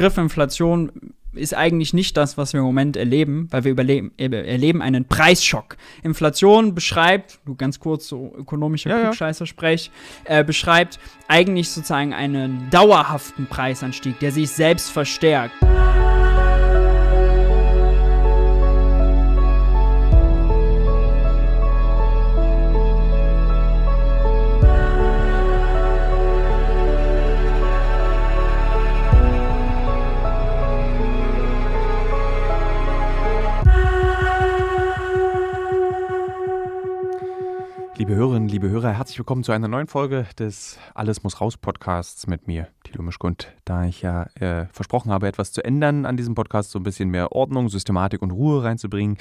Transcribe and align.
Begriff 0.00 0.16
Inflation 0.16 1.12
ist 1.34 1.54
eigentlich 1.54 1.92
nicht 1.92 2.16
das, 2.16 2.38
was 2.38 2.54
wir 2.54 2.60
im 2.60 2.64
Moment 2.64 2.96
erleben, 2.96 3.48
weil 3.50 3.64
wir 3.64 3.70
überleben, 3.70 4.12
erleben 4.16 4.80
einen 4.80 5.04
Preisschock. 5.04 5.76
Inflation 6.02 6.74
beschreibt, 6.74 7.38
du 7.44 7.54
ganz 7.54 7.80
kurz 7.80 8.08
so 8.08 8.32
ökonomischer 8.34 8.88
ja, 8.88 9.02
Klugscheißer-Sprech, 9.02 9.90
äh, 10.24 10.42
beschreibt 10.42 10.98
eigentlich 11.28 11.68
sozusagen 11.68 12.14
einen 12.14 12.70
dauerhaften 12.70 13.44
Preisanstieg, 13.44 14.18
der 14.20 14.32
sich 14.32 14.48
selbst 14.48 14.90
verstärkt. 14.90 15.52
Liebe 38.60 38.72
Hörer, 38.74 38.92
herzlich 38.92 39.16
willkommen 39.16 39.42
zu 39.42 39.52
einer 39.52 39.68
neuen 39.68 39.86
Folge 39.86 40.26
des 40.38 40.78
Alles 40.92 41.22
muss 41.22 41.40
raus 41.40 41.56
Podcasts 41.56 42.26
mit 42.26 42.46
mir, 42.46 42.68
Tilo 42.84 43.02
Mischkund. 43.02 43.54
Da 43.64 43.86
ich 43.86 44.02
ja 44.02 44.24
äh, 44.34 44.66
versprochen 44.66 45.10
habe, 45.10 45.28
etwas 45.28 45.52
zu 45.52 45.64
ändern 45.64 46.04
an 46.04 46.18
diesem 46.18 46.34
Podcast, 46.34 46.70
so 46.70 46.78
ein 46.78 46.82
bisschen 46.82 47.08
mehr 47.08 47.32
Ordnung, 47.32 47.70
Systematik 47.70 48.20
und 48.20 48.32
Ruhe 48.32 48.62
reinzubringen, 48.62 49.16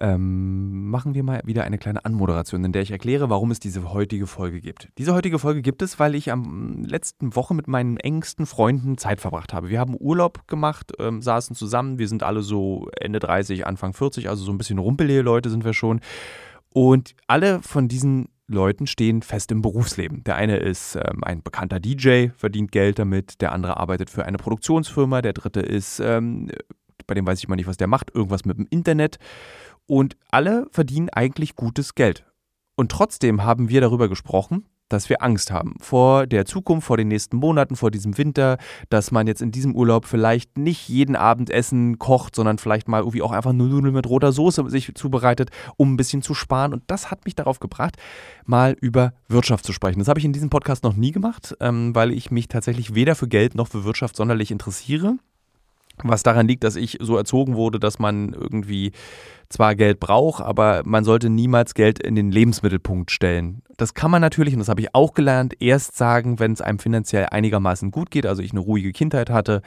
ähm, 0.00 0.88
machen 0.88 1.14
wir 1.14 1.22
mal 1.22 1.42
wieder 1.44 1.64
eine 1.64 1.76
kleine 1.76 2.06
Anmoderation, 2.06 2.64
in 2.64 2.72
der 2.72 2.80
ich 2.80 2.92
erkläre, 2.92 3.28
warum 3.28 3.50
es 3.50 3.60
diese 3.60 3.92
heutige 3.92 4.26
Folge 4.26 4.62
gibt. 4.62 4.88
Diese 4.96 5.12
heutige 5.12 5.38
Folge 5.38 5.60
gibt 5.60 5.82
es, 5.82 6.00
weil 6.00 6.14
ich 6.14 6.32
am 6.32 6.82
letzten 6.82 7.36
Woche 7.36 7.52
mit 7.52 7.68
meinen 7.68 7.98
engsten 7.98 8.46
Freunden 8.46 8.96
Zeit 8.96 9.20
verbracht 9.20 9.52
habe. 9.52 9.68
Wir 9.68 9.80
haben 9.80 9.94
Urlaub 10.00 10.48
gemacht, 10.48 10.94
ähm, 10.98 11.20
saßen 11.20 11.54
zusammen, 11.54 11.98
wir 11.98 12.08
sind 12.08 12.22
alle 12.22 12.40
so 12.40 12.88
Ende 12.98 13.18
30, 13.18 13.66
Anfang 13.66 13.92
40, 13.92 14.30
also 14.30 14.44
so 14.44 14.50
ein 14.50 14.56
bisschen 14.56 14.78
rumpelige 14.78 15.20
Leute 15.20 15.50
sind 15.50 15.66
wir 15.66 15.74
schon. 15.74 16.00
Und 16.70 17.14
alle 17.26 17.60
von 17.60 17.88
diesen 17.88 18.28
Leuten 18.48 18.86
stehen 18.86 19.22
fest 19.22 19.50
im 19.50 19.62
Berufsleben. 19.62 20.22
Der 20.24 20.36
eine 20.36 20.56
ist 20.56 20.96
ähm, 20.96 21.22
ein 21.22 21.42
bekannter 21.42 21.80
DJ, 21.80 22.28
verdient 22.36 22.70
Geld 22.72 22.98
damit, 22.98 23.40
der 23.40 23.52
andere 23.52 23.76
arbeitet 23.78 24.10
für 24.10 24.24
eine 24.24 24.38
Produktionsfirma, 24.38 25.22
der 25.22 25.32
dritte 25.32 25.60
ist, 25.60 26.00
ähm, 26.00 26.50
bei 27.06 27.14
dem 27.14 27.26
weiß 27.26 27.38
ich 27.38 27.48
mal 27.48 27.56
nicht, 27.56 27.66
was 27.66 27.76
der 27.76 27.88
macht, 27.88 28.14
irgendwas 28.14 28.44
mit 28.44 28.58
dem 28.58 28.66
Internet. 28.70 29.18
Und 29.86 30.16
alle 30.30 30.66
verdienen 30.70 31.08
eigentlich 31.10 31.54
gutes 31.54 31.94
Geld. 31.94 32.24
Und 32.76 32.90
trotzdem 32.90 33.44
haben 33.44 33.68
wir 33.68 33.80
darüber 33.80 34.08
gesprochen, 34.08 34.66
dass 34.88 35.08
wir 35.08 35.22
Angst 35.22 35.50
haben 35.50 35.74
vor 35.80 36.26
der 36.26 36.44
Zukunft, 36.44 36.86
vor 36.86 36.96
den 36.96 37.08
nächsten 37.08 37.36
Monaten, 37.36 37.76
vor 37.76 37.90
diesem 37.90 38.16
Winter, 38.18 38.58
dass 38.88 39.10
man 39.10 39.26
jetzt 39.26 39.42
in 39.42 39.50
diesem 39.50 39.74
Urlaub 39.74 40.06
vielleicht 40.06 40.58
nicht 40.58 40.88
jeden 40.88 41.16
Abend 41.16 41.50
Essen 41.50 41.98
kocht, 41.98 42.34
sondern 42.34 42.58
vielleicht 42.58 42.88
mal 42.88 43.00
irgendwie 43.00 43.22
auch 43.22 43.32
einfach 43.32 43.52
nur 43.52 43.68
Nudeln 43.68 43.94
mit 43.94 44.08
roter 44.08 44.32
Soße 44.32 44.68
sich 44.70 44.94
zubereitet, 44.94 45.50
um 45.76 45.94
ein 45.94 45.96
bisschen 45.96 46.22
zu 46.22 46.34
sparen. 46.34 46.72
Und 46.72 46.84
das 46.86 47.10
hat 47.10 47.24
mich 47.24 47.34
darauf 47.34 47.60
gebracht, 47.60 47.96
mal 48.44 48.76
über 48.80 49.12
Wirtschaft 49.28 49.64
zu 49.64 49.72
sprechen. 49.72 49.98
Das 49.98 50.08
habe 50.08 50.18
ich 50.18 50.24
in 50.24 50.32
diesem 50.32 50.50
Podcast 50.50 50.84
noch 50.84 50.94
nie 50.94 51.12
gemacht, 51.12 51.56
ähm, 51.60 51.94
weil 51.94 52.12
ich 52.12 52.30
mich 52.30 52.48
tatsächlich 52.48 52.94
weder 52.94 53.14
für 53.14 53.28
Geld 53.28 53.54
noch 53.54 53.68
für 53.68 53.84
Wirtschaft 53.84 54.16
sonderlich 54.16 54.50
interessiere. 54.50 55.16
Was 56.02 56.22
daran 56.22 56.46
liegt, 56.46 56.64
dass 56.64 56.76
ich 56.76 56.98
so 57.00 57.16
erzogen 57.16 57.54
wurde, 57.54 57.80
dass 57.80 57.98
man 57.98 58.32
irgendwie 58.32 58.92
zwar 59.48 59.74
Geld 59.74 60.00
braucht, 60.00 60.42
aber 60.42 60.82
man 60.84 61.04
sollte 61.04 61.30
niemals 61.30 61.74
Geld 61.74 61.98
in 62.00 62.14
den 62.14 62.30
Lebensmittelpunkt 62.30 63.10
stellen. 63.10 63.62
Das 63.76 63.94
kann 63.94 64.10
man 64.10 64.20
natürlich, 64.20 64.54
und 64.54 64.58
das 64.58 64.68
habe 64.68 64.80
ich 64.80 64.94
auch 64.94 65.14
gelernt, 65.14 65.54
erst 65.60 65.96
sagen, 65.96 66.38
wenn 66.40 66.52
es 66.52 66.60
einem 66.60 66.78
finanziell 66.78 67.26
einigermaßen 67.30 67.90
gut 67.90 68.10
geht, 68.10 68.26
also 68.26 68.42
ich 68.42 68.50
eine 68.52 68.60
ruhige 68.60 68.92
Kindheit 68.92 69.30
hatte, 69.30 69.62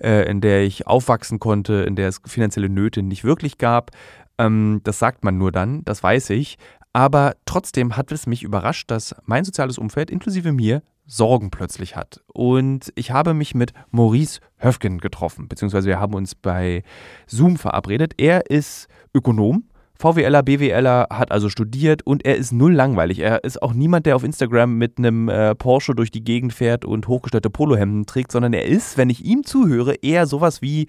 äh, 0.00 0.28
in 0.28 0.40
der 0.40 0.62
ich 0.62 0.86
aufwachsen 0.86 1.38
konnte, 1.38 1.74
in 1.86 1.96
der 1.96 2.08
es 2.08 2.20
finanzielle 2.24 2.68
Nöte 2.68 3.02
nicht 3.02 3.24
wirklich 3.24 3.58
gab. 3.58 3.90
Ähm, 4.38 4.80
das 4.84 4.98
sagt 4.98 5.24
man 5.24 5.38
nur 5.38 5.52
dann, 5.52 5.84
das 5.84 6.02
weiß 6.02 6.30
ich. 6.30 6.58
Aber 6.92 7.36
trotzdem 7.44 7.96
hat 7.96 8.10
es 8.10 8.26
mich 8.26 8.42
überrascht, 8.42 8.90
dass 8.90 9.14
mein 9.24 9.44
soziales 9.44 9.78
Umfeld, 9.78 10.10
inklusive 10.10 10.52
mir, 10.52 10.82
Sorgen 11.10 11.50
plötzlich 11.50 11.96
hat. 11.96 12.22
Und 12.32 12.92
ich 12.94 13.10
habe 13.10 13.34
mich 13.34 13.54
mit 13.54 13.72
Maurice 13.90 14.40
Höfgen 14.58 14.98
getroffen, 14.98 15.48
beziehungsweise 15.48 15.88
wir 15.88 15.98
haben 15.98 16.14
uns 16.14 16.36
bei 16.36 16.84
Zoom 17.26 17.56
verabredet. 17.56 18.14
Er 18.16 18.48
ist 18.48 18.86
Ökonom, 19.12 19.64
VWLer, 19.98 20.42
BWLer, 20.44 21.08
hat 21.10 21.32
also 21.32 21.48
studiert 21.48 22.06
und 22.06 22.24
er 22.24 22.36
ist 22.36 22.52
null 22.52 22.72
langweilig. 22.72 23.18
Er 23.18 23.42
ist 23.42 23.60
auch 23.60 23.74
niemand, 23.74 24.06
der 24.06 24.14
auf 24.14 24.22
Instagram 24.22 24.78
mit 24.78 24.98
einem 24.98 25.28
äh, 25.28 25.56
Porsche 25.56 25.94
durch 25.94 26.12
die 26.12 26.22
Gegend 26.22 26.52
fährt 26.52 26.84
und 26.84 27.08
hochgestellte 27.08 27.50
Polohemden 27.50 28.06
trägt, 28.06 28.30
sondern 28.30 28.52
er 28.52 28.64
ist, 28.64 28.96
wenn 28.96 29.10
ich 29.10 29.24
ihm 29.24 29.44
zuhöre, 29.44 29.94
eher 29.94 30.26
sowas 30.26 30.62
wie 30.62 30.86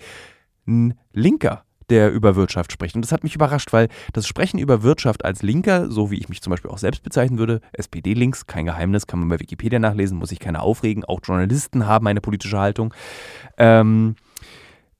ein 0.67 0.93
Linker 1.13 1.65
der 1.91 2.11
über 2.11 2.35
Wirtschaft 2.35 2.71
spricht. 2.71 2.95
Und 2.95 3.03
das 3.03 3.11
hat 3.11 3.23
mich 3.23 3.35
überrascht, 3.35 3.73
weil 3.73 3.89
das 4.13 4.25
Sprechen 4.25 4.57
über 4.57 4.81
Wirtschaft 4.81 5.23
als 5.25 5.43
Linker, 5.43 5.91
so 5.91 6.09
wie 6.09 6.17
ich 6.17 6.29
mich 6.29 6.41
zum 6.41 6.51
Beispiel 6.51 6.71
auch 6.71 6.77
selbst 6.77 7.03
bezeichnen 7.03 7.37
würde, 7.37 7.61
SPD-Links, 7.73 8.47
kein 8.47 8.65
Geheimnis, 8.65 9.05
kann 9.05 9.19
man 9.19 9.29
bei 9.29 9.39
Wikipedia 9.39 9.77
nachlesen, 9.77 10.17
muss 10.17 10.29
sich 10.29 10.39
keiner 10.39 10.63
aufregen, 10.63 11.05
auch 11.05 11.19
Journalisten 11.23 11.85
haben 11.85 12.07
eine 12.07 12.21
politische 12.21 12.57
Haltung, 12.57 12.93
ähm, 13.57 14.15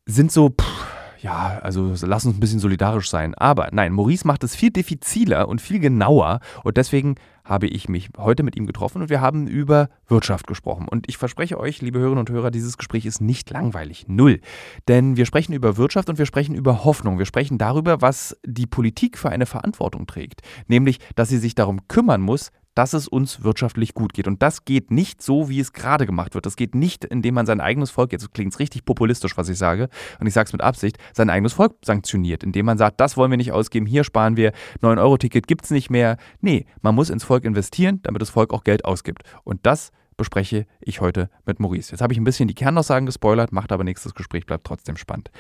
sind 0.06 0.32
so, 0.32 0.50
pff, 0.50 1.01
ja, 1.22 1.60
also 1.62 1.94
lass 2.02 2.26
uns 2.26 2.38
ein 2.38 2.40
bisschen 2.40 2.60
solidarisch 2.60 3.10
sein. 3.10 3.36
Aber 3.36 3.70
nein, 3.72 3.94
Maurice 3.94 4.26
macht 4.26 4.44
es 4.44 4.56
viel 4.56 4.72
diffiziler 4.72 5.48
und 5.48 5.62
viel 5.62 5.80
genauer 5.80 6.40
und 6.64 6.78
deswegen 6.78 7.16
habe 7.44 7.68
ich 7.68 7.90
mich 7.90 8.10
heute 8.18 8.44
mit 8.44 8.56
ihm 8.56 8.66
getroffen 8.66 9.02
und 9.02 9.10
wir 9.10 9.20
haben 9.20 9.48
über 9.48 9.90
Wirtschaft 10.08 10.48
gesprochen. 10.48 10.88
Und 10.88 11.10
ich 11.10 11.18
verspreche 11.18 11.60
euch, 11.60 11.82
liebe 11.82 12.00
Hörerinnen 12.00 12.20
und 12.20 12.30
Hörer, 12.30 12.52
dieses 12.52 12.78
Gespräch 12.78 13.06
ist 13.06 13.20
nicht 13.20 13.50
langweilig. 13.50 14.06
Null. 14.08 14.42
Denn 14.88 15.18
wir 15.18 15.26
sprechen 15.26 15.54
über 15.54 15.78
Wirtschaft 15.78 16.10
und 16.10 16.18
wir 16.18 16.26
sprechen 16.26 16.56
über 16.56 16.84
Hoffnung. 16.84 17.18
Wir 17.18 17.26
sprechen 17.26 17.58
darüber, 17.58 18.02
was 18.02 18.38
die 18.46 18.68
Politik 18.68 19.18
für 19.18 19.30
eine 19.30 19.46
Verantwortung 19.46 20.08
trägt. 20.08 20.42
Nämlich, 20.68 21.00
dass 21.16 21.30
sie 21.30 21.40
sich 21.40 21.56
darum 21.56 21.88
kümmern 21.88 22.22
muss, 22.22 22.52
dass 22.76 22.94
es 22.94 23.08
uns 23.08 23.44
wirtschaftlich 23.44 23.94
gut 23.94 24.14
geht. 24.14 24.28
Und 24.28 24.42
das 24.42 24.66
geht 24.66 24.92
nicht 24.92 25.22
so, 25.22 25.50
wie 25.50 25.60
es 25.60 25.74
gerade 25.74 26.06
gemacht 26.06 26.36
wird. 26.36 26.46
Das 26.46 26.56
geht 26.56 26.76
nicht, 26.76 27.06
indem 27.06 27.36
man 27.36 27.46
sein 27.46 27.62
eigenes 27.62 27.92
Volk, 27.92 28.12
jetzt 28.12 28.34
klingt 28.34 28.54
es 28.54 28.60
richtig 28.60 28.86
populistisch, 28.86 29.38
was 29.38 29.50
ich 29.50 29.58
sage, 29.58 29.90
und 30.20 30.28
ich 30.28 30.34
sage 30.34 30.48
es 30.48 30.54
mit 30.54 30.62
Absicht, 30.62 30.98
sein 31.14 31.30
eigenes 31.30 31.54
Volk 31.54 31.76
sanktioniert, 31.84 32.44
indem 32.44 32.66
man 32.66 32.78
sagt, 32.78 33.00
das 33.00 33.18
wollen 33.18 33.32
wir 33.32 33.38
nicht 33.38 33.52
ausgeben, 33.52 33.86
hier 33.86 34.04
sparen 34.04 34.38
wir, 34.38 34.54
9-Euro-Ticket 34.82 35.48
gibt 35.48 35.66
es 35.66 35.72
nicht 35.72 35.90
mehr. 35.90 36.18
Nee, 36.40 36.66
man 36.82 36.96
muss 36.96 37.10
ins 37.10 37.24
Volk 37.24 37.46
investieren, 37.46 38.00
damit 38.04 38.22
das 38.22 38.30
Volk 38.30 38.54
auch 38.54 38.64
Geld 38.64 38.86
ausgibt. 38.86 39.24
Und 39.44 39.66
das 39.66 39.92
bespreche 40.18 40.68
ich 40.80 41.02
heute 41.02 41.30
mit 41.46 41.60
Maurice. 41.60 41.92
Jetzt 41.92 42.02
habe 42.02 42.14
ich 42.14 42.20
ein 42.20 42.24
bisschen 42.24 42.48
die 42.48 42.54
Kernaussagen 42.54 43.06
gespoilert, 43.06 43.52
macht 43.52 43.72
aber 43.72 43.84
nichts, 43.84 44.04
das 44.04 44.14
Gespräch 44.14 44.46
bleibt 44.46 44.66
trotzdem 44.66 44.98
spannend. 44.98 45.32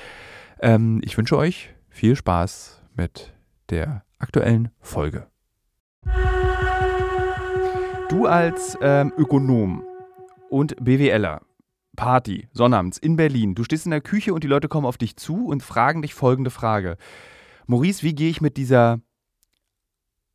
Ähm, 0.59 1.01
ich 1.03 1.17
wünsche 1.17 1.37
euch 1.37 1.69
viel 1.89 2.15
Spaß 2.15 2.81
mit 2.95 3.33
der 3.69 4.03
aktuellen 4.17 4.71
Folge. 4.79 5.27
Du 8.21 8.27
als 8.27 8.77
ähm, 8.83 9.11
Ökonom 9.17 9.83
und 10.51 10.75
BWLer, 10.79 11.41
Party, 11.95 12.47
Sonnabends 12.53 12.99
in 12.99 13.15
Berlin, 13.15 13.55
du 13.55 13.63
stehst 13.63 13.85
in 13.85 13.89
der 13.89 14.01
Küche 14.01 14.35
und 14.35 14.43
die 14.43 14.47
Leute 14.47 14.67
kommen 14.67 14.85
auf 14.85 14.99
dich 14.99 15.15
zu 15.15 15.47
und 15.47 15.63
fragen 15.63 16.03
dich 16.03 16.13
folgende 16.13 16.51
Frage. 16.51 16.97
Maurice, 17.65 18.03
wie 18.03 18.13
gehe 18.13 18.29
ich 18.29 18.39
mit 18.39 18.57
dieser 18.57 18.99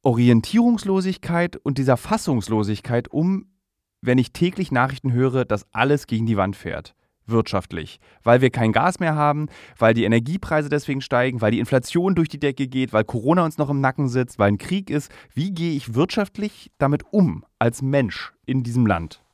Orientierungslosigkeit 0.02 1.54
und 1.58 1.78
dieser 1.78 1.96
Fassungslosigkeit 1.96 3.06
um, 3.06 3.52
wenn 4.00 4.18
ich 4.18 4.32
täglich 4.32 4.72
Nachrichten 4.72 5.12
höre, 5.12 5.44
dass 5.44 5.72
alles 5.72 6.08
gegen 6.08 6.26
die 6.26 6.36
Wand 6.36 6.56
fährt? 6.56 6.95
Wirtschaftlich, 7.26 8.00
weil 8.22 8.40
wir 8.40 8.50
kein 8.50 8.72
Gas 8.72 9.00
mehr 9.00 9.14
haben, 9.14 9.48
weil 9.78 9.94
die 9.94 10.04
Energiepreise 10.04 10.68
deswegen 10.68 11.00
steigen, 11.00 11.40
weil 11.40 11.50
die 11.50 11.58
Inflation 11.58 12.14
durch 12.14 12.28
die 12.28 12.40
Decke 12.40 12.68
geht, 12.68 12.92
weil 12.92 13.04
Corona 13.04 13.44
uns 13.44 13.58
noch 13.58 13.70
im 13.70 13.80
Nacken 13.80 14.08
sitzt, 14.08 14.38
weil 14.38 14.48
ein 14.48 14.58
Krieg 14.58 14.90
ist. 14.90 15.10
Wie 15.34 15.52
gehe 15.52 15.74
ich 15.74 15.94
wirtschaftlich 15.94 16.70
damit 16.78 17.02
um 17.10 17.44
als 17.58 17.82
Mensch 17.82 18.32
in 18.46 18.62
diesem 18.62 18.86
Land? 18.86 19.25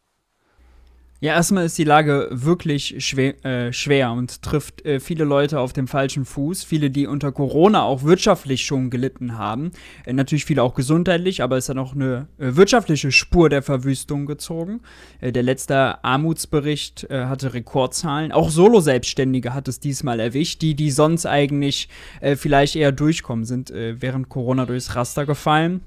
Ja, 1.23 1.35
erstmal 1.35 1.67
ist 1.67 1.79
die 1.79 1.85
Lage 1.85 2.27
wirklich 2.33 2.97
schwer, 2.99 3.45
äh, 3.45 3.73
schwer 3.73 4.11
und 4.11 4.43
trifft 4.43 4.85
äh, 4.85 4.99
viele 4.99 5.23
Leute 5.23 5.61
auf 5.61 5.73
dem 5.73 5.87
falschen 5.87 6.25
Fuß. 6.25 6.65
Viele, 6.65 6.91
die 6.91 7.07
unter 7.07 7.31
Corona 7.31 7.85
auch 7.85 8.03
wirtschaftlich 8.03 8.65
schon 8.65 8.91
gelitten 8.91 9.39
haben. 9.39 9.71
Äh, 10.05 10.15
natürlich 10.15 10.45
viele 10.45 10.65
auch 10.65 10.75
gesundheitlich, 10.75 11.41
aber 11.41 11.57
es 11.57 11.69
hat 11.69 11.77
auch 11.77 11.95
eine 11.95 12.27
äh, 12.39 12.57
wirtschaftliche 12.57 13.13
Spur 13.13 13.49
der 13.49 13.63
Verwüstung 13.63 14.27
gezogen. 14.27 14.81
Äh, 15.21 15.31
der 15.31 15.45
letzte 15.45 16.03
Armutsbericht 16.03 17.05
äh, 17.09 17.27
hatte 17.27 17.55
Rekordzahlen. 17.55 18.33
Auch 18.33 18.51
Solo-Selbstständige 18.51 19.55
hat 19.55 19.69
es 19.69 19.79
diesmal 19.79 20.19
erwischt. 20.19 20.61
Die, 20.61 20.75
die 20.75 20.91
sonst 20.91 21.27
eigentlich 21.27 21.89
vielleicht 22.35 22.75
eher 22.75 22.91
durchkommen, 22.91 23.45
sind 23.45 23.73
während 23.73 24.29
Corona 24.29 24.67
durchs 24.67 24.97
Raster 24.97 25.25
gefallen. 25.25 25.83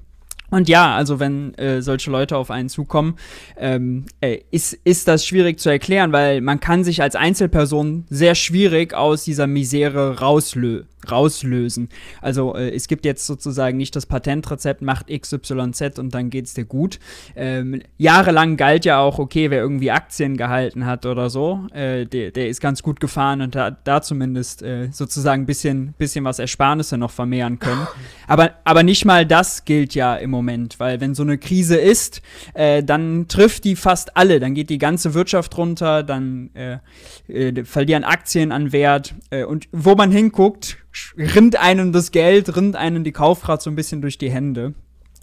Und 0.50 0.68
ja, 0.68 0.94
also 0.94 1.18
wenn 1.18 1.54
äh, 1.54 1.82
solche 1.82 2.10
Leute 2.10 2.36
auf 2.36 2.50
einen 2.50 2.68
zukommen, 2.68 3.16
ähm, 3.56 4.06
äh, 4.20 4.38
ist, 4.50 4.74
ist 4.84 5.08
das 5.08 5.26
schwierig 5.26 5.58
zu 5.58 5.70
erklären, 5.70 6.12
weil 6.12 6.40
man 6.40 6.60
kann 6.60 6.84
sich 6.84 7.02
als 7.02 7.16
Einzelperson 7.16 8.04
sehr 8.10 8.34
schwierig 8.34 8.94
aus 8.94 9.24
dieser 9.24 9.46
Misere 9.46 10.20
rauslö 10.20 10.84
rauslösen. 11.10 11.88
Also 12.20 12.54
äh, 12.54 12.70
es 12.74 12.88
gibt 12.88 13.04
jetzt 13.04 13.26
sozusagen 13.26 13.76
nicht 13.76 13.96
das 13.96 14.06
Patentrezept, 14.06 14.82
macht 14.82 15.06
XYZ 15.08 15.98
und 15.98 16.14
dann 16.14 16.30
geht's 16.30 16.54
dir 16.54 16.64
gut. 16.64 16.98
Ähm, 17.34 17.82
jahrelang 17.98 18.56
galt 18.56 18.84
ja 18.84 18.98
auch, 19.00 19.18
okay, 19.18 19.50
wer 19.50 19.60
irgendwie 19.60 19.90
Aktien 19.90 20.36
gehalten 20.36 20.86
hat 20.86 21.06
oder 21.06 21.30
so, 21.30 21.66
äh, 21.72 22.06
der, 22.06 22.30
der 22.30 22.48
ist 22.48 22.60
ganz 22.60 22.82
gut 22.82 23.00
gefahren 23.00 23.40
und 23.40 23.56
hat 23.56 23.78
da 23.84 24.02
zumindest 24.02 24.62
äh, 24.62 24.88
sozusagen 24.90 25.42
ein 25.42 25.46
bisschen, 25.46 25.94
bisschen 25.98 26.24
was 26.24 26.38
Ersparnisse 26.38 26.98
noch 26.98 27.10
vermehren 27.10 27.58
können. 27.58 27.86
Aber, 28.26 28.52
aber 28.64 28.82
nicht 28.82 29.04
mal 29.04 29.26
das 29.26 29.64
gilt 29.64 29.94
ja 29.94 30.16
im 30.16 30.30
Moment, 30.36 30.78
weil 30.78 31.00
wenn 31.00 31.14
so 31.14 31.22
eine 31.22 31.38
Krise 31.38 31.76
ist, 31.76 32.22
äh, 32.54 32.82
dann 32.82 33.28
trifft 33.28 33.64
die 33.64 33.76
fast 33.76 34.16
alle, 34.16 34.40
dann 34.40 34.54
geht 34.54 34.70
die 34.70 34.78
ganze 34.78 35.14
Wirtschaft 35.14 35.56
runter, 35.56 36.02
dann 36.02 36.50
äh, 36.54 36.78
äh, 37.28 37.64
verlieren 37.64 38.04
Aktien 38.04 38.52
an 38.52 38.72
Wert 38.72 39.14
und 39.48 39.68
wo 39.72 39.94
man 39.94 40.10
hinguckt, 40.10 40.78
rinnt 41.16 41.56
einem 41.56 41.92
das 41.92 42.10
Geld, 42.10 42.56
rinnt 42.56 42.76
einem 42.76 43.04
die 43.04 43.12
Kaufkraft 43.12 43.62
so 43.62 43.70
ein 43.70 43.76
bisschen 43.76 44.00
durch 44.00 44.18
die 44.18 44.30
Hände. 44.30 44.74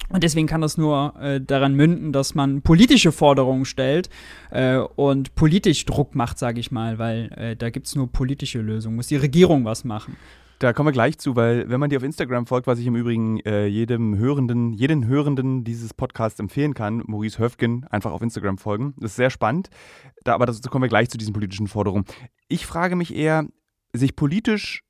Und 0.10 0.24
deswegen 0.24 0.48
kann 0.48 0.62
das 0.62 0.78
nur 0.78 1.16
äh, 1.20 1.42
daran 1.42 1.74
münden, 1.74 2.12
dass 2.12 2.36
man 2.36 2.62
politische 2.62 3.12
Forderungen 3.12 3.66
stellt 3.66 4.10
äh, 4.52 4.78
und 4.78 5.34
politisch 5.36 5.86
Druck 5.86 6.14
macht, 6.14 6.38
sage 6.38 6.60
ich 6.60 6.72
mal, 6.72 7.00
weil 7.00 7.32
äh, 7.36 7.56
da 7.56 7.70
gibt 7.70 7.88
es 7.88 7.96
nur 7.96 8.12
politische 8.12 8.60
Lösungen. 8.60 8.96
Muss 8.96 9.08
die 9.08 9.16
Regierung 9.16 9.66
was 9.66 9.84
machen. 9.84 10.16
Da 10.64 10.72
kommen 10.72 10.88
wir 10.88 10.94
gleich 10.94 11.18
zu, 11.18 11.36
weil 11.36 11.70
wenn 11.70 11.82
man 11.82 11.90
dir 11.90 11.98
auf 11.98 12.04
Instagram 12.04 12.48
folgt, 12.48 12.68
was 12.68 12.80
ich 12.80 12.88
im 12.88 12.96
Übrigen 12.96 13.38
äh, 13.42 13.66
jedem 13.66 14.18
Hörenden, 14.18 14.72
jeden 14.72 15.06
Hörenden 15.06 15.66
dieses 15.66 15.94
Podcasts 15.94 16.40
empfehlen 16.40 16.74
kann, 16.74 17.04
Maurice 17.06 17.38
Höfgen, 17.38 17.86
einfach 17.90 18.14
auf 18.14 18.22
Instagram 18.22 18.58
folgen. 18.58 18.94
Das 18.96 19.12
ist 19.12 19.18
sehr 19.18 19.30
spannend. 19.30 19.70
Da, 20.24 20.34
aber 20.34 20.46
dazu 20.46 20.62
kommen 20.70 20.84
wir 20.84 20.88
gleich 20.88 21.10
zu 21.10 21.18
diesen 21.18 21.34
politischen 21.34 21.68
Forderungen. 21.68 22.06
Ich 22.48 22.66
frage 22.66 22.96
mich 22.96 23.14
eher, 23.14 23.46
sich 23.92 24.16
politisch 24.16 24.86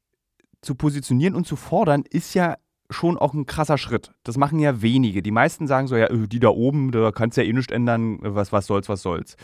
zu 0.62 0.75
positionieren 0.75 1.34
und 1.34 1.48
zu 1.48 1.56
fordern, 1.56 2.04
ist 2.08 2.36
ja 2.36 2.58
schon 2.92 3.18
auch 3.18 3.34
ein 3.34 3.48
krasser 3.48 3.80
Schritt. 3.80 4.12
Das 4.22 4.38
machen 4.38 4.60
ja 4.60 4.84
wenige. 4.84 5.24
Die 5.24 5.31
meisten 5.31 5.66
sagen 5.66 5.88
so, 5.88 5.96
ja, 5.96 6.06
äh, 6.06 6.28
die 6.28 6.40
da 6.40 6.50
oben, 6.50 6.92
da 6.92 7.12
kannst 7.12 7.36
du 7.36 7.42
ja 7.42 7.50
eh 7.50 7.54
nichts 7.54 7.74
ändern, 7.74 8.20
was, 8.22 8.52
was 8.52 8.68
soll's, 8.68 8.90
was 8.90 9.02
soll's. 9.02 9.38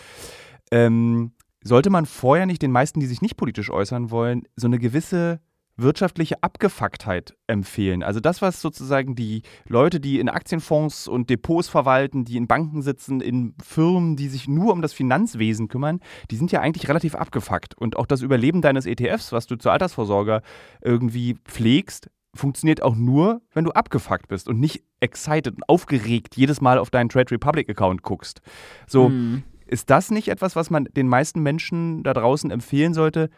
Ähm, 0.70 1.32
sollte 1.64 1.90
man 1.90 2.06
vorher 2.06 2.46
nicht 2.46 2.62
den 2.62 2.72
meisten, 2.72 3.00
die 3.00 3.08
sich 3.08 3.24
nicht 3.24 3.36
politisch 3.36 3.72
äußern 3.72 4.12
wollen, 4.12 4.44
so 4.56 4.68
eine 4.68 4.78
gewisse 4.78 5.42
wirtschaftliche 5.82 6.42
Abgefucktheit 6.44 7.36
empfehlen. 7.48 8.04
Also 8.04 8.20
das, 8.20 8.42
was 8.42 8.62
sozusagen 8.62 9.16
die 9.16 9.44
Leute, 9.68 10.00
die 10.00 10.20
in 10.20 10.30
Aktienfonds 10.30 11.08
und 11.08 11.30
Depots 11.30 11.70
verwalten, 11.70 12.26
die 12.26 12.38
in 12.38 12.48
Banken 12.48 12.82
sitzen, 12.82 13.22
in 13.22 13.56
Firmen, 13.64 14.16
die 14.16 14.28
sich 14.28 14.48
nur 14.48 14.74
um 14.74 14.82
das 14.82 14.94
Finanzwesen 14.94 15.68
kümmern, 15.68 16.00
die 16.32 16.36
sind 16.36 16.52
ja 16.52 16.62
eigentlich 16.62 16.88
relativ 16.90 17.16
abgefuckt. 17.16 17.78
Und 17.78 17.98
auch 17.98 18.06
das 18.06 18.22
Überleben 18.22 18.62
deines 18.62 18.86
ETFs, 18.86 19.32
was 19.32 19.48
du 19.48 19.56
zur 19.56 19.72
Altersvorsorge 19.72 20.42
irgendwie 20.82 21.36
pflegst, 21.46 22.10
funktioniert 22.34 22.82
auch 22.82 22.96
nur, 22.96 23.42
wenn 23.54 23.66
du 23.66 23.72
abgefuckt 23.72 24.28
bist 24.28 24.48
und 24.48 24.60
nicht 24.60 24.84
excited 25.00 25.56
und 25.56 25.68
aufgeregt 25.68 26.36
jedes 26.36 26.62
Mal 26.62 26.78
auf 26.78 26.90
deinen 26.90 27.10
Trade 27.10 27.32
Republic 27.32 27.70
Account 27.70 28.04
guckst. 28.04 28.42
So, 28.88 29.10
mhm. 29.10 29.44
ist 29.66 29.90
das 29.90 30.12
nicht 30.12 30.28
etwas, 30.28 30.56
was 30.56 30.70
man 30.70 30.86
den 30.86 31.08
meisten 31.08 31.42
Menschen 31.42 32.04
da 32.04 32.14
draußen 32.14 32.52
empfehlen 32.52 32.94
sollte? 32.94 33.30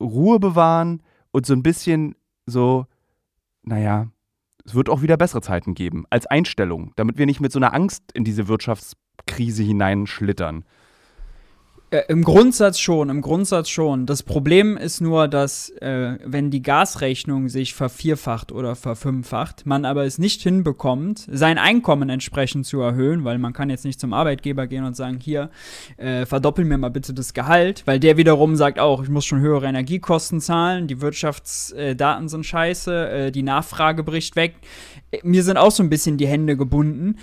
Ruhe 0.00 0.38
bewahren, 0.38 1.02
und 1.32 1.46
so 1.46 1.54
ein 1.54 1.62
bisschen 1.62 2.14
so, 2.46 2.86
naja, 3.62 4.08
es 4.64 4.74
wird 4.74 4.88
auch 4.88 5.02
wieder 5.02 5.16
bessere 5.16 5.40
Zeiten 5.40 5.74
geben, 5.74 6.04
als 6.10 6.26
Einstellung, 6.26 6.92
damit 6.96 7.18
wir 7.18 7.26
nicht 7.26 7.40
mit 7.40 7.52
so 7.52 7.58
einer 7.58 7.74
Angst 7.74 8.12
in 8.12 8.24
diese 8.24 8.48
Wirtschaftskrise 8.48 9.62
hineinschlittern. 9.62 10.64
Äh, 11.90 12.02
Im 12.08 12.22
Grundsatz 12.22 12.78
schon, 12.78 13.08
im 13.08 13.22
Grundsatz 13.22 13.70
schon. 13.70 14.04
Das 14.04 14.22
Problem 14.22 14.76
ist 14.76 15.00
nur, 15.00 15.26
dass 15.26 15.70
äh, 15.70 16.18
wenn 16.22 16.50
die 16.50 16.60
Gasrechnung 16.60 17.48
sich 17.48 17.72
vervierfacht 17.72 18.52
oder 18.52 18.76
verfünffacht, 18.76 19.64
man 19.64 19.86
aber 19.86 20.04
es 20.04 20.18
nicht 20.18 20.42
hinbekommt, 20.42 21.26
sein 21.30 21.56
Einkommen 21.56 22.10
entsprechend 22.10 22.66
zu 22.66 22.82
erhöhen, 22.82 23.24
weil 23.24 23.38
man 23.38 23.54
kann 23.54 23.70
jetzt 23.70 23.86
nicht 23.86 23.98
zum 23.98 24.12
Arbeitgeber 24.12 24.66
gehen 24.66 24.84
und 24.84 24.96
sagen, 24.96 25.18
hier, 25.18 25.48
äh, 25.96 26.26
verdoppel 26.26 26.66
mir 26.66 26.76
mal 26.76 26.90
bitte 26.90 27.14
das 27.14 27.32
Gehalt, 27.32 27.84
weil 27.86 27.98
der 27.98 28.18
wiederum 28.18 28.56
sagt 28.56 28.78
auch, 28.78 29.02
ich 29.02 29.08
muss 29.08 29.24
schon 29.24 29.40
höhere 29.40 29.66
Energiekosten 29.66 30.42
zahlen, 30.42 30.88
die 30.88 31.00
Wirtschaftsdaten 31.00 32.26
äh, 32.26 32.28
sind 32.28 32.44
scheiße, 32.44 33.08
äh, 33.08 33.32
die 33.32 33.42
Nachfrage 33.42 34.02
bricht 34.02 34.36
weg. 34.36 34.56
Äh, 35.10 35.20
mir 35.22 35.42
sind 35.42 35.56
auch 35.56 35.72
so 35.72 35.82
ein 35.82 35.88
bisschen 35.88 36.18
die 36.18 36.26
Hände 36.26 36.54
gebunden. 36.58 37.16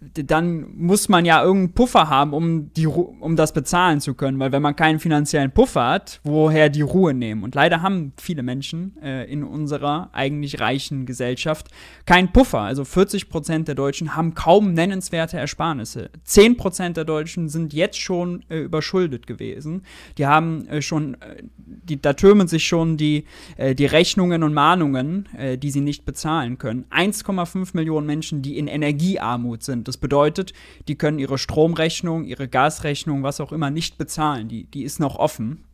Dann 0.00 0.76
muss 0.76 1.08
man 1.08 1.24
ja 1.24 1.42
irgendeinen 1.42 1.74
Puffer 1.74 2.08
haben, 2.08 2.32
um, 2.32 2.72
die, 2.74 2.86
um 2.86 3.36
das 3.36 3.52
bezahlen 3.52 4.00
zu 4.00 4.14
können. 4.14 4.38
Weil 4.38 4.52
wenn 4.52 4.62
man 4.62 4.76
keinen 4.76 4.98
finanziellen 4.98 5.50
Puffer 5.50 5.88
hat, 5.88 6.20
woher 6.24 6.68
die 6.68 6.82
Ruhe 6.82 7.14
nehmen? 7.14 7.42
Und 7.42 7.54
leider 7.54 7.82
haben 7.82 8.12
viele 8.16 8.42
Menschen 8.42 8.96
äh, 9.02 9.30
in 9.30 9.42
unserer 9.42 10.10
eigentlich 10.12 10.60
reichen 10.60 11.06
Gesellschaft 11.06 11.68
keinen 12.06 12.32
Puffer. 12.32 12.60
Also 12.60 12.84
40 12.84 13.28
Prozent 13.28 13.68
der 13.68 13.74
Deutschen 13.74 14.14
haben 14.14 14.34
kaum 14.34 14.72
nennenswerte 14.72 15.36
Ersparnisse. 15.36 16.10
10 16.24 16.56
Prozent 16.56 16.96
der 16.96 17.04
Deutschen 17.04 17.48
sind 17.48 17.72
jetzt 17.72 17.98
schon 17.98 18.44
äh, 18.48 18.60
überschuldet 18.60 19.26
gewesen. 19.26 19.82
Die 20.16 20.26
haben 20.26 20.66
äh, 20.68 20.80
schon, 20.80 21.14
äh, 21.14 21.42
die, 21.66 22.00
da 22.00 22.12
türmen 22.12 22.46
sich 22.46 22.66
schon 22.66 22.96
die, 22.96 23.24
äh, 23.56 23.74
die 23.74 23.86
Rechnungen 23.86 24.42
und 24.42 24.54
Mahnungen, 24.54 25.28
äh, 25.36 25.58
die 25.58 25.70
sie 25.70 25.80
nicht 25.80 26.04
bezahlen 26.04 26.58
können. 26.58 26.84
1,5 26.90 27.70
Millionen 27.72 28.06
Menschen, 28.06 28.42
die 28.42 28.58
in 28.58 28.68
Energiearmut 28.68 29.62
sind. 29.62 29.87
Das 29.88 29.96
bedeutet, 29.96 30.52
die 30.86 30.96
können 30.96 31.18
ihre 31.18 31.38
Stromrechnung, 31.38 32.24
ihre 32.24 32.46
Gasrechnung, 32.46 33.22
was 33.22 33.40
auch 33.40 33.52
immer 33.52 33.70
nicht 33.70 33.96
bezahlen. 33.96 34.46
Die, 34.46 34.64
die 34.64 34.82
ist 34.82 35.00
noch 35.00 35.16
offen. 35.16 35.64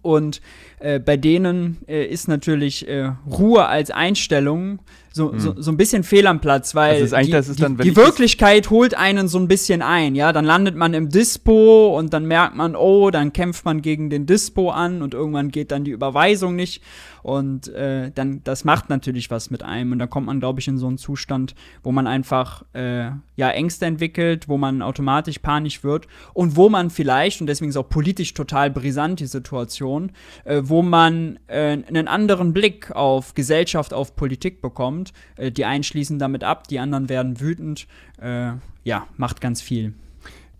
Und 0.00 0.40
äh, 0.80 0.98
bei 0.98 1.16
denen 1.16 1.78
äh, 1.86 2.04
ist 2.04 2.26
natürlich 2.26 2.88
äh, 2.88 3.12
Ruhe 3.24 3.66
als 3.66 3.92
Einstellung 3.92 4.80
so, 5.12 5.32
mhm. 5.32 5.40
so, 5.40 5.54
so 5.60 5.70
ein 5.70 5.76
bisschen 5.76 6.04
fehl 6.04 6.26
am 6.26 6.40
Platz, 6.40 6.74
weil 6.74 7.04
die, 7.06 7.30
dann, 7.30 7.76
die, 7.76 7.82
die 7.82 7.96
Wirklichkeit 7.96 8.70
holt 8.70 8.94
einen 8.94 9.28
so 9.28 9.38
ein 9.38 9.48
bisschen 9.48 9.82
ein, 9.82 10.14
ja, 10.14 10.32
dann 10.32 10.44
landet 10.44 10.76
man 10.76 10.94
im 10.94 11.08
Dispo 11.08 11.96
und 11.98 12.12
dann 12.12 12.26
merkt 12.26 12.56
man, 12.56 12.74
oh, 12.76 13.10
dann 13.10 13.32
kämpft 13.32 13.64
man 13.64 13.82
gegen 13.82 14.10
den 14.10 14.26
Dispo 14.26 14.70
an 14.70 15.02
und 15.02 15.14
irgendwann 15.14 15.50
geht 15.50 15.70
dann 15.70 15.84
die 15.84 15.90
Überweisung 15.90 16.56
nicht. 16.56 16.82
Und 17.22 17.68
äh, 17.68 18.10
dann, 18.12 18.42
das 18.42 18.64
macht 18.64 18.90
natürlich 18.90 19.30
was 19.30 19.50
mit 19.50 19.62
einem. 19.62 19.92
Und 19.92 20.00
dann 20.00 20.10
kommt 20.10 20.26
man, 20.26 20.40
glaube 20.40 20.58
ich, 20.58 20.66
in 20.66 20.76
so 20.76 20.88
einen 20.88 20.98
Zustand, 20.98 21.54
wo 21.84 21.92
man 21.92 22.08
einfach, 22.08 22.64
äh, 22.72 23.10
ja, 23.36 23.50
Ängste 23.50 23.86
entwickelt, 23.86 24.48
wo 24.48 24.58
man 24.58 24.82
automatisch 24.82 25.38
panisch 25.38 25.84
wird 25.84 26.08
und 26.34 26.56
wo 26.56 26.68
man 26.68 26.90
vielleicht, 26.90 27.40
und 27.40 27.46
deswegen 27.46 27.70
ist 27.70 27.76
auch 27.76 27.88
politisch 27.88 28.34
total 28.34 28.70
brisant 28.70 29.20
die 29.20 29.26
Situation, 29.26 30.10
äh, 30.44 30.62
wo 30.64 30.82
man 30.82 31.38
äh, 31.46 31.78
einen 31.86 32.08
anderen 32.08 32.52
Blick 32.52 32.90
auf 32.90 33.34
Gesellschaft, 33.34 33.94
auf 33.94 34.16
Politik 34.16 34.60
bekommt 34.60 35.01
kommt. 35.02 35.12
Äh, 35.36 35.50
die 35.50 35.64
einen 35.64 35.84
schließen 35.84 36.18
damit 36.18 36.44
ab, 36.44 36.68
die 36.68 36.78
anderen 36.78 37.08
werden 37.08 37.40
wütend. 37.40 37.86
Äh, 38.20 38.52
ja, 38.84 39.06
macht 39.16 39.40
ganz 39.40 39.60
viel. 39.60 39.94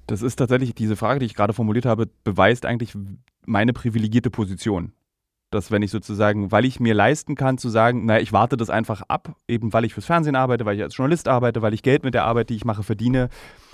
Das 0.06 0.22
ist 0.22 0.36
tatsächlich 0.36 0.74
diese 0.74 0.96
Frage, 0.96 1.20
die 1.20 1.26
ich 1.26 1.34
gerade 1.34 1.52
formuliert 1.52 1.86
habe, 1.86 2.08
beweist 2.24 2.66
eigentlich 2.66 2.92
meine 3.46 3.72
privilegierte 3.72 4.30
Position. 4.30 4.92
Dass 5.50 5.70
wenn 5.70 5.82
ich 5.82 5.90
sozusagen, 5.90 6.50
weil 6.50 6.64
ich 6.64 6.80
mir 6.80 6.94
leisten 6.94 7.34
kann 7.34 7.58
zu 7.58 7.68
sagen, 7.68 8.06
naja, 8.06 8.20
ich 8.20 8.32
warte 8.32 8.56
das 8.56 8.70
einfach 8.70 9.02
ab, 9.08 9.36
eben 9.46 9.72
weil 9.72 9.84
ich 9.84 9.94
fürs 9.94 10.06
Fernsehen 10.06 10.34
arbeite, 10.34 10.64
weil 10.64 10.76
ich 10.76 10.82
als 10.82 10.96
Journalist 10.96 11.28
arbeite, 11.28 11.60
weil 11.62 11.74
ich 11.74 11.82
Geld 11.82 12.04
mit 12.04 12.14
der 12.14 12.24
Arbeit, 12.24 12.48
die 12.50 12.56
ich 12.56 12.64
mache, 12.64 12.82
verdiene. 12.82 13.28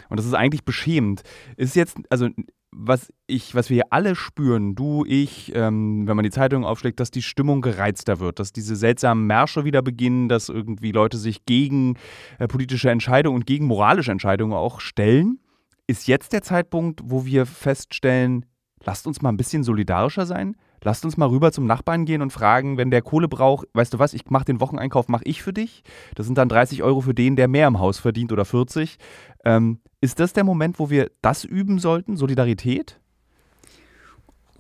Und 0.09 0.19
das 0.19 0.27
ist 0.27 0.35
eigentlich 0.35 0.65
beschämend. 0.65 1.23
Ist 1.57 1.77
jetzt, 1.77 1.99
also 2.11 2.29
was 2.71 3.13
ich, 3.27 3.55
was 3.55 3.71
wir 3.71 3.77
hier 3.77 3.93
alle 3.93 4.15
spüren, 4.15 4.75
du, 4.75 5.05
ich, 5.07 5.53
ähm, 5.55 6.07
wenn 6.07 6.17
man 6.17 6.23
die 6.23 6.31
Zeitung 6.31 6.65
aufschlägt, 6.65 7.01
dass 7.01 7.11
die 7.11 7.23
Stimmung 7.23 7.63
gereizter 7.63 8.21
wird, 8.21 8.39
dass 8.39 8.53
diese 8.53 8.77
seltsamen 8.77 9.27
Märsche 9.27 9.65
wieder 9.65 9.83
beginnen, 9.83 10.29
dass 10.29 10.49
irgendwie 10.49 10.93
Leute 10.93 11.17
sich 11.17 11.47
gegen 11.47 11.97
äh, 12.39 12.47
politische 12.47 12.91
Entscheidungen 12.91 13.37
und 13.37 13.47
gegen 13.47 13.67
moralische 13.67 14.13
Entscheidungen 14.13 14.53
auch 14.53 14.81
stellen. 14.81 15.41
Ist 15.87 16.07
jetzt 16.07 16.33
der 16.33 16.43
Zeitpunkt, 16.43 17.01
wo 17.05 17.25
wir 17.25 17.47
feststellen, 17.47 18.45
lasst 18.85 19.07
uns 19.07 19.23
mal 19.23 19.31
ein 19.31 19.39
bisschen 19.39 19.65
solidarischer 19.65 20.27
sein? 20.27 20.55
Lasst 20.85 21.05
uns 21.05 21.17
mal 21.17 21.29
rüber 21.29 21.51
zum 21.51 21.67
Nachbarn 21.67 22.05
gehen 22.05 22.23
und 22.23 22.33
fragen, 22.33 22.77
wenn 22.77 22.91
der 22.91 23.03
Kohle 23.03 23.27
braucht, 23.27 23.67
weißt 23.73 23.95
du 23.95 23.99
was, 23.99 24.15
ich 24.15 24.31
mache 24.31 24.45
den 24.45 24.61
Wocheneinkauf, 24.61 25.09
mache 25.09 25.25
ich 25.25 25.43
für 25.43 25.53
dich. 25.53 25.83
Das 26.15 26.27
sind 26.27 26.39
dann 26.39 26.49
30 26.49 26.83
Euro 26.85 27.01
für 27.01 27.15
den, 27.15 27.35
der 27.35 27.49
mehr 27.49 27.67
im 27.67 27.81
Haus 27.81 27.99
verdient 27.99 28.31
oder 28.31 28.45
40. 28.45 28.97
Ähm, 29.45 29.81
ist 30.01 30.21
das 30.21 30.33
der 30.33 30.45
Moment, 30.45 30.79
wo 30.79 30.91
wir 30.91 31.11
das 31.23 31.45
üben 31.45 31.79
sollten, 31.79 32.17
Solidarität? 32.17 32.99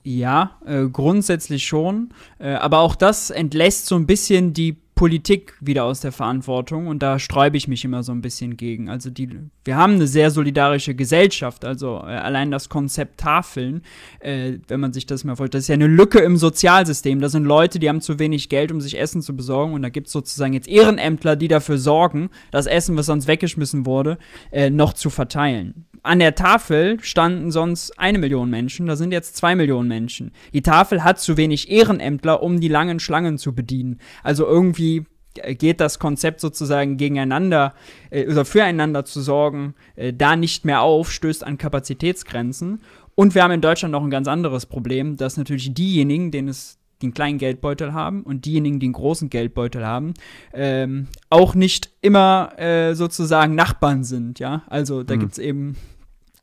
Ja, 0.02 0.59
äh, 0.64 0.87
grundsätzlich 0.87 1.66
schon. 1.66 2.14
Äh, 2.38 2.54
aber 2.54 2.80
auch 2.80 2.95
das 2.95 3.30
entlässt 3.30 3.87
so 3.87 3.97
ein 3.97 4.07
bisschen 4.07 4.52
die 4.52 4.78
Politik 4.99 5.55
wieder 5.61 5.85
aus 5.85 6.00
der 6.00 6.11
Verantwortung 6.11 6.88
und 6.88 7.05
da 7.05 7.21
sträube 7.21 7.57
ich 7.57 7.69
mich 7.69 7.85
immer 7.85 8.02
so 8.02 8.11
ein 8.11 8.21
bisschen 8.21 8.57
gegen. 8.57 8.88
Also 8.88 9.11
die, 9.11 9.31
wir 9.64 9.76
haben 9.76 9.93
eine 9.93 10.09
sehr 10.09 10.33
solidarische 10.33 10.97
Gesellschaft, 10.97 11.64
also 11.64 11.99
äh, 11.99 12.17
allein 12.17 12.50
das 12.50 12.69
Konzept 12.69 13.21
Tafeln, 13.21 13.83
äh, 14.19 14.55
wenn 14.67 14.81
man 14.81 14.93
sich 14.93 15.07
das 15.07 15.23
mal 15.23 15.37
vorstellt, 15.37 15.55
das 15.55 15.62
ist 15.62 15.69
ja 15.69 15.75
eine 15.75 15.87
Lücke 15.87 16.19
im 16.19 16.37
Sozialsystem. 16.37 17.21
Da 17.21 17.28
sind 17.28 17.45
Leute, 17.45 17.78
die 17.78 17.88
haben 17.88 18.00
zu 18.00 18.19
wenig 18.19 18.49
Geld, 18.49 18.73
um 18.73 18.81
sich 18.81 18.99
Essen 18.99 19.23
zu 19.23 19.37
besorgen 19.37 19.73
und 19.75 19.83
da 19.83 19.88
gibt 19.88 20.09
es 20.09 20.12
sozusagen 20.12 20.52
jetzt 20.52 20.67
Ehrenämtler, 20.67 21.37
die 21.37 21.47
dafür 21.47 21.78
sorgen, 21.78 22.31
das 22.50 22.67
Essen, 22.67 22.97
was 22.97 23.07
sonst 23.07 23.28
weggeschmissen 23.28 23.87
wurde, 23.87 24.19
äh, 24.50 24.69
noch 24.69 24.95
zu 24.95 25.11
verteilen. 25.11 25.87
An 26.02 26.19
der 26.19 26.35
Tafel 26.35 26.99
standen 27.00 27.50
sonst 27.50 27.99
eine 27.99 28.19
Million 28.19 28.50
Menschen, 28.50 28.87
da 28.87 28.97
sind 28.97 29.12
jetzt 29.12 29.37
zwei 29.37 29.55
Millionen 29.55 29.88
Menschen. 29.88 30.33
Die 30.52 30.62
Tafel 30.62 31.05
hat 31.05 31.21
zu 31.21 31.37
wenig 31.37 31.71
Ehrenämtler, 31.71 32.43
um 32.43 32.61
die 32.61 32.69
langen 32.69 33.00
Schlangen 33.00 33.38
zu 33.38 33.55
bedienen. 33.55 33.99
Also 34.23 34.47
irgendwie 34.47 35.05
geht 35.35 35.81
das 35.81 35.99
Konzept 35.99 36.40
sozusagen 36.40 36.97
gegeneinander 36.97 37.75
äh, 38.11 38.26
oder 38.26 38.45
füreinander 38.45 39.05
zu 39.05 39.21
sorgen, 39.21 39.75
äh, 39.97 40.12
da 40.12 40.37
nicht 40.37 40.64
mehr 40.64 40.83
auf, 40.83 41.12
stößt 41.12 41.45
an 41.45 41.59
Kapazitätsgrenzen. 41.59 42.81
Und 43.14 43.35
wir 43.35 43.43
haben 43.43 43.52
in 43.52 43.61
Deutschland 43.61 43.93
noch 43.93 44.02
ein 44.02 44.11
ganz 44.11 44.28
anderes 44.28 44.67
Problem, 44.67 45.17
dass 45.17 45.37
natürlich 45.37 45.75
diejenigen, 45.75 46.31
denen 46.31 46.49
es 46.49 46.77
den 47.02 47.14
kleinen 47.14 47.38
Geldbeutel 47.38 47.93
haben 47.93 48.23
und 48.23 48.45
diejenigen, 48.45 48.81
die 48.81 48.87
einen 48.87 48.93
großen 48.93 49.31
Geldbeutel 49.31 49.87
haben, 49.87 50.14
ähm, 50.52 51.07
auch 51.31 51.55
nicht 51.55 51.90
immer 52.02 52.52
äh, 52.59 52.95
sozusagen 52.95 53.55
Nachbarn 53.55 54.05
sind, 54.05 54.38
ja. 54.38 54.62
Also 54.69 55.02
da 55.02 55.14
mhm. 55.14 55.21
gibt 55.21 55.33
es 55.33 55.38
eben 55.38 55.76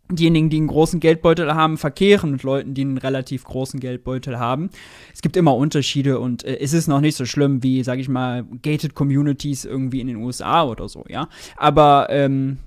diejenigen, 0.09 0.49
die 0.49 0.57
einen 0.57 0.67
großen 0.67 0.99
Geldbeutel 0.99 1.53
haben, 1.53 1.77
verkehren 1.77 2.31
mit 2.31 2.43
Leuten, 2.43 2.73
die 2.73 2.81
einen 2.81 2.97
relativ 2.97 3.43
großen 3.43 3.79
Geldbeutel 3.79 4.37
haben. 4.37 4.69
Es 5.13 5.21
gibt 5.21 5.35
immer 5.35 5.55
Unterschiede 5.55 6.19
und 6.19 6.43
äh, 6.43 6.59
es 6.59 6.73
ist 6.73 6.87
noch 6.87 7.01
nicht 7.01 7.15
so 7.15 7.25
schlimm 7.25 7.63
wie, 7.63 7.83
sag 7.83 7.99
ich 7.99 8.07
mal, 8.07 8.43
gated 8.61 8.93
Communities 8.93 9.65
irgendwie 9.65 10.01
in 10.01 10.07
den 10.07 10.17
USA 10.17 10.63
oder 10.63 10.87
so, 10.89 11.05
ja. 11.07 11.27
Aber 11.57 12.07
ähm, 12.09 12.59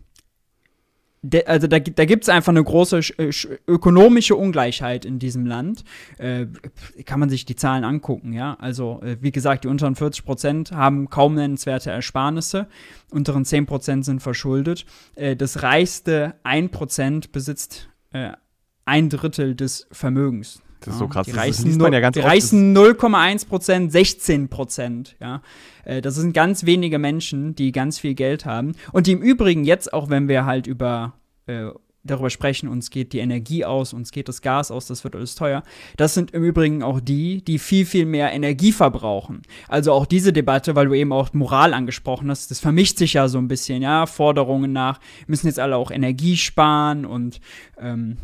de, 1.23 1.45
also 1.47 1.67
da, 1.67 1.79
da 1.79 2.05
gibt 2.05 2.25
es 2.25 2.29
einfach 2.29 2.51
eine 2.51 2.63
große 2.63 2.99
äh, 3.19 3.31
ökonomische 3.67 4.37
Ungleichheit 4.37 5.05
in 5.05 5.19
diesem 5.19 5.47
Land. 5.47 5.85
Äh, 6.19 6.47
kann 7.05 7.21
man 7.21 7.31
sich 7.31 7.45
die 7.45 7.57
Zahlen 7.57 7.85
angucken, 7.85 8.33
ja. 8.33 8.57
Also, 8.61 9.01
äh, 9.03 9.17
wie 9.21 9.33
gesagt, 9.33 9.65
die 9.65 9.69
unteren 9.69 9.95
40 9.95 10.25
Prozent 10.25 10.73
haben 10.73 11.11
kaum 11.11 11.35
nennenswerte 11.35 11.91
Ersparnisse, 11.91 12.69
unteren 13.11 13.45
10 13.45 13.67
Prozent 13.67 14.05
sind 14.05 14.21
verschuldet. 14.21 14.87
Äh, 15.15 15.37
das 15.37 15.63
reichste 15.63 16.35
1 16.45 16.71
Prozent 16.71 17.33
besitzt 17.33 17.89
äh, 18.13 18.33
ein 18.85 19.09
Drittel 19.09 19.55
des 19.55 19.87
Vermögens. 19.93 20.63
Das 20.81 20.95
ist 20.95 20.99
so 20.99 21.09
krass. 21.09 21.27
Die 21.27 21.33
reichen, 21.33 21.81
ja 21.81 22.01
ganz 22.01 22.15
die 22.15 22.21
reichen 22.21 22.77
0,1 22.77 23.49
Prozent, 23.49 23.93
16 23.93 24.49
Prozent. 24.49 25.17
Ja, 25.21 25.43
äh, 25.85 26.01
das 26.01 26.15
sind 26.15 26.33
ganz 26.33 26.67
wenige 26.67 26.99
Menschen, 26.99 27.55
die 27.55 27.73
ganz 27.73 27.99
viel 27.99 28.15
Geld 28.15 28.47
haben 28.47 28.75
und 28.93 29.07
die 29.07 29.13
im 29.13 29.23
Übrigen 29.23 29.65
jetzt, 29.65 29.93
auch 29.93 30.09
wenn 30.09 30.29
wir 30.29 30.47
halt 30.47 30.67
über 30.67 31.15
äh, 31.47 31.71
darüber 32.05 32.31
sprechen, 32.31 32.69
uns 32.69 32.91
geht 32.91 33.13
die 33.13 33.19
Energie 33.19 33.65
aus, 33.65 33.93
uns 33.93 34.11
geht 34.11 34.29
das 34.29 34.43
Gas 34.43 34.71
aus, 34.71 34.87
das 34.87 35.05
wird 35.05 35.17
alles 35.17 35.35
teuer. 35.35 35.63
Das 35.97 36.15
sind 36.15 36.33
im 36.33 36.43
Übrigen 36.43 36.83
auch 36.83 37.01
die, 37.01 37.45
die 37.45 37.59
viel, 37.59 37.87
viel 37.87 38.07
mehr 38.07 38.33
Energie 38.33 38.73
verbrauchen. 38.73 39.43
Also 39.69 39.93
auch 39.93 40.07
diese 40.07 40.33
Debatte, 40.33 40.75
weil 40.75 40.87
du 40.87 40.95
eben 40.95 41.13
auch 41.13 41.33
Moral 41.33 41.75
angesprochen 41.75 42.31
hast, 42.31 42.51
das 42.51 42.61
vermischt 42.61 42.99
sich 42.99 43.15
ja 43.15 43.29
so 43.29 43.39
ein 43.39 43.49
bisschen, 43.49 43.83
ja, 43.83 44.07
Forderungen 44.07 44.73
nach, 44.73 45.01
müssen 45.27 45.47
jetzt 45.47 45.61
alle 45.61 45.77
auch 45.77 45.91
Energie 45.91 46.37
sparen 46.37 47.05
und 47.05 47.41
ähm, 47.79 48.19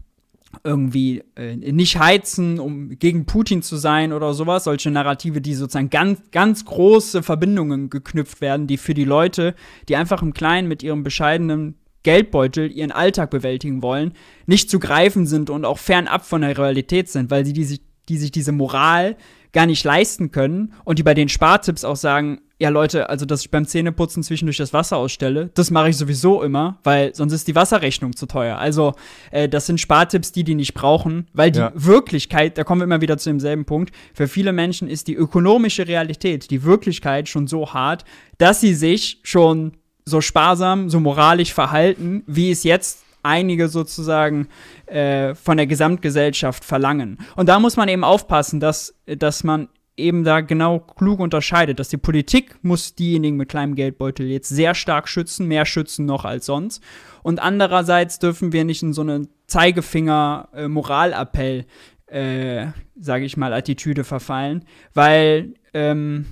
irgendwie 0.64 1.23
äh, 1.37 1.56
nicht 1.56 1.99
heizen, 1.99 2.59
um 2.59 2.99
gegen 2.99 3.26
Putin 3.26 3.62
zu 3.62 3.76
sein 3.76 4.12
oder 4.12 4.33
sowas. 4.33 4.64
Solche 4.64 4.90
Narrative, 4.90 5.42
die 5.42 5.54
sozusagen 5.54 5.90
ganz, 5.90 6.23
ganz 6.33 6.64
große 6.64 7.23
Verbindungen 7.23 7.90
geknüpft 7.90 8.40
werden, 8.40 8.66
die 8.66 8.78
für 8.78 8.94
die 8.94 9.04
Leute, 9.04 9.54
die 9.88 9.97
einfach 9.97 10.23
im 10.23 10.33
Kleinen 10.33 10.66
mit 10.66 10.83
ihrem 10.83 11.02
bescheidenen 11.02 11.76
Geldbeutel 12.02 12.71
ihren 12.71 12.92
Alltag 12.92 13.30
bewältigen 13.30 13.83
wollen, 13.83 14.12
nicht 14.47 14.71
zu 14.71 14.78
greifen 14.78 15.26
sind 15.26 15.50
und 15.50 15.64
auch 15.64 15.78
fernab 15.78 16.25
von 16.25 16.40
der 16.40 16.56
Realität 16.56 17.09
sind, 17.09 17.30
weil 17.30 17.44
sie 17.44 17.52
die, 17.52 17.80
die 18.09 18.18
sich 18.18 18.33
diese 18.33 18.52
Moral 18.52 19.16
gar 19.52 19.66
nicht 19.66 19.85
leisten 19.85 20.30
können 20.30 20.73
und 20.85 20.99
die 20.99 21.02
bei 21.02 21.14
den 21.14 21.28
Spartipps 21.28 21.85
auch 21.85 21.97
sagen, 21.97 22.40
ja 22.64 22.71
Leute, 22.71 23.09
also 23.09 23.26
dass 23.26 23.42
ich 23.42 23.50
beim 23.50 23.66
Zähneputzen 23.66 24.23
zwischendurch 24.23 24.56
das 24.56 24.73
Wasser 24.73 24.97
ausstelle, 24.97 25.50
das 25.54 25.71
mache 25.71 25.90
ich 25.90 25.97
sowieso 25.97 26.42
immer, 26.42 26.78
weil 26.83 27.14
sonst 27.14 27.33
ist 27.33 27.47
die 27.47 27.54
Wasserrechnung 27.54 28.16
zu 28.16 28.26
teuer. 28.26 28.59
Also 28.59 28.94
äh, 29.30 29.49
das 29.49 29.66
sind 29.66 29.80
Spartipps, 29.80 30.33
die 30.33 30.44
die 30.44 30.54
nicht 30.54 30.75
brauchen, 30.75 31.28
weil 31.33 31.50
die 31.50 31.61
ja. 31.61 31.73
Wirklichkeit, 31.75 32.59
da 32.59 32.64
kommen 32.64 32.80
wir 32.80 32.85
immer 32.85 33.00
wieder 33.00 33.18
zu 33.18 33.30
demselben 33.30 33.64
Punkt, 33.64 33.94
für 34.14 34.28
viele 34.28 34.52
Menschen 34.52 34.88
ist 34.88 35.06
die 35.09 35.14
ökonomische 35.14 35.87
Realität, 35.87 36.50
die 36.50 36.64
Wirklichkeit 36.64 37.28
schon 37.28 37.47
so 37.47 37.73
hart, 37.73 38.04
dass 38.38 38.61
sie 38.61 38.75
sich 38.75 39.21
schon 39.23 39.73
so 40.06 40.21
sparsam, 40.21 40.90
so 40.90 41.00
moralisch 41.00 41.52
verhalten, 41.52 42.25
wie 42.26 42.50
es 42.50 42.64
jetzt 42.64 43.04
einige 43.23 43.68
sozusagen 43.68 44.49
äh, 44.87 45.35
von 45.35 45.56
der 45.56 45.66
Gesamtgesellschaft 45.66 46.64
verlangen. 46.64 47.18
Und 47.37 47.49
da 47.49 47.59
muss 47.59 47.76
man 47.76 47.88
eben 47.88 48.04
aufpassen, 48.04 48.61
dass, 48.61 48.94
dass 49.06 49.44
man 49.44 49.68
eben 49.96 50.24
da 50.24 50.40
genau 50.40 50.80
klug 50.80 51.20
unterscheidet, 51.20 51.78
dass 51.78 51.88
die 51.88 51.96
Politik 51.96 52.56
muss 52.62 52.94
diejenigen 52.94 53.36
mit 53.36 53.48
kleinem 53.48 53.74
Geldbeutel 53.74 54.26
jetzt 54.26 54.48
sehr 54.48 54.74
stark 54.74 55.08
schützen, 55.08 55.46
mehr 55.46 55.66
schützen 55.66 56.06
noch 56.06 56.24
als 56.24 56.46
sonst. 56.46 56.82
Und 57.22 57.40
andererseits 57.40 58.18
dürfen 58.18 58.52
wir 58.52 58.64
nicht 58.64 58.82
in 58.82 58.92
so 58.92 59.02
eine 59.02 59.28
Zeigefinger-Moralappell, 59.46 61.66
äh, 62.10 62.62
äh, 62.62 62.66
sage 62.98 63.24
ich 63.24 63.36
mal, 63.36 63.52
Attitüde 63.52 64.04
verfallen, 64.04 64.64
weil 64.92 65.54
ähm, 65.72 66.26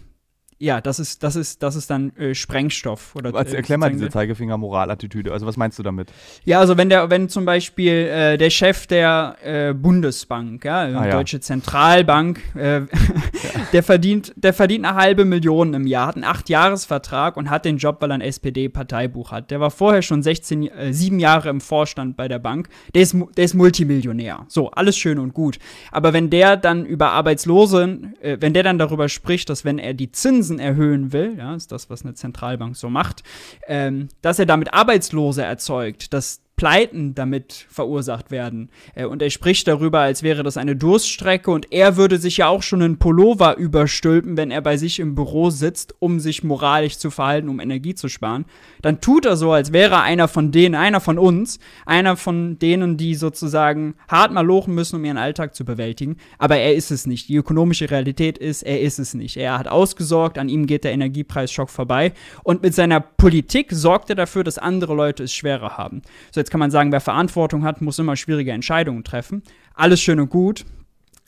ja, 0.63 0.81
das 0.81 1.01
ist, 1.01 1.25
das 1.25 1.35
ist, 1.35 1.61
das 1.65 1.75
ist 1.75 1.91
dann 1.91 2.15
äh, 2.17 2.37
Sprengstoff. 2.37 3.17
Oder, 3.17 3.35
also, 3.35 3.57
erklär 3.57 3.79
mal 3.79 3.91
diese 3.91 4.09
Zeigefinger-Moralattitüde. 4.09 5.33
Also 5.33 5.45
was 5.45 5.57
meinst 5.57 5.77
du 5.77 5.83
damit? 5.83 6.13
Ja, 6.45 6.61
also 6.61 6.77
wenn 6.77 6.89
der, 6.89 7.11
wenn 7.11 7.29
zum 7.29 7.45
Beispiel 7.45 7.93
äh, 7.93 8.39
der 8.39 8.49
Chef 8.49 8.87
der 8.87 9.37
äh, 9.43 9.75
Bundesbank, 9.75 10.65
ja, 10.65 10.83
ah, 10.83 11.11
Deutsche 11.11 11.39
ja. 11.39 11.41
Zentralbank, 11.41 12.41
äh, 12.55 12.79
ja. 12.79 12.87
der 13.73 13.83
verdient, 13.83 14.35
der 14.37 14.53
verdient 14.53 14.87
eine 14.87 14.97
halbe 14.97 15.25
Million 15.25 15.75
im 15.75 15.85
Jahr, 15.85 16.07
hat 16.07 16.15
einen 16.15 16.25
Acht-Jahres-Vertrag 16.25 17.37
und 17.37 17.51
hat 17.51 17.65
den 17.65 17.79
Job, 17.79 17.97
weil 17.99 18.13
er 18.13 18.15
ein 18.15 18.21
SPD-Parteibuch 18.21 19.33
hat. 19.33 19.51
Der 19.51 19.59
war 19.59 19.73
vorher 19.73 20.03
schon 20.03 20.23
16, 20.23 20.69
äh, 20.69 20.93
sieben 20.93 21.19
Jahre 21.19 21.49
im 21.49 21.61
Vorstand 21.61 22.17
bei 22.17 22.29
der 22.29 22.39
Bank. 22.39 22.69
Der 22.95 23.03
ist, 23.03 23.17
der 23.37 23.47
ist 23.47 23.55
Multimillionär. 23.55 24.47
So, 24.47 24.71
alles 24.71 24.97
schön 24.97 25.19
und 25.19 25.35
gut. 25.35 25.59
Aber 25.91 26.13
wenn 26.13 26.31
der 26.31 26.57
dann 26.57 26.87
über 26.87 27.11
Arbeitslosen, 27.11 28.15
äh, 28.21 28.37
wenn 28.39 28.55
der 28.55 28.63
dann 28.63 28.79
darüber 28.79 29.09
spricht, 29.09 29.51
dass 29.51 29.65
wenn 29.65 29.81
er 29.81 29.93
die 29.93 30.13
Zinsen 30.13 30.52
Zinsen 30.53 30.59
erhöhen 30.59 31.13
will, 31.13 31.37
ja, 31.39 31.55
ist 31.55 31.73
das, 31.73 31.89
was 31.91 32.03
eine 32.03 32.15
Zentralbank 32.15 32.77
so 32.77 32.91
macht, 32.91 33.23
ähm, 33.67 34.09
dass 34.21 34.39
er 34.39 34.47
damit 34.47 34.75
Arbeitslose 34.75 35.43
erzeugt, 35.43 36.13
dass 36.13 36.42
Pleiten 36.57 37.15
damit 37.15 37.67
verursacht 37.71 38.31
werden. 38.31 38.71
Äh, 38.95 39.07
und 39.07 39.23
er 39.23 39.31
spricht 39.31 39.67
darüber, 39.67 40.01
als 40.01 40.23
wäre 40.23 40.43
das 40.43 40.57
eine 40.57 40.77
Durststrecke 40.77 41.51
und 41.51 41.73
er 41.73 41.97
würde 41.97 42.19
sich 42.19 42.37
ja 42.37 42.49
auch 42.49 42.63
schon 42.63 42.83
einen 42.83 42.99
Pullover 42.99 43.57
überstülpen, 43.57 44.37
wenn 44.37 44.51
er 44.51 44.61
bei 44.61 44.77
sich 44.77 45.01
im 45.01 45.15
Büro 45.15 45.51
sitzt, 45.51 45.95
um 45.99 46.21
sich 46.21 46.45
moralisch 46.45 46.99
zu 46.99 47.11
verhalten, 47.11 47.49
um 47.49 47.59
Energie 47.59 47.95
zu 47.95 48.09
sparen. 48.09 48.45
Dann 48.81 49.01
tut 49.01 49.27
er 49.27 49.37
so, 49.37 49.53
als 49.53 49.73
wäre 49.73 50.03
einer 50.03 50.29
von 50.29 50.53
denen, 50.53 50.75
einer 50.75 51.01
von 51.01 51.19
uns, 51.19 51.59
einer 51.87 52.17
von 52.17 52.59
denen, 52.59 52.97
die 52.97 53.15
sozusagen 53.15 53.95
hart 54.09 54.33
mal 54.33 54.47
lochen 54.47 54.75
müssen, 54.75 54.97
um 54.97 55.05
ihren 55.05 55.19
Alltag 55.19 55.55
zu 55.55 55.65
bewältigen. 55.65 56.17
Aber 56.39 56.57
er 56.57 56.75
ist 56.75 56.91
es 56.91 57.07
nicht. 57.07 57.29
Die 57.29 57.37
ökonomische 57.37 57.91
Realität 57.91 58.39
ist, 58.39 58.63
er 58.63 58.81
ist 58.81 58.99
es 58.99 59.15
nicht. 59.15 59.37
Er 59.37 59.59
hat 59.59 59.69
ausgesorgt, 59.69 60.39
an 60.39 60.49
ihm 60.49 60.67
geht 60.67 60.85
der 60.85 60.93
Energiepreisschock 60.93 61.71
vorbei. 61.71 62.13
Und 62.45 62.63
mit 62.63 62.75
seiner 62.75 63.01
Politik 63.01 63.73
sorgt 63.73 64.11
er 64.11 64.17
dafür, 64.17 64.45
dass 64.45 64.59
andere 64.59 64.95
Leute 64.95 65.25
es 65.25 65.33
schwerer 65.35 65.77
haben. 65.77 66.03
So, 66.31 66.42
jetzt 66.43 66.51
kann 66.51 66.61
man 66.61 66.71
sagen, 66.71 66.93
wer 66.93 67.01
Verantwortung 67.01 67.65
hat, 67.65 67.81
muss 67.81 67.99
immer 67.99 68.17
schwierige 68.17 68.53
Entscheidungen 68.53 69.05
treffen. 69.05 69.43
Alles 69.75 70.01
schön 70.01 70.21
und 70.21 70.29
gut. 70.29 70.65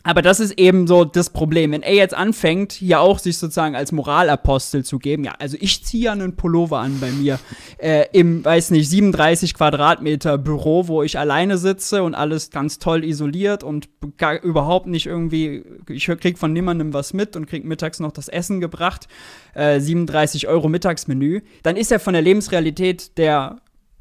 Aber 0.07 0.21
das 0.21 0.39
ist 0.39 0.59
eben 0.59 0.87
so 0.87 1.07
das 1.07 1.31
Problem. 1.31 1.73
Wenn 1.73 1.81
er 1.81 1.95
jetzt 1.95 2.13
anfängt, 2.13 2.73
hier 2.73 3.01
auch 3.01 3.19
sich 3.19 3.39
sozusagen 3.39 3.75
als 3.75 3.91
Moralapostel 3.91 4.85
zu 4.85 4.99
geben, 4.99 5.25
ja, 5.25 5.33
also 5.39 5.57
ich 5.59 5.83
ziehe 5.83 6.05
ja 6.05 6.13
einen 6.13 6.37
Pullover 6.37 6.79
an 6.81 7.01
bei 7.01 7.11
mir 7.11 7.41
äh, 7.79 8.05
im, 8.13 8.45
weiß 8.45 8.71
nicht, 8.73 8.91
37 8.91 9.55
Quadratmeter 9.55 10.37
Büro, 10.37 10.89
wo 10.89 11.03
ich 11.03 11.19
alleine 11.19 11.57
sitze 11.57 12.03
und 12.03 12.15
alles 12.15 12.51
ganz 12.51 12.79
toll 12.79 13.03
isoliert 13.03 13.65
und 13.65 13.89
gar, 14.19 14.43
überhaupt 14.43 14.89
nicht 14.89 15.07
irgendwie, 15.07 15.65
ich 15.89 16.05
krieg 16.05 16.39
von 16.39 16.53
niemandem 16.53 16.93
was 16.93 17.15
mit 17.15 17.35
und 17.35 17.47
krieg 17.47 17.65
mittags 17.65 17.99
noch 17.99 18.13
das 18.13 18.29
Essen 18.29 18.61
gebracht, 18.61 19.09
äh, 19.55 19.81
37 19.81 20.49
Euro 20.49 20.69
Mittagsmenü, 20.69 21.41
dann 21.63 21.77
ist 21.77 21.91
er 21.91 21.99
von 21.99 22.13
der 22.13 22.23
Lebensrealität 22.23 23.17
der 23.17 23.57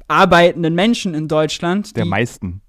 arbeitenden 0.08 0.74
Menschen 0.74 1.14
in 1.14 1.28
Deutschland. 1.28 1.96
Der 1.96 2.04
meisten. 2.04 2.60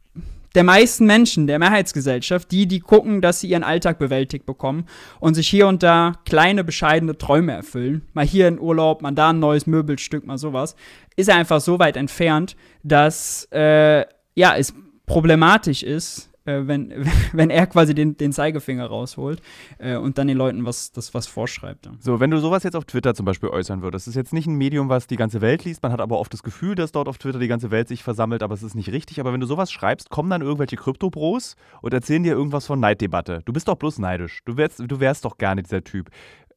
Der 0.55 0.63
meisten 0.63 1.05
Menschen, 1.05 1.47
der 1.47 1.59
Mehrheitsgesellschaft, 1.59 2.49
die, 2.49 2.65
die 2.65 2.79
gucken, 2.79 3.19
dass 3.19 3.41
sie 3.41 3.49
ihren 3.49 3.63
Alltag 3.63 3.99
bewältigt 3.99 4.45
bekommen 4.45 4.85
und 5.19 5.33
sich 5.33 5.49
hier 5.49 5.67
und 5.67 5.83
da 5.83 6.13
kleine, 6.23 6.63
bescheidene 6.63 7.17
Träume 7.17 7.51
erfüllen. 7.51 8.03
Mal 8.13 8.25
hier 8.25 8.47
in 8.47 8.57
Urlaub, 8.57 9.01
mal 9.01 9.11
da 9.11 9.31
ein 9.31 9.39
neues 9.39 9.67
Möbelstück, 9.67 10.25
mal 10.25 10.37
sowas. 10.37 10.77
Ist 11.17 11.27
er 11.27 11.35
einfach 11.35 11.59
so 11.59 11.77
weit 11.77 11.97
entfernt, 11.97 12.55
dass, 12.83 13.49
äh, 13.51 14.05
ja, 14.35 14.55
es 14.55 14.73
problematisch 15.05 15.83
ist, 15.83 16.29
äh, 16.45 16.61
wenn, 16.65 16.93
wenn 17.33 17.49
er 17.49 17.67
quasi 17.67 17.93
den, 17.93 18.17
den 18.17 18.31
Zeigefinger 18.31 18.85
rausholt 18.85 19.41
äh, 19.77 19.97
und 19.97 20.17
dann 20.17 20.27
den 20.27 20.37
Leuten 20.37 20.65
was, 20.65 20.91
das 20.91 21.13
was 21.13 21.27
vorschreibt. 21.27 21.89
So, 21.99 22.19
wenn 22.19 22.31
du 22.31 22.39
sowas 22.39 22.63
jetzt 22.63 22.75
auf 22.75 22.85
Twitter 22.85 23.13
zum 23.13 23.25
Beispiel 23.25 23.49
äußern 23.49 23.81
würdest, 23.81 24.07
das 24.07 24.11
ist 24.11 24.15
jetzt 24.15 24.33
nicht 24.33 24.47
ein 24.47 24.55
Medium, 24.55 24.89
was 24.89 25.07
die 25.07 25.15
ganze 25.15 25.41
Welt 25.41 25.63
liest, 25.65 25.83
man 25.83 25.91
hat 25.91 26.01
aber 26.01 26.19
oft 26.19 26.33
das 26.33 26.43
Gefühl, 26.43 26.75
dass 26.75 26.91
dort 26.91 27.07
auf 27.07 27.17
Twitter 27.17 27.39
die 27.39 27.47
ganze 27.47 27.71
Welt 27.71 27.87
sich 27.87 28.03
versammelt, 28.03 28.43
aber 28.43 28.53
es 28.53 28.63
ist 28.63 28.75
nicht 28.75 28.91
richtig. 28.91 29.19
Aber 29.19 29.33
wenn 29.33 29.39
du 29.39 29.47
sowas 29.47 29.71
schreibst, 29.71 30.09
kommen 30.09 30.29
dann 30.29 30.41
irgendwelche 30.41 30.75
Krypto-Bros 30.75 31.55
und 31.81 31.93
erzählen 31.93 32.23
dir 32.23 32.33
irgendwas 32.33 32.65
von 32.65 32.79
Neiddebatte. 32.79 33.41
Du 33.45 33.53
bist 33.53 33.67
doch 33.67 33.75
bloß 33.75 33.99
neidisch. 33.99 34.41
Du 34.45 34.57
wärst, 34.57 34.79
du 34.79 34.99
wärst 34.99 35.25
doch 35.25 35.37
gerne 35.37 35.63
dieser 35.63 35.83
Typ. 35.83 36.09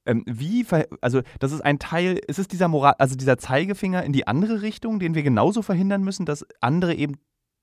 Ähm, 0.07 0.25
wie, 0.27 0.65
also 1.01 1.21
das 1.39 1.53
ist 1.53 1.61
ein 1.61 1.79
Teil, 1.79 2.19
ist 2.27 2.39
es 2.39 2.49
dieser 2.49 2.69
Moral, 2.69 2.95
also 2.99 3.15
dieser 3.15 3.37
Zeigefinger 3.37 4.03
in 4.05 4.13
die 4.13 4.27
andere 4.27 4.63
Richtung, 4.63 4.99
den 4.99 5.15
wir 5.15 5.23
genauso 5.23 5.61
verhindern 5.63 6.03
müssen, 6.03 6.25
dass 6.25 6.47
andere 6.61 6.95
eben 6.95 7.17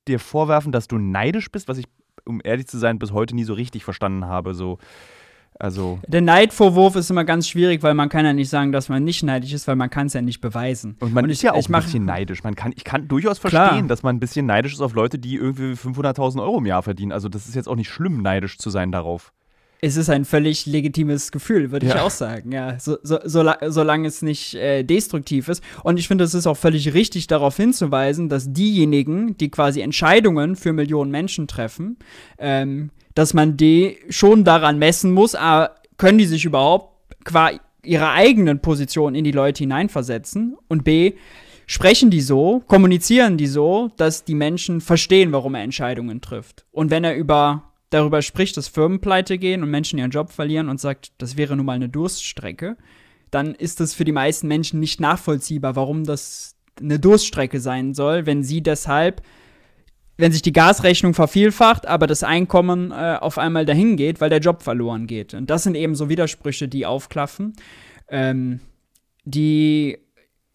dir 0.07 0.19
vorwerfen, 0.19 0.71
dass 0.71 0.87
du 0.87 0.97
neidisch 0.97 1.51
bist, 1.51 1.67
was 1.67 1.79
ich, 1.79 1.85
um 2.25 2.41
ehrlich 2.43 2.67
zu 2.67 2.77
sein, 2.77 2.99
bis 2.99 3.11
heute 3.11 3.35
nie 3.35 3.43
so 3.43 3.53
richtig 3.53 3.83
verstanden 3.83 4.25
habe. 4.25 4.53
So, 4.53 4.77
also 5.57 5.99
Der 6.07 6.21
Neidvorwurf 6.21 6.95
ist 6.97 7.09
immer 7.09 7.23
ganz 7.23 7.47
schwierig, 7.47 7.81
weil 7.81 7.93
man 7.93 8.09
kann 8.09 8.25
ja 8.25 8.33
nicht 8.33 8.49
sagen, 8.49 8.71
dass 8.73 8.89
man 8.89 9.03
nicht 9.03 9.23
neidisch 9.23 9.53
ist, 9.53 9.67
weil 9.67 9.75
man 9.77 9.89
kann 9.89 10.07
es 10.07 10.13
ja 10.13 10.21
nicht 10.21 10.41
beweisen. 10.41 10.97
Und 10.99 11.13
man 11.13 11.23
Und 11.23 11.29
ist 11.29 11.37
ich- 11.37 11.43
ja 11.43 11.53
auch 11.53 11.57
ich 11.59 11.69
ein 11.69 11.81
bisschen 11.81 12.05
neidisch. 12.05 12.43
Man 12.43 12.55
kann, 12.55 12.73
ich 12.75 12.83
kann 12.83 13.07
durchaus 13.07 13.39
Klar. 13.39 13.67
verstehen, 13.69 13.87
dass 13.87 14.03
man 14.03 14.17
ein 14.17 14.19
bisschen 14.19 14.45
neidisch 14.45 14.73
ist 14.73 14.81
auf 14.81 14.93
Leute, 14.93 15.17
die 15.17 15.35
irgendwie 15.35 15.75
500.000 15.75 16.41
Euro 16.41 16.57
im 16.57 16.65
Jahr 16.65 16.83
verdienen. 16.83 17.11
Also 17.13 17.29
das 17.29 17.47
ist 17.47 17.55
jetzt 17.55 17.67
auch 17.69 17.75
nicht 17.75 17.89
schlimm, 17.89 18.21
neidisch 18.21 18.57
zu 18.57 18.69
sein 18.69 18.91
darauf. 18.91 19.31
Es 19.81 19.97
ist 19.97 20.09
ein 20.09 20.25
völlig 20.25 20.65
legitimes 20.65 21.31
Gefühl, 21.31 21.71
würde 21.71 21.85
ich 21.85 21.93
Ja. 21.93 22.03
auch 22.03 22.09
sagen. 22.09 22.51
Ja, 22.51 22.79
so, 22.79 22.97
so, 23.03 23.19
sola- 23.25 23.59
solange 23.67 24.07
es 24.07 24.21
nicht 24.21 24.55
äh, 24.55 24.83
destruktiv 24.83 25.47
ist. 25.49 25.61
Und 25.83 25.99
ich 25.99 26.07
finde, 26.07 26.23
es 26.23 26.33
ist 26.33 26.47
auch 26.47 26.57
völlig 26.57 26.93
richtig, 26.93 27.27
darauf 27.27 27.57
hinzuweisen, 27.57 28.29
dass 28.29 28.51
diejenigen, 28.51 29.37
die 29.37 29.49
quasi 29.51 29.81
Entscheidungen 29.81 30.55
für 30.55 30.73
Millionen 30.73 31.11
Menschen 31.11 31.47
treffen, 31.47 31.97
ähm, 32.39 32.89
dass 33.13 33.33
man 33.33 33.57
die 33.57 33.97
schon 34.09 34.43
daran 34.43 34.79
messen 34.79 35.11
muss, 35.11 35.35
ah, 35.35 35.69
können 35.97 36.17
die 36.17 36.25
sich 36.25 36.45
überhaupt 36.45 36.93
qua 37.23 37.51
ihrer 37.83 38.11
eigenen 38.13 38.59
Position 38.61 39.13
in 39.13 39.23
die 39.23 39.31
Leute 39.31 39.59
hineinversetzen 39.63 40.57
und 40.67 40.83
b 40.83 41.13
sprechen 41.67 42.09
die 42.11 42.21
so, 42.21 42.61
kommunizieren 42.67 43.37
die 43.37 43.47
so, 43.47 43.89
dass 43.97 44.23
die 44.23 44.35
Menschen 44.35 44.81
verstehen, 44.81 45.31
warum 45.31 45.55
er 45.55 45.63
Entscheidungen 45.63 46.21
trifft. 46.21 46.65
Und 46.71 46.91
wenn 46.91 47.03
er 47.03 47.15
über 47.15 47.71
darüber 47.89 48.21
spricht, 48.21 48.57
dass 48.57 48.67
Firmen 48.67 48.99
pleite 48.99 49.37
gehen 49.37 49.63
und 49.63 49.69
Menschen 49.69 49.99
ihren 49.99 50.11
Job 50.11 50.31
verlieren 50.31 50.69
und 50.69 50.79
sagt, 50.79 51.11
das 51.17 51.37
wäre 51.37 51.55
nun 51.55 51.65
mal 51.65 51.73
eine 51.73 51.89
Durststrecke, 51.89 52.77
dann 53.31 53.55
ist 53.55 53.79
das 53.79 53.93
für 53.93 54.05
die 54.05 54.11
meisten 54.11 54.47
Menschen 54.47 54.79
nicht 54.79 54.99
nachvollziehbar, 54.99 55.75
warum 55.75 56.03
das 56.03 56.55
eine 56.79 56.99
Durststrecke 56.99 57.59
sein 57.59 57.93
soll, 57.93 58.25
wenn 58.25 58.43
sie 58.43 58.61
deshalb, 58.61 59.21
wenn 60.17 60.31
sich 60.31 60.41
die 60.41 60.53
Gasrechnung 60.53 61.13
vervielfacht, 61.13 61.87
aber 61.87 62.07
das 62.07 62.23
Einkommen 62.23 62.91
äh, 62.91 63.17
auf 63.19 63.37
einmal 63.37 63.65
dahin 63.65 63.97
geht, 63.97 64.21
weil 64.21 64.29
der 64.29 64.39
Job 64.39 64.63
verloren 64.63 65.07
geht. 65.07 65.33
Und 65.33 65.49
das 65.49 65.63
sind 65.63 65.75
eben 65.75 65.95
so 65.95 66.09
Widersprüche, 66.09 66.67
die 66.67 66.85
aufklaffen, 66.85 67.53
ähm, 68.09 68.59
die 69.25 69.97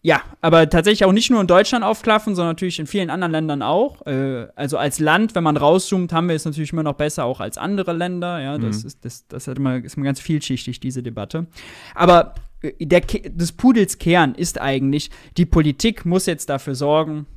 ja, 0.03 0.21
aber 0.41 0.67
tatsächlich 0.69 1.05
auch 1.05 1.11
nicht 1.11 1.29
nur 1.29 1.41
in 1.41 1.47
Deutschland 1.47 1.85
aufklaffen, 1.85 2.33
sondern 2.33 2.51
natürlich 2.51 2.79
in 2.79 2.87
vielen 2.87 3.11
anderen 3.11 3.31
Ländern 3.31 3.61
auch. 3.61 4.05
Äh, 4.07 4.47
also 4.55 4.77
als 4.77 4.99
Land, 4.99 5.35
wenn 5.35 5.43
man 5.43 5.57
rauszoomt, 5.57 6.11
haben 6.11 6.27
wir 6.27 6.35
es 6.35 6.45
natürlich 6.45 6.73
immer 6.73 6.81
noch 6.83 6.95
besser 6.95 7.25
auch 7.25 7.39
als 7.39 7.57
andere 7.59 7.93
Länder. 7.93 8.39
Ja, 8.41 8.57
das 8.57 8.81
Mhm. 8.81 8.87
ist 8.87 9.05
das, 9.05 9.27
das 9.27 9.47
hat 9.47 9.57
immer, 9.57 9.77
ist 9.83 9.97
immer 9.97 10.05
ganz 10.05 10.19
vielschichtig 10.19 10.79
diese 10.79 11.03
Debatte. 11.03 11.45
Aber 11.93 12.33
äh, 12.61 12.73
der, 12.83 13.01
des 13.01 13.51
Pudels 13.51 13.99
Kern 13.99 14.33
ist 14.33 14.59
eigentlich, 14.59 15.11
die 15.37 15.45
Politik 15.45 16.03
muss 16.05 16.25
jetzt 16.25 16.49
dafür 16.49 16.73
sorgen, 16.73 17.27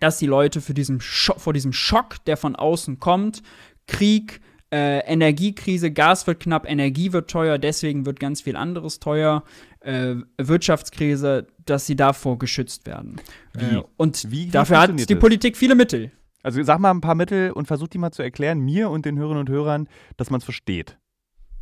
dass 0.00 0.18
die 0.18 0.26
Leute 0.26 0.60
für 0.60 0.74
diesen 0.74 1.00
Scho 1.00 1.38
vor 1.38 1.54
diesem 1.54 1.72
Schock, 1.72 2.22
der 2.26 2.36
von 2.36 2.54
außen 2.54 3.00
kommt, 3.00 3.42
Krieg, 3.86 4.40
äh, 4.74 4.98
Energiekrise, 5.06 5.92
Gas 5.92 6.26
wird 6.26 6.40
knapp, 6.40 6.68
Energie 6.68 7.12
wird 7.12 7.30
teuer, 7.30 7.58
deswegen 7.58 8.06
wird 8.06 8.18
ganz 8.18 8.40
viel 8.40 8.56
anderes 8.56 8.98
teuer, 8.98 9.44
äh, 9.80 10.16
Wirtschaftskrise, 10.38 11.46
dass 11.66 11.86
sie 11.86 11.94
davor 11.96 12.38
geschützt 12.38 12.86
werden. 12.86 13.20
Wie? 13.52 13.76
Äh, 13.76 13.82
und 13.96 14.30
Wie- 14.30 14.46
wie 14.46 14.50
dafür 14.50 14.80
hat 14.80 14.98
die 14.98 15.06
das? 15.06 15.18
Politik 15.20 15.56
viele 15.56 15.74
Mittel. 15.74 16.10
Also 16.42 16.62
sag 16.62 16.78
mal 16.80 16.90
ein 16.90 17.00
paar 17.00 17.14
Mittel 17.14 17.52
und 17.52 17.66
versuch 17.66 17.88
die 17.88 17.98
mal 17.98 18.10
zu 18.10 18.22
erklären, 18.22 18.58
mir 18.60 18.90
und 18.90 19.06
den 19.06 19.16
Hörerinnen 19.18 19.40
und 19.42 19.48
Hörern, 19.50 19.88
dass 20.16 20.30
man 20.30 20.38
es 20.38 20.44
versteht. 20.44 20.98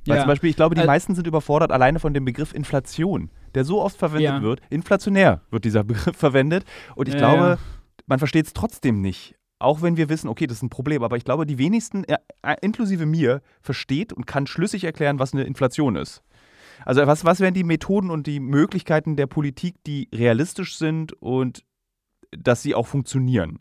Weil 0.06 0.16
Ja. 0.16 0.22
zum 0.22 0.28
Beispiel, 0.28 0.50
ich 0.50 0.56
glaube, 0.56 0.74
die 0.74 0.80
Al- 0.80 0.86
meisten 0.88 1.14
sind 1.14 1.26
überfordert 1.26 1.70
alleine 1.70 2.00
von 2.00 2.14
dem 2.14 2.24
Begriff 2.24 2.52
Inflation, 2.54 3.30
der 3.54 3.64
so 3.64 3.80
oft 3.82 3.96
verwendet 3.96 4.24
Ja. 4.32 4.42
wird. 4.42 4.60
Inflationär 4.70 5.42
wird 5.50 5.64
dieser 5.64 5.84
Begriff 6.12 6.16
verwendet. 6.16 6.64
Und 6.96 7.06
ich 7.08 7.14
Ja, 7.14 7.20
glaube, 7.20 7.58
man 8.06 8.18
versteht 8.18 8.46
es 8.46 8.52
trotzdem 8.54 9.00
nicht. 9.00 9.36
Auch 9.62 9.82
wenn 9.82 9.96
wir 9.96 10.08
wissen, 10.08 10.28
okay, 10.28 10.46
das 10.46 10.58
ist 10.58 10.62
ein 10.62 10.70
Problem. 10.70 11.02
Aber 11.02 11.16
ich 11.16 11.24
glaube, 11.24 11.46
die 11.46 11.58
wenigsten, 11.58 12.04
äh, 12.04 12.18
inklusive 12.60 13.06
mir, 13.06 13.42
versteht 13.60 14.12
und 14.12 14.26
kann 14.26 14.46
schlüssig 14.46 14.84
erklären, 14.84 15.18
was 15.18 15.32
eine 15.32 15.44
Inflation 15.44 15.96
ist. 15.96 16.22
Also 16.84 17.06
was, 17.06 17.24
was 17.24 17.40
wären 17.40 17.54
die 17.54 17.64
Methoden 17.64 18.10
und 18.10 18.26
die 18.26 18.40
Möglichkeiten 18.40 19.16
der 19.16 19.26
Politik, 19.26 19.76
die 19.86 20.08
realistisch 20.12 20.76
sind 20.76 21.12
und 21.22 21.64
dass 22.30 22.62
sie 22.62 22.74
auch 22.74 22.86
funktionieren? 22.86 23.60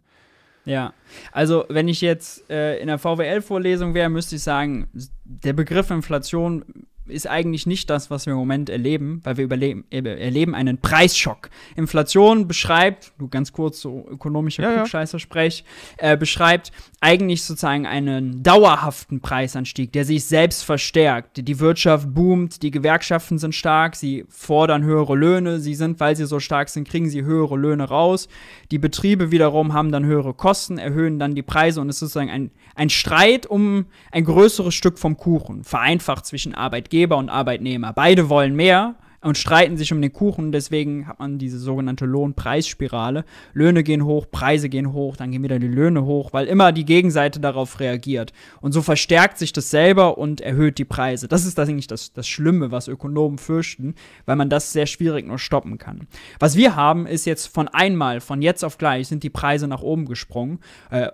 Ja, 0.65 0.93
also 1.31 1.65
wenn 1.69 1.87
ich 1.87 2.01
jetzt 2.01 2.49
äh, 2.49 2.77
in 2.79 2.87
der 2.87 2.99
VWL-Vorlesung 2.99 3.93
wäre, 3.93 4.09
müsste 4.09 4.35
ich 4.35 4.43
sagen, 4.43 4.89
der 5.23 5.53
Begriff 5.53 5.89
Inflation 5.89 6.65
ist 7.07 7.27
eigentlich 7.27 7.65
nicht 7.65 7.89
das, 7.89 8.09
was 8.09 8.25
wir 8.25 8.33
im 8.33 8.39
Moment 8.39 8.69
erleben, 8.69 9.21
weil 9.23 9.37
wir 9.37 9.43
überleben, 9.43 9.85
äh, 9.89 10.01
erleben 10.01 10.55
einen 10.55 10.77
Preisschock. 10.77 11.49
Inflation 11.75 12.47
beschreibt, 12.47 13.13
du 13.17 13.27
ganz 13.27 13.51
kurz 13.51 13.81
so 13.81 14.05
ökonomische 14.09 14.61
Ja, 14.61 14.69
ja. 14.69 14.75
Klugscheißer-Sprech, 14.77 15.63
äh, 15.97 16.17
beschreibt 16.17 16.71
eigentlich 16.99 17.43
sozusagen 17.43 17.87
einen 17.87 18.43
dauerhaften 18.43 19.19
Preisanstieg, 19.21 19.91
der 19.91 20.05
sich 20.05 20.25
selbst 20.25 20.63
verstärkt. 20.63 21.47
Die 21.47 21.59
Wirtschaft 21.59 22.13
boomt, 22.13 22.61
die 22.61 22.71
Gewerkschaften 22.71 23.39
sind 23.39 23.55
stark, 23.55 23.95
sie 23.95 24.25
fordern 24.29 24.83
höhere 24.83 25.15
Löhne, 25.15 25.59
sie 25.59 25.75
sind, 25.75 25.99
weil 25.99 26.15
sie 26.15 26.25
so 26.25 26.39
stark 26.39 26.69
sind, 26.69 26.87
kriegen 26.87 27.09
sie 27.09 27.23
höhere 27.23 27.57
Löhne 27.57 27.85
raus. 27.85 28.27
Die 28.69 28.77
Betriebe 28.79 29.31
wiederum 29.31 29.73
haben 29.73 29.91
dann 29.91 30.05
höhere 30.05 30.33
Kosten, 30.33 30.77
erhöhen 30.77 31.17
dann 31.19 31.35
die 31.35 31.41
Preise 31.41 31.81
und 31.81 31.89
es 31.89 31.95
ist 31.95 31.99
sozusagen 31.99 32.29
ein, 32.29 32.51
ein 32.75 32.89
Streit 32.89 33.47
um 33.47 33.85
ein 34.11 34.23
größeres 34.23 34.73
Stück 34.73 34.99
vom 34.99 35.17
Kuchen, 35.17 35.63
vereinfacht 35.63 36.25
zwischen 36.25 36.53
Arbeitgeber 36.91 37.17
und 37.17 37.29
Arbeitnehmer. 37.29 37.93
Beide 37.93 38.27
wollen 38.29 38.53
mehr 38.53 38.95
und 39.21 39.37
streiten 39.37 39.77
sich 39.77 39.93
um 39.93 40.01
den 40.01 40.11
Kuchen, 40.11 40.51
deswegen 40.51 41.07
hat 41.07 41.19
man 41.19 41.37
diese 41.37 41.59
sogenannte 41.59 42.05
Lohnpreisspirale. 42.05 43.23
Löhne 43.53 43.83
gehen 43.83 44.03
hoch, 44.03 44.25
Preise 44.29 44.67
gehen 44.67 44.91
hoch, 44.91 45.15
dann 45.15 45.31
gehen 45.31 45.43
wieder 45.43 45.59
die 45.59 45.67
Löhne 45.67 46.03
hoch, 46.03 46.33
weil 46.33 46.47
immer 46.47 46.71
die 46.71 46.85
Gegenseite 46.85 47.39
darauf 47.39 47.79
reagiert. 47.79 48.33
Und 48.61 48.73
so 48.73 48.81
verstärkt 48.81 49.37
sich 49.37 49.53
das 49.53 49.69
selber 49.69 50.17
und 50.17 50.41
erhöht 50.41 50.79
die 50.79 50.85
Preise. 50.85 51.27
Das 51.27 51.45
ist 51.45 51.57
eigentlich 51.59 51.87
das, 51.87 52.11
das 52.13 52.27
Schlimme, 52.27 52.71
was 52.71 52.87
Ökonomen 52.87 53.37
fürchten, 53.37 53.95
weil 54.25 54.35
man 54.35 54.49
das 54.49 54.73
sehr 54.73 54.87
schwierig 54.87 55.27
nur 55.27 55.39
stoppen 55.39 55.77
kann. 55.77 56.07
Was 56.39 56.57
wir 56.57 56.75
haben, 56.75 57.05
ist 57.05 57.25
jetzt 57.25 57.45
von 57.45 57.67
einmal, 57.67 58.19
von 58.21 58.41
jetzt 58.41 58.65
auf 58.65 58.77
gleich, 58.77 59.07
sind 59.07 59.23
die 59.23 59.29
Preise 59.29 59.67
nach 59.67 59.83
oben 59.83 60.05
gesprungen. 60.05 60.59
Äh, 60.89 61.09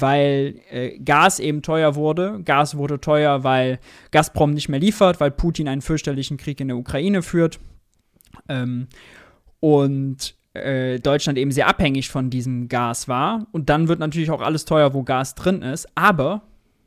weil 0.00 0.60
äh, 0.70 0.98
Gas 0.98 1.38
eben 1.38 1.62
teuer 1.62 1.94
wurde. 1.94 2.40
Gas 2.44 2.76
wurde 2.76 3.00
teuer, 3.00 3.44
weil 3.44 3.78
Gazprom 4.10 4.52
nicht 4.52 4.68
mehr 4.68 4.80
liefert, 4.80 5.20
weil 5.20 5.30
Putin 5.30 5.68
einen 5.68 5.82
fürchterlichen 5.82 6.36
Krieg 6.36 6.60
in 6.60 6.68
der 6.68 6.76
Ukraine 6.76 7.22
führt. 7.22 7.58
Ähm, 8.48 8.88
und 9.60 10.34
äh, 10.54 11.00
Deutschland 11.00 11.38
eben 11.38 11.50
sehr 11.50 11.68
abhängig 11.68 12.08
von 12.08 12.30
diesem 12.30 12.68
Gas 12.68 13.08
war. 13.08 13.46
Und 13.52 13.70
dann 13.70 13.88
wird 13.88 13.98
natürlich 13.98 14.30
auch 14.30 14.40
alles 14.40 14.64
teuer, 14.64 14.94
wo 14.94 15.02
Gas 15.02 15.34
drin 15.34 15.62
ist. 15.62 15.88
Aber 15.94 16.42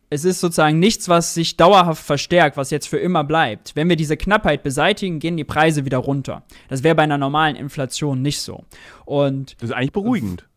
es 0.09 0.23
ist 0.23 0.39
sozusagen 0.39 0.79
nichts, 0.79 1.09
was 1.09 1.33
sich 1.33 1.57
dauerhaft 1.57 2.03
verstärkt, 2.03 2.55
was 2.55 2.71
jetzt 2.71 2.87
für 2.87 2.97
immer 2.97 3.23
bleibt. 3.23 3.75
Wenn 3.75 3.89
wir 3.89 3.97
diese 3.97 4.15
Knappheit 4.15 4.63
beseitigen, 4.63 5.19
gehen 5.19 5.35
die 5.35 5.43
Preise 5.43 5.85
wieder 5.85 5.97
runter. 5.97 6.43
Das 6.69 6.83
wäre 6.83 6.95
bei 6.95 7.03
einer 7.03 7.17
normalen 7.17 7.55
Inflation 7.55 8.21
nicht 8.21 8.41
so. 8.41 8.63
Und 9.05 9.55
Das 9.61 9.69
ist 9.69 9.75
eigentlich 9.75 9.91
beruhigend. 9.91 10.47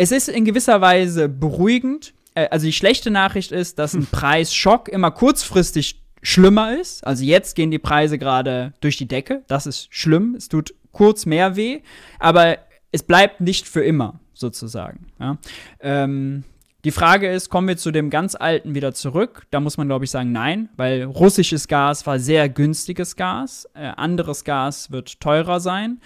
Es 0.00 0.12
ist 0.12 0.30
in 0.30 0.46
gewisser 0.46 0.80
Weise 0.80 1.28
beruhigend. 1.28 2.14
Äh, 2.34 2.48
Also 2.50 2.64
die 2.64 2.72
schlechte 2.72 3.10
Nachricht 3.10 3.52
ist, 3.52 3.78
dass 3.78 3.92
ein 3.92 4.06
Preisschock 4.06 4.88
immer 4.88 5.10
kurzfristig 5.10 6.02
schlimmer 6.22 6.78
ist. 6.78 7.06
Also 7.06 7.22
jetzt 7.24 7.54
gehen 7.54 7.70
die 7.70 7.78
Preise 7.78 8.16
gerade 8.18 8.72
durch 8.80 8.96
die 8.96 9.06
Decke. 9.06 9.42
Das 9.46 9.66
ist 9.66 9.88
schlimm. 9.90 10.34
Es 10.34 10.48
tut 10.48 10.74
kurz 10.92 11.26
mehr 11.26 11.54
weh, 11.54 11.82
aber 12.18 12.58
es 12.92 13.02
bleibt 13.02 13.42
nicht 13.42 13.68
für 13.68 13.84
immer 13.84 14.20
sozusagen. 14.32 15.06
Ja. 15.20 15.36
Ähm, 15.80 16.44
die 16.84 16.92
Frage 16.92 17.30
ist, 17.30 17.50
kommen 17.50 17.68
wir 17.68 17.76
zu 17.76 17.90
dem 17.90 18.08
ganz 18.08 18.34
alten 18.34 18.74
wieder 18.74 18.94
zurück? 18.94 19.46
Da 19.50 19.60
muss 19.60 19.76
man, 19.76 19.86
glaube 19.86 20.06
ich, 20.06 20.10
sagen, 20.10 20.32
nein, 20.32 20.70
weil 20.76 21.04
russisches 21.04 21.68
Gas 21.68 22.06
war 22.06 22.18
sehr 22.18 22.48
günstiges 22.48 23.16
Gas. 23.16 23.68
Äh, 23.74 23.92
anderes 23.96 24.44
Gas 24.44 24.90
wird 24.90 25.20
teurer 25.20 25.60
sein. 25.60 26.00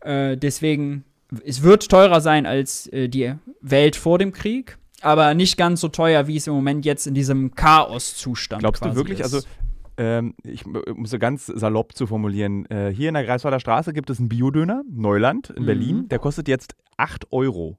Äh, 0.00 0.36
deswegen, 0.36 1.04
es 1.44 1.62
wird 1.62 1.88
teurer 1.88 2.20
sein 2.20 2.46
als 2.46 2.86
äh, 2.88 3.08
die 3.08 3.34
Welt 3.60 3.96
vor 3.96 4.18
dem 4.18 4.32
Krieg, 4.32 4.78
aber 5.00 5.34
nicht 5.34 5.56
ganz 5.56 5.80
so 5.80 5.88
teuer, 5.88 6.26
wie 6.26 6.36
es 6.36 6.46
im 6.46 6.54
Moment 6.54 6.84
jetzt 6.84 7.06
in 7.06 7.14
diesem 7.14 7.54
Chaoszustand 7.54 8.60
Glaubst 8.60 8.84
du 8.84 8.94
wirklich, 8.94 9.20
ist. 9.20 9.34
also 9.34 9.46
ähm, 9.98 10.34
ich 10.42 10.64
m- 10.66 10.76
um 10.94 11.04
es 11.04 11.10
so 11.10 11.18
ganz 11.18 11.46
salopp 11.46 11.94
zu 11.96 12.06
formulieren, 12.06 12.66
äh, 12.66 12.90
hier 12.94 13.08
in 13.08 13.14
der 13.14 13.24
Greifswalder 13.24 13.60
Straße 13.60 13.92
gibt 13.92 14.10
es 14.10 14.18
einen 14.18 14.28
Biodöner, 14.28 14.82
Neuland 14.90 15.50
in 15.50 15.62
Mhm. 15.62 15.66
Berlin, 15.66 16.08
der 16.08 16.18
kostet 16.18 16.48
jetzt 16.48 16.74
8 16.98 17.32
Euro. 17.32 17.78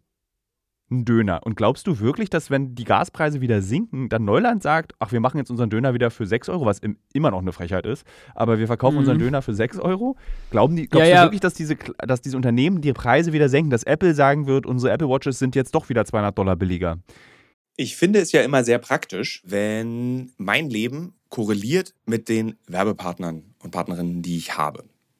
Einen 0.90 1.06
Döner. 1.06 1.42
Und 1.44 1.56
glaubst 1.56 1.86
du 1.88 2.00
wirklich, 2.00 2.30
dass 2.30 2.50
wenn 2.50 2.76
die 2.76 2.84
Gaspreise 2.84 3.42
wieder 3.42 3.62
sinken, 3.62 4.10
dann 4.10 4.26
Neuland 4.26 4.64
sagt, 4.64 4.94
ach, 5.00 5.12
wir 5.12 5.20
machen 5.20 5.38
jetzt 5.38 5.50
unseren 5.50 5.70
Döner 5.70 5.94
wieder 5.94 6.12
für 6.12 6.26
6 6.26 6.50
Euro, 6.50 6.66
was 6.66 6.80
im, 6.80 6.98
immer 7.14 7.32
noch 7.32 7.42
eine 7.42 7.52
Frechheit 7.52 7.86
ist, 7.86 8.06
aber 8.36 8.60
wir 8.60 8.68
verkaufen 8.68 8.96
mhm. 8.96 9.00
unseren 9.00 9.20
Döner 9.20 9.42
für 9.42 9.54
6 9.54 9.80
Euro? 9.80 10.16
Glauben 10.50 10.76
die, 10.76 10.88
glaubst 10.88 11.10
ja, 11.10 11.16
du 11.16 11.20
ja. 11.20 11.24
wirklich, 11.26 11.42
dass 11.42 11.54
diese, 11.54 11.76
dass 11.76 12.22
diese 12.22 12.38
Unternehmen 12.38 12.82
die 12.82 12.94
Preise 12.94 13.34
wieder 13.34 13.50
senken, 13.50 13.70
dass 13.70 13.84
Apple 13.84 14.14
sagen 14.14 14.48
wird, 14.48 14.66
unsere 14.66 14.94
Apple 14.94 15.10
Watches 15.10 15.40
sind 15.40 15.56
jetzt 15.56 15.76
doch 15.76 15.90
wieder 15.90 16.06
200 16.06 16.38
Dollar 16.38 16.56
billiger? 16.56 17.00
Ich 17.76 17.96
finde 17.96 18.20
es 18.20 18.32
ja 18.32 18.42
immer 18.42 18.64
sehr 18.64 18.80
praktisch, 18.80 19.44
wenn 19.46 20.32
mein 20.38 20.70
Leben 20.70 21.14
korreliert 21.30 21.94
mit 22.06 22.30
den 22.30 22.56
Werbepartnern 22.68 23.44
und 23.62 23.72
Partnerinnen, 23.72 24.22
die 24.22 24.38
ich 24.38 24.58
habe. 24.58 24.84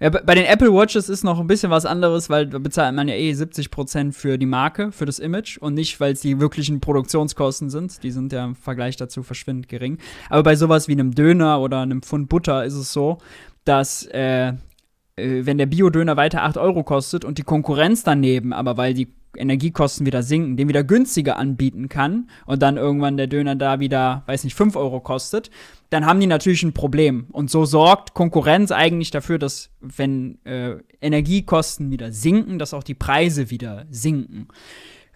Ja, 0.00 0.10
bei 0.10 0.34
den 0.34 0.44
Apple 0.44 0.72
Watches 0.72 1.08
ist 1.08 1.22
noch 1.22 1.38
ein 1.38 1.46
bisschen 1.46 1.70
was 1.70 1.86
anderes, 1.86 2.28
weil 2.28 2.46
da 2.46 2.58
bezahlt 2.58 2.94
man 2.94 3.08
ja 3.08 3.14
eh 3.14 3.32
70% 3.32 4.12
für 4.12 4.38
die 4.38 4.46
Marke, 4.46 4.90
für 4.90 5.06
das 5.06 5.18
Image 5.18 5.58
und 5.58 5.74
nicht, 5.74 6.00
weil 6.00 6.12
es 6.12 6.20
die 6.20 6.40
wirklichen 6.40 6.80
Produktionskosten 6.80 7.70
sind. 7.70 8.02
Die 8.02 8.10
sind 8.10 8.32
ja 8.32 8.44
im 8.44 8.56
Vergleich 8.56 8.96
dazu 8.96 9.22
verschwindend 9.22 9.68
gering. 9.68 9.98
Aber 10.30 10.42
bei 10.42 10.56
sowas 10.56 10.88
wie 10.88 10.92
einem 10.92 11.14
Döner 11.14 11.60
oder 11.60 11.80
einem 11.80 12.02
Pfund 12.02 12.28
Butter 12.28 12.64
ist 12.64 12.74
es 12.74 12.92
so, 12.92 13.18
dass 13.64 14.06
äh, 14.06 14.48
äh 14.48 15.46
wenn 15.46 15.58
der 15.58 15.66
Bio-Döner 15.66 16.16
weiter 16.16 16.42
8 16.42 16.56
Euro 16.58 16.82
kostet 16.82 17.24
und 17.24 17.38
die 17.38 17.42
Konkurrenz 17.42 18.02
daneben, 18.02 18.52
aber 18.52 18.76
weil 18.76 18.94
die 18.94 19.08
Energiekosten 19.36 20.06
wieder 20.06 20.22
sinken, 20.22 20.56
den 20.56 20.68
wieder 20.68 20.84
günstiger 20.84 21.36
anbieten 21.36 21.88
kann 21.88 22.28
und 22.46 22.62
dann 22.62 22.76
irgendwann 22.76 23.16
der 23.16 23.26
Döner 23.26 23.56
da 23.56 23.80
wieder, 23.80 24.22
weiß 24.26 24.44
nicht, 24.44 24.54
5 24.54 24.76
Euro 24.76 25.00
kostet, 25.00 25.50
dann 25.90 26.06
haben 26.06 26.20
die 26.20 26.26
natürlich 26.26 26.62
ein 26.62 26.72
Problem. 26.72 27.26
Und 27.30 27.50
so 27.50 27.64
sorgt 27.64 28.14
Konkurrenz 28.14 28.72
eigentlich 28.72 29.10
dafür, 29.10 29.38
dass 29.38 29.70
wenn 29.80 30.44
äh, 30.44 30.76
Energiekosten 31.00 31.90
wieder 31.90 32.12
sinken, 32.12 32.58
dass 32.58 32.74
auch 32.74 32.82
die 32.82 32.94
Preise 32.94 33.50
wieder 33.50 33.86
sinken. 33.90 34.48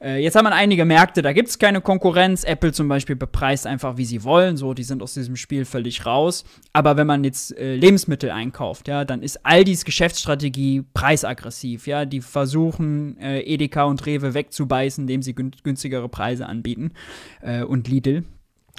Äh, 0.00 0.22
jetzt 0.22 0.36
haben 0.36 0.44
wir 0.44 0.52
einige 0.52 0.84
Märkte, 0.84 1.22
da 1.22 1.32
gibt 1.32 1.48
es 1.48 1.58
keine 1.58 1.80
Konkurrenz. 1.80 2.44
Apple 2.44 2.72
zum 2.72 2.88
Beispiel 2.88 3.16
bepreist 3.16 3.66
einfach, 3.66 3.96
wie 3.96 4.04
sie 4.04 4.24
wollen. 4.24 4.56
So, 4.56 4.74
die 4.74 4.84
sind 4.84 5.02
aus 5.02 5.14
diesem 5.14 5.36
Spiel 5.36 5.64
völlig 5.64 6.06
raus. 6.06 6.44
Aber 6.72 6.96
wenn 6.96 7.06
man 7.06 7.24
jetzt 7.24 7.56
äh, 7.56 7.74
Lebensmittel 7.74 8.30
einkauft, 8.30 8.88
ja, 8.88 9.04
dann 9.04 9.22
ist 9.22 9.44
Aldis 9.44 9.84
Geschäftsstrategie 9.84 10.84
preisaggressiv. 10.94 11.86
Ja, 11.86 12.04
die 12.04 12.20
versuchen 12.20 13.18
äh, 13.18 13.40
Edeka 13.40 13.84
und 13.84 14.04
Rewe 14.06 14.34
wegzubeißen, 14.34 15.02
indem 15.02 15.22
sie 15.22 15.34
günstigere 15.34 16.08
Preise 16.08 16.46
anbieten. 16.46 16.92
Äh, 17.40 17.62
und 17.62 17.88
Lidl. 17.88 18.24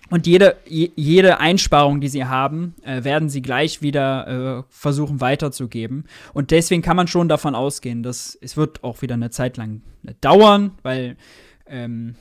Und 0.10 0.26
jede, 0.26 0.58
jede 0.66 1.40
Einsparung, 1.40 2.02
die 2.02 2.08
sie 2.08 2.26
haben, 2.26 2.76
äh, 2.84 3.04
werden 3.04 3.30
sie 3.30 3.42
gleich 3.42 3.82
wieder 3.82 4.28
äh, 4.60 4.64
versuchen 4.70 5.22
weiterzugeben. 5.22 6.06
Und 6.34 6.52
deswegen 6.52 6.82
kann 6.82 6.98
man 6.98 7.08
schon 7.08 7.30
davon 7.30 7.56
ausgehen, 7.56 8.04
dass 8.04 8.38
es 8.42 8.58
wird 8.58 8.84
auch 8.84 9.02
wieder 9.02 9.16
eine 9.16 9.30
Zeit 9.30 9.58
lang 9.58 9.82
dauern, 10.22 10.72
weil 10.82 11.16
ähm, 11.68 12.16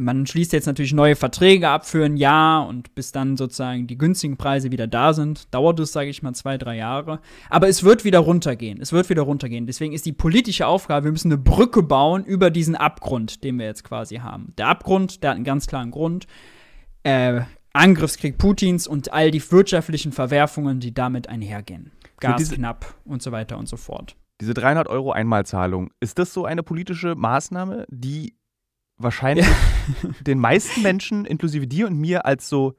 man 0.00 0.26
schließt 0.26 0.54
jetzt 0.54 0.66
natürlich 0.66 0.94
neue 0.94 1.14
Verträge 1.14 1.68
ab 1.68 1.86
für 1.86 2.04
ein 2.04 2.16
Jahr 2.16 2.66
und 2.66 2.94
bis 2.94 3.12
dann 3.12 3.36
sozusagen 3.36 3.86
die 3.86 3.98
günstigen 3.98 4.38
Preise 4.38 4.72
wieder 4.72 4.86
da 4.86 5.12
sind, 5.12 5.54
dauert 5.54 5.78
es, 5.78 5.92
sage 5.92 6.08
ich 6.08 6.22
mal, 6.22 6.32
zwei, 6.34 6.56
drei 6.56 6.76
Jahre. 6.76 7.20
Aber 7.50 7.68
es 7.68 7.84
wird 7.84 8.04
wieder 8.04 8.20
runtergehen. 8.20 8.80
Es 8.80 8.92
wird 8.92 9.10
wieder 9.10 9.22
runtergehen. 9.22 9.66
Deswegen 9.66 9.92
ist 9.92 10.06
die 10.06 10.12
politische 10.12 10.66
Aufgabe, 10.66 11.04
wir 11.04 11.12
müssen 11.12 11.30
eine 11.30 11.40
Brücke 11.40 11.82
bauen 11.82 12.24
über 12.24 12.50
diesen 12.50 12.76
Abgrund, 12.76 13.44
den 13.44 13.58
wir 13.58 13.66
jetzt 13.66 13.84
quasi 13.84 14.16
haben. 14.16 14.54
Der 14.56 14.68
Abgrund, 14.68 15.22
der 15.22 15.30
hat 15.30 15.36
einen 15.36 15.44
ganz 15.44 15.66
klaren 15.66 15.90
Grund 15.90 16.26
äh, 17.02 17.42
Angriffskrieg 17.72 18.38
Putins 18.38 18.86
und 18.86 19.12
all 19.12 19.30
die 19.30 19.50
wirtschaftlichen 19.50 20.12
Verwerfungen, 20.12 20.80
die 20.80 20.92
damit 20.92 21.28
einhergehen. 21.28 21.92
Gas 22.18 22.50
knapp 22.50 22.94
und 23.04 23.22
so 23.22 23.32
weiter 23.32 23.58
und 23.58 23.68
so 23.68 23.76
fort. 23.76 24.16
Diese 24.40 24.54
300 24.54 24.88
Euro 24.88 25.12
Einmalzahlung, 25.12 25.90
ist 26.00 26.18
das 26.18 26.32
so 26.32 26.44
eine 26.44 26.62
politische 26.62 27.14
Maßnahme, 27.14 27.86
die 27.88 28.34
wahrscheinlich 28.96 29.46
ja. 29.46 30.10
den 30.20 30.38
meisten 30.38 30.82
Menschen, 30.82 31.24
inklusive 31.24 31.66
dir 31.66 31.86
und 31.86 31.98
mir, 31.98 32.26
als 32.26 32.48
so, 32.48 32.74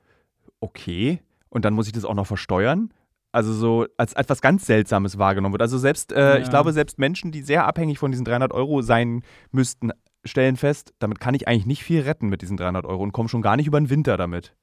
okay, 0.59 1.21
und 1.49 1.65
dann 1.65 1.73
muss 1.73 1.87
ich 1.87 1.93
das 1.93 2.05
auch 2.05 2.13
noch 2.13 2.27
versteuern? 2.27 2.93
Also 3.33 3.53
so 3.53 3.85
als 3.95 4.13
etwas 4.13 4.41
ganz 4.41 4.65
Seltsames 4.65 5.17
wahrgenommen 5.17 5.53
wird. 5.53 5.61
Also 5.61 5.77
selbst, 5.77 6.11
äh, 6.11 6.19
ja. 6.19 6.37
ich 6.39 6.49
glaube, 6.49 6.73
selbst 6.73 6.99
Menschen, 6.99 7.31
die 7.31 7.41
sehr 7.41 7.65
abhängig 7.65 7.97
von 7.97 8.11
diesen 8.11 8.25
300 8.25 8.51
Euro 8.51 8.81
sein 8.81 9.23
müssten, 9.51 9.91
stellen 10.23 10.57
fest, 10.57 10.93
damit 10.99 11.19
kann 11.19 11.33
ich 11.33 11.47
eigentlich 11.47 11.65
nicht 11.65 11.83
viel 11.83 12.01
retten 12.01 12.29
mit 12.29 12.41
diesen 12.41 12.57
300 12.57 12.85
Euro 12.85 13.03
und 13.03 13.11
komme 13.11 13.29
schon 13.29 13.41
gar 13.41 13.55
nicht 13.55 13.67
über 13.67 13.79
den 13.79 13.89
Winter 13.89 14.17
damit. 14.17 14.53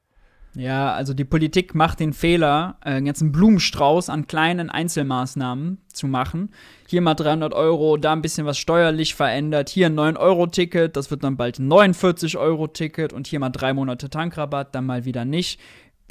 Ja, 0.55 0.93
also 0.93 1.15
die 1.15 1.25
Politik 1.25 1.75
macht 1.75 2.01
den 2.01 2.13
Fehler, 2.13 2.79
äh, 2.85 2.95
einen 2.95 3.33
Blumenstrauß 3.33 4.09
an 4.09 4.27
kleinen 4.27 4.71
Einzelmaßnahmen 4.71 5.79
zu 5.93 6.07
machen. 6.07 6.51
Hier 6.89 7.03
mal 7.03 7.15
300 7.15 7.53
Euro, 7.53 7.97
da 7.97 8.13
ein 8.13 8.23
bisschen 8.23 8.47
was 8.47 8.59
steuerlich 8.59 9.15
verändert, 9.15 9.69
hier 9.69 9.87
ein 9.87 9.99
9-Euro-Ticket, 9.99 10.97
das 10.97 11.11
wird 11.11 11.23
dann 11.23 11.37
bald 11.37 11.59
ein 11.59 11.71
49-Euro-Ticket 11.71 13.13
und 13.13 13.27
hier 13.27 13.41
mal 13.41 13.51
drei 13.51 13.75
Monate 13.75 14.09
Tankrabatt, 14.09 14.75
dann 14.75 14.87
mal 14.87 15.05
wieder 15.05 15.25
nicht 15.25 15.61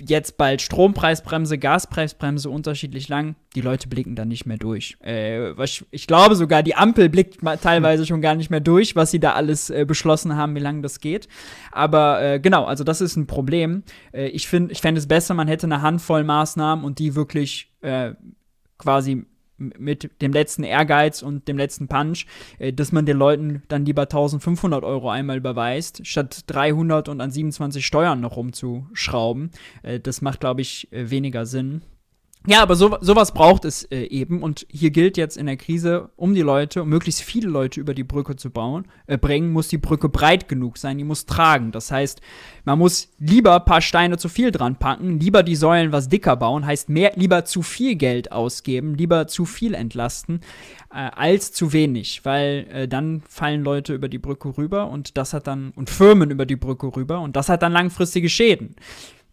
jetzt 0.05 0.37
bald 0.37 0.61
Strompreisbremse, 0.61 1.57
Gaspreisbremse 1.57 2.49
unterschiedlich 2.49 3.07
lang. 3.07 3.35
Die 3.55 3.61
Leute 3.61 3.87
blicken 3.87 4.15
da 4.15 4.25
nicht 4.25 4.45
mehr 4.45 4.57
durch. 4.57 4.97
Äh, 5.03 5.53
ich 5.91 6.07
glaube 6.07 6.35
sogar, 6.35 6.63
die 6.63 6.75
Ampel 6.75 7.09
blickt 7.09 7.39
teilweise 7.61 8.05
schon 8.05 8.21
gar 8.21 8.35
nicht 8.35 8.49
mehr 8.49 8.59
durch, 8.59 8.95
was 8.95 9.11
sie 9.11 9.19
da 9.19 9.33
alles 9.33 9.69
äh, 9.69 9.85
beschlossen 9.85 10.35
haben, 10.35 10.55
wie 10.55 10.59
lange 10.59 10.81
das 10.81 10.99
geht. 10.99 11.27
Aber 11.71 12.21
äh, 12.21 12.39
genau, 12.39 12.65
also 12.65 12.83
das 12.83 13.01
ist 13.01 13.15
ein 13.15 13.27
Problem. 13.27 13.83
Äh, 14.11 14.27
ich 14.27 14.47
finde, 14.47 14.71
ich 14.71 14.81
fände 14.81 14.99
es 14.99 15.07
besser, 15.07 15.33
man 15.33 15.47
hätte 15.47 15.67
eine 15.67 15.81
Handvoll 15.81 16.23
Maßnahmen 16.23 16.85
und 16.85 16.99
die 16.99 17.15
wirklich 17.15 17.71
äh, 17.81 18.13
quasi 18.77 19.25
mit 19.57 20.21
dem 20.21 20.33
letzten 20.33 20.63
Ehrgeiz 20.63 21.21
und 21.21 21.47
dem 21.47 21.57
letzten 21.57 21.87
Punch, 21.87 22.25
äh, 22.59 22.73
dass 22.73 22.91
man 22.91 23.05
den 23.05 23.17
Leuten 23.17 23.63
dann 23.67 23.85
lieber 23.85 24.03
1500 24.03 24.83
Euro 24.83 25.09
einmal 25.09 25.37
überweist, 25.37 26.05
statt 26.05 26.43
300 26.47 27.09
und 27.09 27.21
an 27.21 27.31
27 27.31 27.85
Steuern 27.85 28.21
noch 28.21 28.35
rumzuschrauben. 28.35 29.51
Äh, 29.83 29.99
das 29.99 30.21
macht, 30.21 30.39
glaube 30.39 30.61
ich, 30.61 30.91
äh, 30.91 31.09
weniger 31.09 31.45
Sinn. 31.45 31.81
Ja, 32.49 32.61
aber 32.61 32.77
so, 32.77 32.97
sowas 33.01 33.33
braucht 33.33 33.65
es 33.65 33.83
äh, 33.91 34.03
eben. 34.03 34.41
Und 34.41 34.65
hier 34.69 34.89
gilt 34.89 35.17
jetzt 35.17 35.35
in 35.35 35.47
der 35.47 35.57
Krise, 35.57 36.11
um 36.15 36.33
die 36.33 36.41
Leute, 36.41 36.83
um 36.83 36.87
möglichst 36.87 37.21
viele 37.21 37.49
Leute 37.49 37.81
über 37.81 37.93
die 37.93 38.05
Brücke 38.05 38.37
zu 38.37 38.51
bauen, 38.51 38.87
äh, 39.05 39.17
bringen, 39.17 39.51
muss 39.51 39.67
die 39.67 39.77
Brücke 39.77 40.07
breit 40.07 40.47
genug 40.47 40.77
sein, 40.77 40.97
die 40.97 41.03
muss 41.03 41.25
tragen. 41.25 41.73
Das 41.73 41.91
heißt, 41.91 42.21
man 42.63 42.79
muss 42.79 43.09
lieber 43.19 43.57
ein 43.57 43.65
paar 43.65 43.81
Steine 43.81 44.17
zu 44.17 44.29
viel 44.29 44.51
dran 44.51 44.77
packen, 44.77 45.19
lieber 45.19 45.43
die 45.43 45.57
Säulen 45.57 45.91
was 45.91 46.07
dicker 46.07 46.37
bauen, 46.37 46.65
heißt 46.65 46.87
mehr, 46.87 47.11
lieber 47.15 47.43
zu 47.43 47.63
viel 47.63 47.95
Geld 47.95 48.31
ausgeben, 48.31 48.95
lieber 48.95 49.27
zu 49.27 49.43
viel 49.43 49.73
entlasten, 49.73 50.39
äh, 50.89 50.99
als 50.99 51.51
zu 51.51 51.73
wenig, 51.73 52.21
weil 52.23 52.65
äh, 52.71 52.87
dann 52.87 53.23
fallen 53.27 53.65
Leute 53.65 53.93
über 53.93 54.07
die 54.07 54.19
Brücke 54.19 54.57
rüber 54.57 54.89
und 54.89 55.17
das 55.17 55.33
hat 55.33 55.47
dann, 55.47 55.73
und 55.75 55.89
Firmen 55.89 56.31
über 56.31 56.45
die 56.45 56.55
Brücke 56.55 56.95
rüber 56.95 57.19
und 57.19 57.35
das 57.35 57.49
hat 57.49 57.61
dann 57.61 57.73
langfristige 57.73 58.29
Schäden 58.29 58.77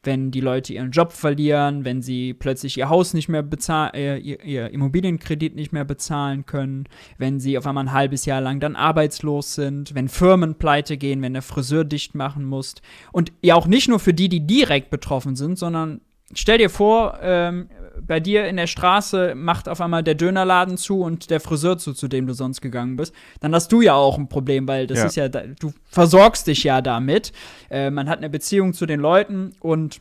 wenn 0.05 0.31
die 0.31 0.41
Leute 0.41 0.73
ihren 0.73 0.91
Job 0.91 1.13
verlieren, 1.13 1.85
wenn 1.85 2.03
sie 2.03 2.35
plötzlich 2.35 2.79
ihr 2.79 2.89
Haus 2.89 3.15
nicht 3.15 3.29
mehr 3.29 3.43
bezahlen, 3.43 3.95
äh, 3.95 4.19
ihr, 4.19 4.43
ihr, 4.45 4.71
Immobilienkredit 4.71 5.55
nicht 5.55 5.73
mehr 5.73 5.85
bezahlen 5.85 6.47
können, 6.47 6.85
wenn 7.19 7.41
sie 7.41 7.59
auf 7.59 7.67
einmal 7.67 7.85
ein 7.85 7.93
halbes 7.93 8.25
Jahr 8.25 8.41
lang 8.41 8.61
dann 8.61 8.77
arbeitslos 8.77 9.55
sind, 9.55 9.95
wenn 9.95 10.09
Firmen 10.09 10.57
pleite 10.57 10.97
gehen, 10.97 11.23
wenn 11.23 11.33
der 11.33 11.43
Friseur 11.43 11.85
dicht 11.85 12.15
machen 12.15 12.45
muss. 12.45 12.75
Und 13.13 13.33
ja 13.43 13.55
auch 13.55 13.67
nicht 13.67 13.89
nur 13.89 14.01
für 14.01 14.15
die, 14.15 14.29
die 14.29 14.47
direkt 14.47 14.91
betroffen 14.91 15.37
sind, 15.37 15.59
sondern 15.59 16.01
stell 16.33 16.59
dir 16.59 16.71
vor, 16.71 17.19
ähm, 17.23 17.69
bei 18.01 18.21
dir 18.21 18.47
in 18.47 18.57
der 18.57 18.67
Straße 18.67 19.35
macht 19.35 19.69
auf 19.69 19.81
einmal 19.81 20.03
der 20.03 20.15
Dönerladen 20.15 20.77
zu 20.77 21.01
und 21.01 21.31
der 21.31 21.41
Friseur 21.41 21.79
zu, 21.79 21.93
zu 21.93 22.09
dem 22.09 22.27
du 22.27 22.35
sonst 22.35 22.61
gegangen 22.61 22.97
bist, 22.97 23.15
dann 23.41 23.55
hast 23.55 23.71
du 23.73 23.81
ja 23.81 23.95
auch 23.95 24.19
ein 24.19 24.29
Problem, 24.29 24.67
weil 24.69 24.87
das 24.87 24.99
ja. 24.99 25.05
ist 25.07 25.17
ja, 25.17 25.29
du 25.29 25.73
versorgst 25.89 26.47
dich 26.47 26.65
ja 26.65 26.81
damit. 26.81 27.33
Äh, 27.71 27.91
man 27.91 28.09
hat 28.09 28.19
eine 28.19 28.31
Beziehung 28.31 28.73
zu 28.73 28.87
den 28.87 29.01
Leuten 29.01 29.53
und 29.61 30.01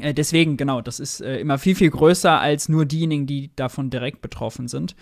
äh, 0.00 0.14
deswegen, 0.14 0.56
genau, 0.56 0.80
das 0.80 1.00
ist 1.00 1.20
äh, 1.20 1.38
immer 1.38 1.58
viel, 1.58 1.74
viel 1.74 1.90
größer 1.90 2.40
als 2.40 2.68
nur 2.68 2.86
diejenigen, 2.86 3.26
die 3.26 3.50
davon 3.56 3.90
direkt 3.90 4.20
betroffen 4.20 4.68
sind. 4.68 4.94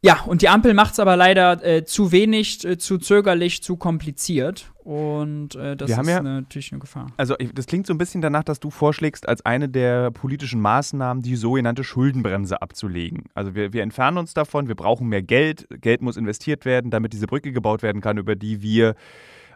Ja, 0.00 0.20
und 0.26 0.42
die 0.42 0.48
Ampel 0.48 0.74
macht 0.74 0.92
es 0.92 1.00
aber 1.00 1.16
leider 1.16 1.64
äh, 1.64 1.84
zu 1.84 2.12
wenig, 2.12 2.64
äh, 2.64 2.78
zu 2.78 2.98
zögerlich, 2.98 3.62
zu 3.62 3.76
kompliziert. 3.76 4.72
Und 4.84 5.56
äh, 5.56 5.76
das 5.76 5.90
ist 5.90 6.06
ja, 6.06 6.22
natürlich 6.22 6.72
eine 6.72 6.78
Gefahr. 6.78 7.08
Also, 7.16 7.34
das 7.52 7.66
klingt 7.66 7.86
so 7.86 7.92
ein 7.92 7.98
bisschen 7.98 8.22
danach, 8.22 8.44
dass 8.44 8.60
du 8.60 8.70
vorschlägst, 8.70 9.28
als 9.28 9.44
eine 9.44 9.68
der 9.68 10.12
politischen 10.12 10.60
Maßnahmen 10.60 11.22
die 11.22 11.36
sogenannte 11.36 11.82
Schuldenbremse 11.82 12.62
abzulegen. 12.62 13.24
Also, 13.34 13.54
wir, 13.54 13.72
wir 13.72 13.82
entfernen 13.82 14.18
uns 14.18 14.34
davon, 14.34 14.68
wir 14.68 14.76
brauchen 14.76 15.08
mehr 15.08 15.22
Geld. 15.22 15.66
Geld 15.80 16.00
muss 16.00 16.16
investiert 16.16 16.64
werden, 16.64 16.90
damit 16.92 17.12
diese 17.12 17.26
Brücke 17.26 17.50
gebaut 17.50 17.82
werden 17.82 18.00
kann, 18.00 18.18
über 18.18 18.36
die 18.36 18.62
wir 18.62 18.94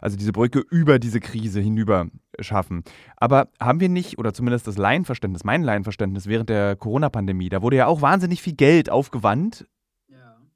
also 0.01 0.17
diese 0.17 0.33
Brücke 0.33 0.59
über 0.69 0.99
diese 0.99 1.21
Krise 1.21 1.61
hinüber 1.61 2.07
schaffen. 2.39 2.83
Aber 3.15 3.47
haben 3.57 3.79
wir 3.79 3.87
nicht, 3.87 4.17
oder 4.17 4.33
zumindest 4.33 4.67
das 4.67 4.77
Laienverständnis, 4.77 5.45
mein 5.45 5.63
Laienverständnis 5.63 6.27
während 6.27 6.49
der 6.49 6.75
Corona-Pandemie, 6.75 7.47
da 7.47 7.61
wurde 7.61 7.77
ja 7.77 7.87
auch 7.87 8.01
wahnsinnig 8.01 8.41
viel 8.41 8.53
Geld 8.53 8.89
aufgewandt 8.89 9.65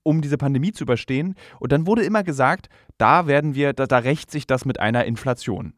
um 0.08 0.22
diese 0.22 0.38
Pandemie 0.38 0.72
zu 0.72 0.86
überstehen. 0.86 1.36
Und 1.60 1.74
dann 1.74 1.86
wurde 1.86 2.04
immer 2.04 2.24
gesagt, 2.24 2.70
da 2.98 3.28
werden 3.28 3.56
wir, 3.56 3.74
da, 3.74 3.86
da 3.86 3.98
rächt 3.98 4.32
sich 4.32 4.48
das 4.48 4.64
mit 4.64 4.80
einer 4.80 5.04
Inflation. 5.04 5.74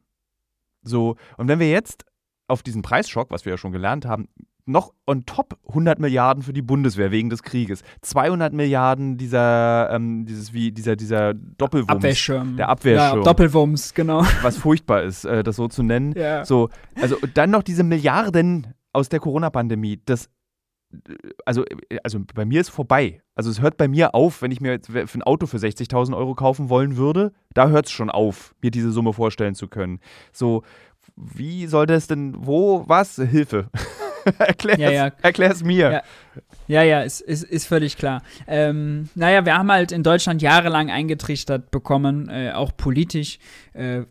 So, 0.84 1.15
und 1.38 1.48
wenn 1.48 1.60
wir 1.60 1.70
jetzt 1.70 2.06
auf 2.48 2.62
diesen 2.62 2.84
Preisschock, 2.84 3.32
was 3.32 3.46
wir 3.46 3.54
ja 3.54 3.58
schon 3.58 3.72
gelernt 3.72 4.06
haben, 4.06 4.30
noch 4.68 4.94
on 5.08 5.26
top 5.26 5.58
100 5.70 5.98
Milliarden 5.98 6.44
für 6.44 6.54
die 6.54 6.62
Bundeswehr 6.62 7.10
wegen 7.10 7.32
des 7.32 7.42
Krieges, 7.42 7.82
200 8.02 8.54
Milliarden 8.54 9.18
dieser, 9.18 9.89
ähm, 9.92 10.28
dieses, 10.28 10.54
wie, 10.54 10.72
dieser, 10.72 10.96
dieser 10.96 11.34
Doppelwumms. 11.34 11.89
Abwehrschirm. 11.89 12.56
Der 12.56 12.70
Abwehrschirm. 12.70 13.18
Ja, 13.18 13.24
Doppelwumms, 13.24 13.96
genau. 13.96 14.24
Was 14.44 14.58
furchtbar 14.58 15.02
ist, 15.02 15.26
äh, 15.26 15.42
das 15.42 15.56
so 15.56 15.68
zu 15.68 15.82
nennen. 15.82 16.13
Ja. 16.15 16.46
So, 16.46 16.70
also 17.02 17.18
dann 17.34 17.50
noch 17.50 17.63
diese 17.63 17.84
Milliarden 17.84 18.68
aus 18.94 19.10
der 19.10 19.20
Corona-Pandemie. 19.20 20.00
Das 20.06 20.30
also, 21.45 21.65
also 22.04 22.19
bei 22.34 22.45
mir 22.45 22.62
ist 22.62 22.69
vorbei. 22.69 23.21
Also 23.36 23.49
es 23.49 23.62
hört 23.62 23.78
bei 23.78 23.88
mir 23.88 24.15
auf, 24.15 24.41
wenn 24.41 24.52
ich 24.52 24.62
mir 24.62 24.71
jetzt 24.71 24.88
für 24.88 24.99
ein 24.99 25.23
Auto 25.23 25.45
für 25.45 25.58
60.000 25.58 26.15
Euro 26.15 26.36
kaufen 26.36 26.69
wollen 26.69 26.97
würde, 26.97 27.32
da 27.54 27.69
hört 27.69 27.86
es 27.86 27.91
schon 27.91 28.10
auf, 28.10 28.56
mir 28.62 28.71
diese 28.71 28.91
Summe 28.91 29.13
vorstellen 29.13 29.56
zu 29.56 29.67
können. 29.67 29.99
So, 30.34 30.63
wie 31.15 31.67
soll 31.67 31.86
das 31.86 32.08
denn, 32.08 32.36
wo, 32.38 32.84
was? 32.88 33.15
Hilfe. 33.15 33.69
Erklär's, 34.38 34.80
ja, 34.80 34.91
ja. 34.91 35.12
erklär's 35.21 35.63
mir. 35.63 35.91
Ja, 35.91 36.04
ja, 36.67 36.84
ja 36.84 37.02
ist, 37.02 37.21
ist, 37.21 37.43
ist 37.43 37.65
völlig 37.65 37.97
klar. 37.97 38.21
Ähm, 38.47 39.10
naja, 39.15 39.45
wir 39.45 39.58
haben 39.58 39.71
halt 39.71 39.91
in 39.91 40.04
Deutschland 40.04 40.41
jahrelang 40.41 40.91
eingetrichtert 40.91 41.71
bekommen, 41.71 42.30
äh, 42.30 42.52
auch 42.52 42.75
politisch. 42.75 43.39
Äh, 43.73 44.02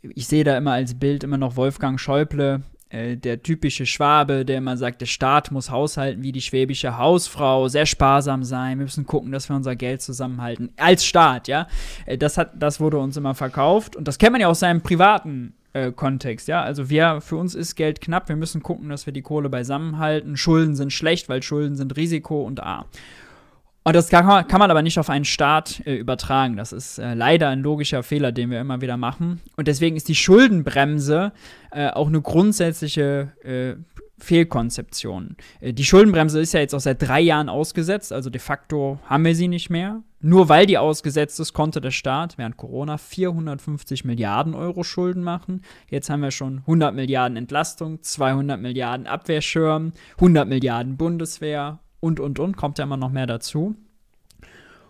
ich 0.00 0.26
sehe 0.26 0.44
da 0.44 0.56
immer 0.56 0.72
als 0.72 0.98
Bild 0.98 1.22
immer 1.22 1.36
noch 1.36 1.56
Wolfgang 1.56 2.00
Schäuble, 2.00 2.62
äh, 2.90 3.16
der 3.16 3.42
typische 3.42 3.86
Schwabe, 3.86 4.44
der 4.44 4.58
immer 4.58 4.76
sagt, 4.76 5.00
der 5.00 5.06
Staat 5.06 5.50
muss 5.50 5.70
haushalten 5.70 6.22
wie 6.22 6.32
die 6.32 6.40
schwäbische 6.40 6.98
Hausfrau, 6.98 7.68
sehr 7.68 7.86
sparsam 7.86 8.44
sein, 8.44 8.78
wir 8.78 8.84
müssen 8.84 9.06
gucken, 9.06 9.32
dass 9.32 9.48
wir 9.48 9.56
unser 9.56 9.76
Geld 9.76 10.02
zusammenhalten. 10.02 10.70
Als 10.76 11.04
Staat, 11.04 11.48
ja. 11.48 11.66
Äh, 12.06 12.18
das, 12.18 12.38
hat, 12.38 12.52
das 12.54 12.80
wurde 12.80 12.98
uns 12.98 13.16
immer 13.16 13.34
verkauft 13.34 13.96
und 13.96 14.08
das 14.08 14.18
kennt 14.18 14.32
man 14.32 14.40
ja 14.40 14.48
aus 14.48 14.60
seinem 14.60 14.82
privaten 14.82 15.54
äh, 15.74 15.92
Kontext, 15.92 16.48
ja. 16.48 16.62
Also 16.62 16.88
wir, 16.88 17.20
für 17.20 17.36
uns 17.36 17.54
ist 17.54 17.74
Geld 17.74 18.00
knapp, 18.00 18.28
wir 18.28 18.36
müssen 18.36 18.62
gucken, 18.62 18.88
dass 18.88 19.06
wir 19.06 19.12
die 19.12 19.22
Kohle 19.22 19.48
beisammenhalten. 19.48 20.36
Schulden 20.36 20.74
sind 20.74 20.92
schlecht, 20.92 21.28
weil 21.28 21.42
Schulden 21.42 21.76
sind 21.76 21.96
Risiko 21.96 22.42
und 22.42 22.62
A. 22.62 22.86
Und 23.84 23.96
das 23.96 24.10
kann 24.10 24.26
man, 24.26 24.46
kann 24.46 24.58
man 24.58 24.70
aber 24.70 24.82
nicht 24.82 24.98
auf 24.98 25.08
einen 25.08 25.24
Staat 25.24 25.80
äh, 25.86 25.94
übertragen. 25.94 26.56
Das 26.56 26.72
ist 26.72 26.98
äh, 26.98 27.14
leider 27.14 27.48
ein 27.48 27.62
logischer 27.62 28.02
Fehler, 28.02 28.32
den 28.32 28.50
wir 28.50 28.60
immer 28.60 28.80
wieder 28.80 28.96
machen. 28.96 29.40
Und 29.56 29.66
deswegen 29.66 29.96
ist 29.96 30.08
die 30.08 30.14
Schuldenbremse 30.14 31.32
äh, 31.70 31.88
auch 31.88 32.08
eine 32.08 32.20
grundsätzliche 32.20 33.32
äh, 33.42 33.82
Fehlkonzeption. 34.18 35.36
Äh, 35.60 35.72
die 35.72 35.84
Schuldenbremse 35.84 36.40
ist 36.40 36.52
ja 36.52 36.60
jetzt 36.60 36.74
auch 36.74 36.80
seit 36.80 37.00
drei 37.00 37.20
Jahren 37.20 37.48
ausgesetzt, 37.48 38.12
also 38.12 38.30
de 38.30 38.40
facto 38.40 38.98
haben 39.06 39.24
wir 39.24 39.34
sie 39.34 39.48
nicht 39.48 39.70
mehr. 39.70 40.02
Nur 40.20 40.48
weil 40.48 40.66
die 40.66 40.78
ausgesetzt 40.78 41.38
ist, 41.38 41.52
konnte 41.52 41.80
der 41.80 41.92
Staat 41.92 42.38
während 42.38 42.56
Corona 42.56 42.98
450 42.98 44.04
Milliarden 44.04 44.54
Euro 44.54 44.82
Schulden 44.82 45.22
machen. 45.22 45.62
Jetzt 45.88 46.10
haben 46.10 46.22
wir 46.22 46.32
schon 46.32 46.58
100 46.58 46.92
Milliarden 46.92 47.36
Entlastung, 47.36 48.02
200 48.02 48.60
Milliarden 48.60 49.06
Abwehrschirm, 49.06 49.92
100 50.16 50.48
Milliarden 50.48 50.96
Bundeswehr 50.96 51.78
und, 52.00 52.20
und, 52.20 52.38
und, 52.38 52.56
kommt 52.56 52.78
ja 52.78 52.84
immer 52.84 52.96
noch 52.96 53.10
mehr 53.10 53.26
dazu. 53.26 53.76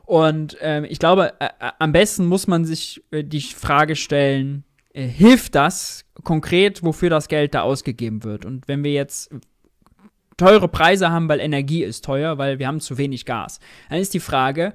Und 0.04 0.56
ähm, 0.60 0.84
ich 0.88 0.98
glaube, 0.98 1.34
äh, 1.38 1.46
äh, 1.46 1.72
am 1.78 1.92
besten 1.92 2.26
muss 2.26 2.46
man 2.46 2.64
sich 2.64 3.02
äh, 3.10 3.22
die 3.22 3.42
Frage 3.42 3.94
stellen, 3.94 4.64
äh, 4.94 5.06
hilft 5.06 5.54
das 5.54 6.04
konkret, 6.24 6.82
wofür 6.82 7.10
das 7.10 7.28
Geld 7.28 7.54
da 7.54 7.62
ausgegeben 7.62 8.24
wird? 8.24 8.44
Und 8.44 8.68
wenn 8.68 8.82
wir 8.82 8.92
jetzt 8.92 9.30
teure 10.38 10.68
Preise 10.68 11.10
haben, 11.10 11.28
weil 11.28 11.40
Energie 11.40 11.84
ist 11.84 12.04
teuer, 12.04 12.38
weil 12.38 12.58
wir 12.58 12.66
haben 12.66 12.80
zu 12.80 12.96
wenig 12.96 13.26
Gas, 13.26 13.60
dann 13.90 13.98
ist 13.98 14.14
die 14.14 14.20
Frage, 14.20 14.72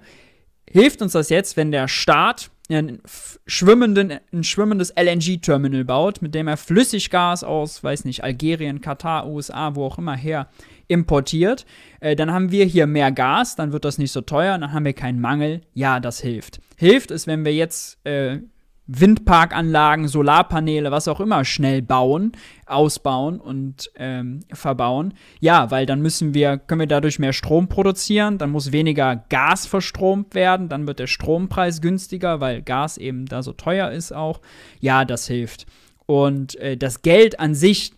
hilft 0.69 1.01
uns 1.01 1.13
das 1.13 1.29
jetzt, 1.29 1.57
wenn 1.57 1.71
der 1.71 1.87
Staat 1.87 2.51
ein, 2.69 3.01
schwimmenden, 3.45 4.19
ein 4.31 4.43
schwimmendes 4.43 4.93
LNG-Terminal 4.95 5.83
baut, 5.83 6.21
mit 6.21 6.33
dem 6.33 6.47
er 6.47 6.57
Flüssiggas 6.57 7.43
aus, 7.43 7.83
weiß 7.83 8.05
nicht, 8.05 8.23
Algerien, 8.23 8.81
Katar, 8.81 9.27
USA, 9.27 9.75
wo 9.75 9.85
auch 9.85 9.97
immer 9.97 10.15
her 10.15 10.47
importiert. 10.87 11.65
Äh, 11.99 12.15
dann 12.15 12.31
haben 12.31 12.51
wir 12.51 12.65
hier 12.65 12.87
mehr 12.87 13.11
Gas, 13.11 13.55
dann 13.55 13.71
wird 13.71 13.85
das 13.85 13.97
nicht 13.97 14.11
so 14.11 14.21
teuer, 14.21 14.57
dann 14.57 14.71
haben 14.71 14.85
wir 14.85 14.93
keinen 14.93 15.19
Mangel. 15.19 15.61
Ja, 15.73 15.99
das 15.99 16.19
hilft. 16.19 16.61
Hilft 16.77 17.11
es, 17.11 17.27
wenn 17.27 17.45
wir 17.45 17.53
jetzt 17.53 18.05
äh, 18.05 18.39
Windparkanlagen, 18.85 20.07
Solarpaneele, 20.07 20.91
was 20.91 21.07
auch 21.07 21.21
immer 21.21 21.45
schnell 21.45 21.81
bauen, 21.81 22.33
ausbauen 22.65 23.39
und 23.39 23.89
ähm, 23.95 24.41
verbauen. 24.51 25.13
Ja, 25.39 25.71
weil 25.71 25.85
dann 25.85 26.01
müssen 26.01 26.33
wir, 26.33 26.57
können 26.57 26.81
wir 26.81 26.87
dadurch 26.87 27.17
mehr 27.17 27.33
Strom 27.33 27.69
produzieren, 27.69 28.37
dann 28.37 28.51
muss 28.51 28.73
weniger 28.73 29.15
Gas 29.29 29.65
verstromt 29.65 30.35
werden, 30.35 30.67
dann 30.67 30.85
wird 30.85 30.99
der 30.99 31.07
Strompreis 31.07 31.81
günstiger, 31.81 32.41
weil 32.41 32.61
Gas 32.61 32.97
eben 32.97 33.25
da 33.25 33.41
so 33.41 33.53
teuer 33.53 33.91
ist 33.91 34.13
auch. 34.13 34.41
Ja, 34.81 35.05
das 35.05 35.27
hilft. 35.27 35.65
Und 36.05 36.55
äh, 36.55 36.75
das 36.75 37.01
Geld 37.01 37.39
an 37.39 37.55
sich, 37.55 37.93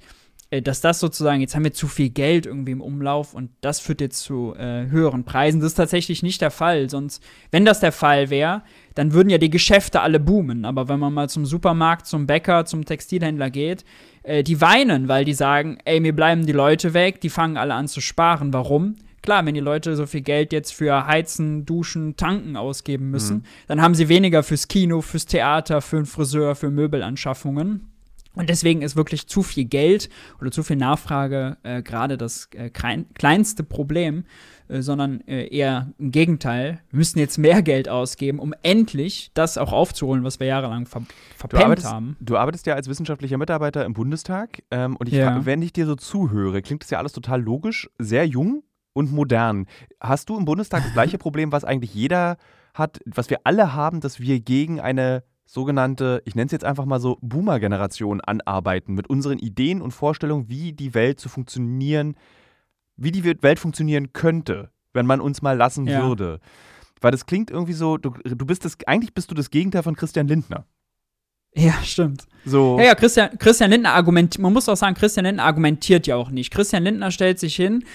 dass 0.61 0.79
das 0.79 0.99
sozusagen, 0.99 1.41
jetzt 1.41 1.55
haben 1.55 1.63
wir 1.63 1.73
zu 1.73 1.87
viel 1.87 2.09
Geld 2.09 2.45
irgendwie 2.45 2.71
im 2.71 2.81
Umlauf 2.81 3.33
und 3.33 3.49
das 3.61 3.79
führt 3.79 3.99
jetzt 3.99 4.21
zu 4.21 4.53
äh, 4.55 4.87
höheren 4.89 5.23
Preisen. 5.23 5.59
Das 5.59 5.71
ist 5.71 5.75
tatsächlich 5.75 6.21
nicht 6.23 6.41
der 6.41 6.51
Fall. 6.51 6.89
Sonst, 6.89 7.23
wenn 7.51 7.65
das 7.65 7.79
der 7.79 7.91
Fall 7.91 8.29
wäre, 8.29 8.61
dann 8.93 9.13
würden 9.13 9.29
ja 9.29 9.37
die 9.37 9.49
Geschäfte 9.49 10.01
alle 10.01 10.19
boomen. 10.19 10.65
Aber 10.65 10.87
wenn 10.87 10.99
man 10.99 11.13
mal 11.13 11.29
zum 11.29 11.45
Supermarkt, 11.45 12.05
zum 12.05 12.27
Bäcker, 12.27 12.65
zum 12.65 12.85
Textilhändler 12.85 13.49
geht, 13.49 13.85
äh, 14.23 14.43
die 14.43 14.61
weinen, 14.61 15.07
weil 15.07 15.25
die 15.25 15.33
sagen, 15.33 15.79
ey, 15.83 15.99
mir 15.99 16.15
bleiben 16.15 16.45
die 16.45 16.53
Leute 16.53 16.93
weg, 16.93 17.21
die 17.21 17.29
fangen 17.29 17.57
alle 17.57 17.73
an 17.73 17.87
zu 17.87 17.99
sparen. 17.99 18.53
Warum? 18.53 18.95
Klar, 19.23 19.43
wenn 19.47 19.55
die 19.55 19.61
Leute 19.61 19.95
so 19.95 20.05
viel 20.05 20.21
Geld 20.21 20.53
jetzt 20.53 20.71
für 20.71 21.07
Heizen, 21.07 21.65
Duschen, 21.65 22.15
Tanken 22.15 22.55
ausgeben 22.55 23.09
müssen, 23.09 23.37
mhm. 23.37 23.43
dann 23.67 23.81
haben 23.81 23.95
sie 23.95 24.07
weniger 24.07 24.43
fürs 24.43 24.67
Kino, 24.67 25.01
fürs 25.01 25.25
Theater, 25.25 25.81
für 25.81 25.97
einen 25.97 26.05
Friseur, 26.05 26.53
für 26.53 26.69
Möbelanschaffungen. 26.69 27.94
Und 28.35 28.49
deswegen 28.49 28.81
ist 28.81 28.95
wirklich 28.95 29.27
zu 29.27 29.43
viel 29.43 29.65
Geld 29.65 30.09
oder 30.39 30.51
zu 30.51 30.63
viel 30.63 30.75
Nachfrage 30.75 31.57
äh, 31.63 31.81
gerade 31.81 32.17
das 32.17 32.49
äh, 32.53 32.69
kleinste 32.69 33.63
Problem, 33.63 34.25
äh, 34.67 34.81
sondern 34.81 35.21
äh, 35.21 35.47
eher 35.47 35.93
im 35.97 36.11
Gegenteil. 36.11 36.79
Wir 36.89 36.97
müssen 36.97 37.19
jetzt 37.19 37.37
mehr 37.37 37.61
Geld 37.61 37.87
ausgeben, 37.87 38.39
um 38.39 38.53
endlich 38.63 39.31
das 39.33 39.57
auch 39.57 39.71
aufzuholen, 39.71 40.23
was 40.23 40.39
wir 40.39 40.47
jahrelang 40.47 40.85
ver 40.85 41.03
verpennt 41.37 41.61
du 41.61 41.65
arbeitest, 41.65 41.87
haben. 41.87 42.17
Du 42.19 42.37
arbeitest 42.37 42.65
ja 42.65 42.75
als 42.75 42.87
wissenschaftlicher 42.87 43.37
Mitarbeiter 43.37 43.85
im 43.85 43.93
Bundestag 43.93 44.63
ähm, 44.71 44.95
und 44.95 45.07
ich 45.07 45.13
ja. 45.13 45.45
wenn 45.45 45.61
ich 45.61 45.73
dir 45.73 45.85
so 45.85 45.95
zuhöre, 45.95 46.61
klingt 46.61 46.83
das 46.83 46.89
ja 46.89 46.97
alles 46.97 47.13
total 47.13 47.41
logisch, 47.41 47.89
sehr 47.99 48.25
jung 48.25 48.63
und 48.93 49.11
modern. 49.11 49.67
Hast 49.99 50.29
du 50.29 50.37
im 50.37 50.45
Bundestag 50.45 50.83
das 50.83 50.93
gleiche 50.93 51.17
Problem, 51.19 51.51
was 51.51 51.63
eigentlich 51.63 51.93
jeder 51.93 52.37
hat, 52.73 52.99
was 53.05 53.29
wir 53.29 53.39
alle 53.43 53.73
haben, 53.73 54.01
dass 54.01 54.19
wir 54.19 54.39
gegen 54.39 54.79
eine 54.79 55.23
sogenannte, 55.45 56.21
ich 56.25 56.35
nenne 56.35 56.47
es 56.47 56.51
jetzt 56.51 56.65
einfach 56.65 56.85
mal 56.85 56.99
so, 56.99 57.17
Boomer-Generation 57.21 58.21
anarbeiten 58.21 58.95
mit 58.95 59.07
unseren 59.09 59.39
Ideen 59.39 59.81
und 59.81 59.91
Vorstellungen, 59.91 60.49
wie 60.49 60.73
die 60.73 60.93
Welt 60.93 61.19
zu 61.19 61.29
funktionieren, 61.29 62.15
wie 62.97 63.11
die 63.11 63.23
Welt 63.23 63.59
funktionieren 63.59 64.13
könnte, 64.13 64.71
wenn 64.93 65.05
man 65.05 65.21
uns 65.21 65.41
mal 65.41 65.55
lassen 65.55 65.87
ja. 65.87 66.03
würde. 66.07 66.39
Weil 67.01 67.11
das 67.11 67.25
klingt 67.25 67.51
irgendwie 67.51 67.73
so, 67.73 67.97
du, 67.97 68.11
du 68.23 68.45
bist 68.45 68.65
das, 68.65 68.77
eigentlich 68.87 69.13
bist 69.13 69.29
du 69.29 69.35
das 69.35 69.51
Gegenteil 69.51 69.83
von 69.83 69.95
Christian 69.95 70.27
Lindner. 70.27 70.65
Ja, 71.57 71.73
stimmt. 71.83 72.25
So. 72.43 72.77
Ja, 72.79 72.87
ja, 72.87 72.95
Christian, 72.95 73.37
Christian 73.37 73.69
Lindner 73.69 73.93
argumentiert, 73.93 74.41
man 74.41 74.51
muss 74.51 74.67
auch 74.67 74.75
sagen, 74.75 74.93
Christian 74.93 75.25
Lindner 75.25 75.43
argumentiert 75.43 76.05
ja 76.05 76.17
auch 76.17 76.29
nicht. 76.29 76.51
Christian 76.51 76.83
Lindner 76.83 77.11
stellt 77.11 77.39
sich 77.39 77.55
hin 77.55 77.85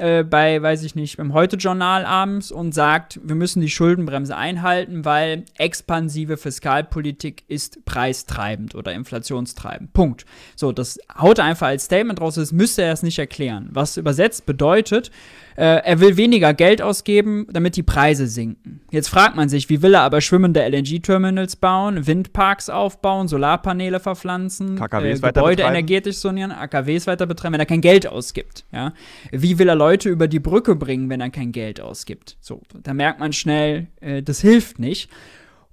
äh, 0.00 0.24
bei, 0.24 0.60
weiß 0.62 0.82
ich 0.82 0.94
nicht, 0.94 1.18
beim 1.18 1.34
Heute-Journal 1.34 2.04
abends 2.04 2.50
und 2.50 2.72
sagt, 2.72 3.20
wir 3.22 3.34
müssen 3.34 3.60
die 3.60 3.68
Schuldenbremse 3.68 4.36
einhalten, 4.36 5.04
weil 5.04 5.44
expansive 5.58 6.36
Fiskalpolitik 6.36 7.44
ist 7.48 7.84
preistreibend 7.84 8.74
oder 8.74 8.92
inflationstreibend. 8.92 9.92
Punkt. 9.92 10.24
So, 10.56 10.72
das 10.72 10.98
haut 11.18 11.38
er 11.38 11.44
einfach 11.44 11.68
als 11.68 11.84
Statement 11.84 12.20
raus, 12.20 12.36
das 12.36 12.52
müsste 12.52 12.82
er 12.82 12.92
es 12.92 13.02
nicht 13.02 13.18
erklären. 13.18 13.68
Was 13.72 13.96
übersetzt 13.96 14.46
bedeutet, 14.46 15.10
äh, 15.56 15.82
er 15.84 16.00
will 16.00 16.16
weniger 16.16 16.54
Geld 16.54 16.80
ausgeben, 16.80 17.46
damit 17.50 17.76
die 17.76 17.82
Preise 17.82 18.26
sinken. 18.26 18.80
Jetzt 18.90 19.08
fragt 19.08 19.36
man 19.36 19.50
sich, 19.50 19.68
wie 19.68 19.82
will 19.82 19.92
er 19.92 20.00
aber 20.00 20.22
schwimmende 20.22 20.66
LNG-Terminals 20.66 21.56
bauen, 21.56 22.06
Windparks 22.06 22.70
aufbauen, 22.70 23.28
Solarpaneele 23.28 24.00
verpflanzen, 24.00 24.76
KKWs 24.76 25.22
äh, 25.22 25.32
Gebäude 25.32 25.64
energetisch 25.64 26.16
sanieren, 26.16 26.50
AKWs 26.52 27.06
weiter 27.06 27.26
betreiben, 27.26 27.52
wenn 27.52 27.60
er 27.60 27.66
kein 27.66 27.82
Geld 27.82 28.06
ausgibt. 28.06 28.64
Ja? 28.72 28.94
Wie 29.32 29.58
will 29.58 29.68
er 29.68 29.74
Leute 29.74 29.89
über 29.98 30.28
die 30.28 30.40
Brücke 30.40 30.76
bringen, 30.76 31.08
wenn 31.08 31.20
er 31.20 31.30
kein 31.30 31.52
Geld 31.52 31.80
ausgibt? 31.80 32.36
So, 32.40 32.62
da 32.82 32.94
merkt 32.94 33.20
man 33.20 33.32
schnell, 33.32 33.88
äh, 34.00 34.22
das 34.22 34.40
hilft 34.40 34.78
nicht. 34.78 35.10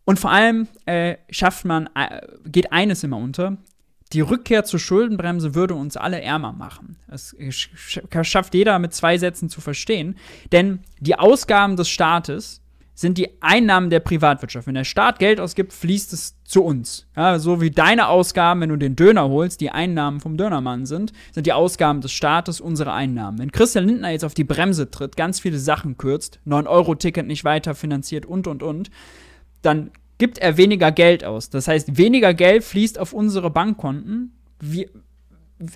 Und 0.05 0.19
vor 0.19 0.31
allem 0.31 0.67
äh, 0.85 1.17
schafft 1.29 1.65
man, 1.65 1.89
äh, 1.95 2.21
geht 2.45 2.71
eines 2.71 3.03
immer 3.03 3.17
unter, 3.17 3.57
die 4.13 4.21
Rückkehr 4.21 4.63
zur 4.63 4.79
Schuldenbremse 4.79 5.53
würde 5.53 5.75
uns 5.75 5.97
alle 5.97 6.21
ärmer 6.21 6.53
machen. 6.53 6.95
Das 7.09 7.35
schafft 8.21 8.53
jeder 8.53 8.79
mit 8.79 8.93
zwei 8.93 9.17
Sätzen 9.17 9.49
zu 9.49 9.59
verstehen. 9.59 10.15
Denn 10.51 10.79
die 10.99 11.15
Ausgaben 11.15 11.75
des 11.75 11.89
Staates 11.89 12.61
sind 12.97 13.19
die 13.19 13.29
Einnahmen 13.43 13.91
der 13.91 13.99
Privatwirtschaft. 13.99 14.65
Wenn 14.65 14.73
der 14.73 14.83
Staat 14.83 15.19
Geld 15.19 15.39
ausgibt, 15.39 15.71
fließt 15.71 16.13
es 16.13 16.35
zu 16.43 16.63
uns. 16.63 17.05
Ja, 17.15 17.37
so 17.37 17.61
wie 17.61 17.69
deine 17.69 18.07
Ausgaben, 18.07 18.61
wenn 18.61 18.69
du 18.69 18.75
den 18.75 18.95
Döner 18.95 19.29
holst, 19.29 19.61
die 19.61 19.69
Einnahmen 19.69 20.19
vom 20.19 20.35
Dönermann 20.35 20.87
sind, 20.87 21.13
sind 21.31 21.45
die 21.45 21.53
Ausgaben 21.53 22.01
des 22.01 22.11
Staates 22.11 22.59
unsere 22.59 22.93
Einnahmen. 22.93 23.37
Wenn 23.37 23.51
Christian 23.51 23.85
Lindner 23.85 24.09
jetzt 24.09 24.25
auf 24.25 24.33
die 24.33 24.43
Bremse 24.43 24.89
tritt, 24.89 25.15
ganz 25.15 25.39
viele 25.39 25.59
Sachen 25.59 25.99
kürzt, 25.99 26.39
9-Euro-Ticket 26.47 27.27
nicht 27.27 27.43
weiter 27.43 27.75
finanziert 27.75 28.25
und, 28.25 28.47
und, 28.47 28.63
und, 28.63 28.89
dann 29.61 29.91
gibt 30.17 30.39
er 30.39 30.57
weniger 30.57 30.91
Geld 30.91 31.23
aus. 31.23 31.51
Das 31.51 31.67
heißt, 31.67 31.99
weniger 31.99 32.33
Geld 32.33 32.63
fließt 32.63 32.97
auf 32.97 33.13
unsere 33.13 33.51
Bankkonten. 33.51 34.35
Wir, 34.59 34.89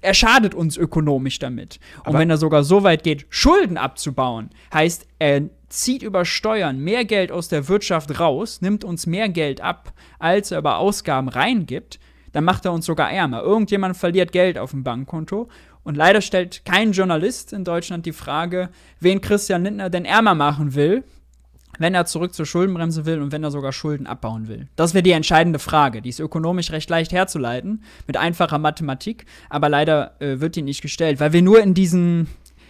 er 0.01 0.13
schadet 0.13 0.53
uns 0.53 0.77
ökonomisch 0.77 1.39
damit. 1.39 1.79
Und 1.99 2.07
Aber 2.07 2.19
wenn 2.19 2.29
er 2.29 2.37
sogar 2.37 2.63
so 2.63 2.83
weit 2.83 3.03
geht, 3.03 3.25
Schulden 3.29 3.77
abzubauen, 3.77 4.49
heißt, 4.73 5.07
er 5.19 5.49
zieht 5.69 6.03
über 6.03 6.25
Steuern 6.25 6.79
mehr 6.79 7.05
Geld 7.05 7.31
aus 7.31 7.47
der 7.47 7.67
Wirtschaft 7.67 8.19
raus, 8.19 8.61
nimmt 8.61 8.83
uns 8.83 9.07
mehr 9.07 9.29
Geld 9.29 9.61
ab, 9.61 9.93
als 10.19 10.51
er 10.51 10.59
über 10.59 10.77
Ausgaben 10.77 11.29
reingibt, 11.29 11.99
dann 12.31 12.43
macht 12.43 12.65
er 12.65 12.73
uns 12.73 12.85
sogar 12.85 13.11
ärmer. 13.11 13.41
Irgendjemand 13.41 13.97
verliert 13.97 14.31
Geld 14.31 14.57
auf 14.57 14.71
dem 14.71 14.83
Bankkonto. 14.83 15.49
Und 15.83 15.97
leider 15.97 16.21
stellt 16.21 16.63
kein 16.63 16.91
Journalist 16.91 17.53
in 17.53 17.63
Deutschland 17.63 18.05
die 18.05 18.13
Frage, 18.13 18.69
wen 18.99 19.19
Christian 19.19 19.63
Lindner 19.63 19.89
denn 19.89 20.05
ärmer 20.05 20.35
machen 20.35 20.75
will, 20.75 21.03
wenn 21.79 21.93
er 21.93 22.05
zurück 22.05 22.33
zur 22.33 22.45
Schuldenbremse 22.45 23.05
will 23.05 23.21
und 23.21 23.31
wenn 23.31 23.43
er 23.43 23.51
sogar 23.51 23.71
Schulden 23.71 24.07
abbauen 24.07 24.47
will? 24.47 24.67
Das 24.75 24.93
wäre 24.93 25.03
die 25.03 25.11
entscheidende 25.11 25.59
Frage. 25.59 26.01
Die 26.01 26.09
ist 26.09 26.19
ökonomisch 26.19 26.71
recht 26.71 26.89
leicht 26.89 27.11
herzuleiten, 27.11 27.83
mit 28.07 28.17
einfacher 28.17 28.57
Mathematik, 28.57 29.25
aber 29.49 29.69
leider 29.69 30.19
äh, 30.21 30.39
wird 30.39 30.55
die 30.55 30.61
nicht 30.61 30.81
gestellt, 30.81 31.19
weil 31.19 31.33
wir 31.33 31.41
nur 31.41 31.61
in 31.61 31.73
diesen, 31.73 32.27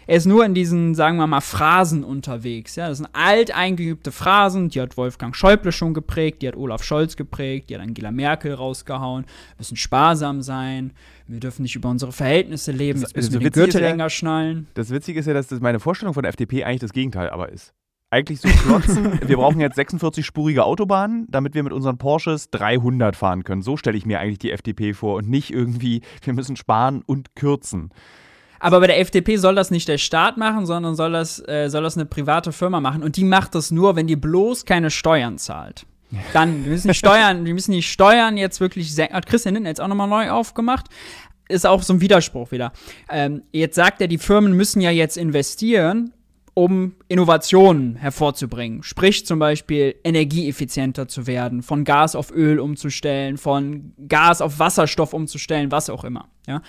er 0.08 0.18
ist 0.18 0.26
nur 0.26 0.46
in 0.46 0.54
diesen, 0.54 0.96
sagen 0.96 1.18
wir 1.18 1.28
mal, 1.28 1.42
Phrasen 1.42 2.04
unterwegs. 2.04 2.76
Ja? 2.76 2.90
Das 2.90 2.98
sind 2.98 3.10
alteingeübte 3.14 4.12
Phrasen, 4.12 4.70
die 4.70 4.82
hat 4.82 4.98
Wolfgang 4.98 5.36
Schäuble 5.36 5.72
schon 5.72 5.94
geprägt, 5.94 6.42
die 6.42 6.48
hat 6.48 6.56
Olaf 6.56 6.84
Scholz 6.84 7.16
geprägt, 7.16 7.70
die 7.70 7.76
hat 7.76 7.82
Angela 7.82 8.12
Merkel 8.12 8.54
rausgehauen. 8.54 9.26
Wir 9.26 9.56
müssen 9.60 9.78
sparsam 9.78 10.42
sein, 10.42 10.94
wir 11.28 11.40
dürfen 11.40 11.64
nicht 11.64 11.76
über 11.76 11.90
unsere 11.90 12.12
Verhältnisse 12.12 12.72
leben, 12.72 13.02
jetzt 13.02 13.16
müssen 13.16 13.34
wir 13.34 13.40
den 13.40 13.52
Gürtel 13.52 13.82
ja, 13.82 13.90
enger 13.90 14.10
schnallen. 14.10 14.68
Das 14.74 14.90
Witzige 14.90 15.20
ist 15.20 15.28
ja, 15.28 15.34
dass 15.34 15.48
das 15.48 15.60
meine 15.60 15.80
Vorstellung 15.80 16.14
von 16.14 16.24
der 16.24 16.30
FDP 16.30 16.64
eigentlich 16.64 16.82
das 16.82 16.94
Gegenteil 16.94 17.30
aber 17.30 17.50
ist 17.50 17.74
eigentlich 18.12 18.42
so 18.42 18.50
klotzen. 18.50 19.20
wir 19.28 19.38
brauchen 19.38 19.60
jetzt 19.60 19.80
46-spurige 19.80 20.60
Autobahnen, 20.60 21.26
damit 21.30 21.56
wir 21.56 21.64
mit 21.64 21.74
unseren 21.74 21.98
Porsches 21.98 22.50
300 22.52 23.16
fahren 23.16 23.44
können. 23.44 23.62
So 23.62 23.78
stelle 23.78 23.98
ich 23.98 24.06
mir 24.06 24.20
eigentlich 24.20 24.40
die 24.40 24.52
FDP 24.52 24.94
vor 24.94 25.16
und 25.16 25.30
nicht 25.30 25.52
irgendwie, 25.52 26.02
wir 26.24 26.34
müssen 26.34 26.56
sparen 26.56 27.02
und 27.06 27.36
kürzen. 27.36 27.90
Aber 28.60 28.80
bei 28.82 28.88
der 28.88 29.00
FDP 29.00 29.38
soll 29.38 29.56
das 29.56 29.72
nicht 29.72 29.88
der 29.88 29.98
Staat 29.98 30.38
machen, 30.38 30.66
sondern 30.68 30.94
soll 30.96 31.14
das, 31.14 31.40
äh, 31.48 31.70
soll 31.70 31.82
das 31.82 31.98
eine 31.98 32.06
private 32.06 32.52
Firma 32.52 32.80
machen. 32.80 33.02
Und 33.02 33.18
die 33.18 33.24
macht 33.24 33.56
das 33.56 33.72
nur, 33.72 33.96
wenn 33.96 34.06
die 34.06 34.16
bloß 34.16 34.66
keine 34.66 34.92
Steuern 34.92 35.40
zahlt. 35.40 35.88
Dann, 36.34 36.66
wir 36.66 36.72
müssen 36.72 36.90
die 36.90 36.94
Steuern, 36.94 37.46
wir 37.46 37.54
müssen 37.54 37.72
die 37.72 37.82
Steuern 37.82 38.38
jetzt 38.38 38.60
wirklich 38.60 38.94
senken. 38.94 39.16
Hat 39.16 39.26
Christian 39.26 39.56
Lindner 39.56 39.70
jetzt 39.70 39.82
auch 39.82 39.88
nochmal 39.88 40.10
neu 40.10 40.30
aufgemacht. 40.30 40.88
Ist 41.48 41.66
auch 41.66 41.82
so 41.82 41.94
ein 41.94 42.02
Widerspruch 42.02 42.52
wieder. 42.52 42.74
Ähm, 43.10 43.44
jetzt 43.52 43.76
sagt 43.76 44.02
er, 44.02 44.08
die 44.08 44.18
Firmen 44.18 44.54
müssen 44.54 44.82
ja 44.82 44.92
jetzt 44.92 45.18
investieren 45.18 46.14
um 46.54 46.96
Innovationen 47.08 47.96
hervorzubringen. 47.96 48.84
Sprich 48.84 49.26
zum 49.26 49.40
Beispiel 49.40 49.96
energieeffizienter 50.04 51.08
zu 51.08 51.28
werden, 51.28 51.64
von 51.64 51.84
Gas 51.84 52.16
auf 52.16 52.32
Öl 52.32 52.60
umzustellen, 52.60 53.38
von 53.38 53.94
Gas 54.08 54.42
auf 54.42 54.60
Wasserstoff 54.60 55.14
umzustellen, 55.14 55.72
was 55.72 55.90
auch 55.90 56.04
immer. 56.04 56.28
Ja? 56.48 56.62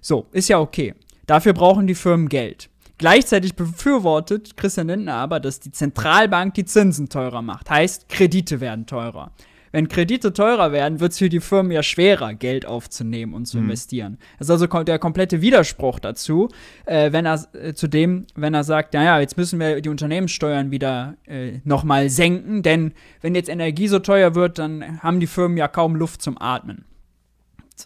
So, 0.00 0.26
ist 0.32 0.48
ja 0.48 0.58
okay. 0.58 0.94
Dafür 1.26 1.52
brauchen 1.52 1.86
die 1.86 1.94
Firmen 1.94 2.28
Geld. 2.28 2.68
Gleichzeitig 2.98 3.54
befürwortet 3.54 4.58
Christian 4.58 4.88
Lindner 4.88 5.14
aber, 5.14 5.40
dass 5.40 5.58
die 5.58 5.72
Zentralbank 5.72 6.52
die 6.52 6.66
Zinsen 6.66 7.08
teurer 7.08 7.40
macht. 7.40 7.70
Heißt, 7.70 8.10
Kredite 8.10 8.60
werden 8.60 8.84
teurer. 8.84 9.32
Wenn 9.72 9.88
Kredite 9.88 10.32
teurer 10.32 10.72
werden, 10.72 11.00
wird 11.00 11.12
es 11.12 11.18
für 11.18 11.28
die 11.28 11.40
Firmen 11.40 11.70
ja 11.72 11.82
schwerer, 11.82 12.34
Geld 12.34 12.66
aufzunehmen 12.66 13.34
und 13.34 13.46
zu 13.46 13.58
mhm. 13.58 13.64
investieren. 13.64 14.18
Das 14.38 14.48
ist 14.48 14.50
also 14.50 14.66
der 14.66 14.98
komplette 14.98 15.40
Widerspruch 15.40 16.00
dazu, 16.00 16.48
äh, 16.86 17.12
wenn 17.12 17.26
er 17.26 17.44
äh, 17.52 17.74
zu 17.74 17.88
dem, 17.88 18.26
wenn 18.34 18.54
er 18.54 18.64
sagt, 18.64 18.94
naja, 18.94 19.20
jetzt 19.20 19.36
müssen 19.36 19.60
wir 19.60 19.80
die 19.80 19.88
Unternehmenssteuern 19.88 20.70
wieder 20.70 21.16
äh, 21.26 21.60
nochmal 21.64 22.10
senken, 22.10 22.62
denn 22.62 22.92
wenn 23.20 23.34
jetzt 23.34 23.48
Energie 23.48 23.88
so 23.88 24.00
teuer 24.00 24.34
wird, 24.34 24.58
dann 24.58 25.02
haben 25.02 25.20
die 25.20 25.26
Firmen 25.26 25.56
ja 25.56 25.68
kaum 25.68 25.94
Luft 25.94 26.22
zum 26.22 26.40
Atmen 26.40 26.84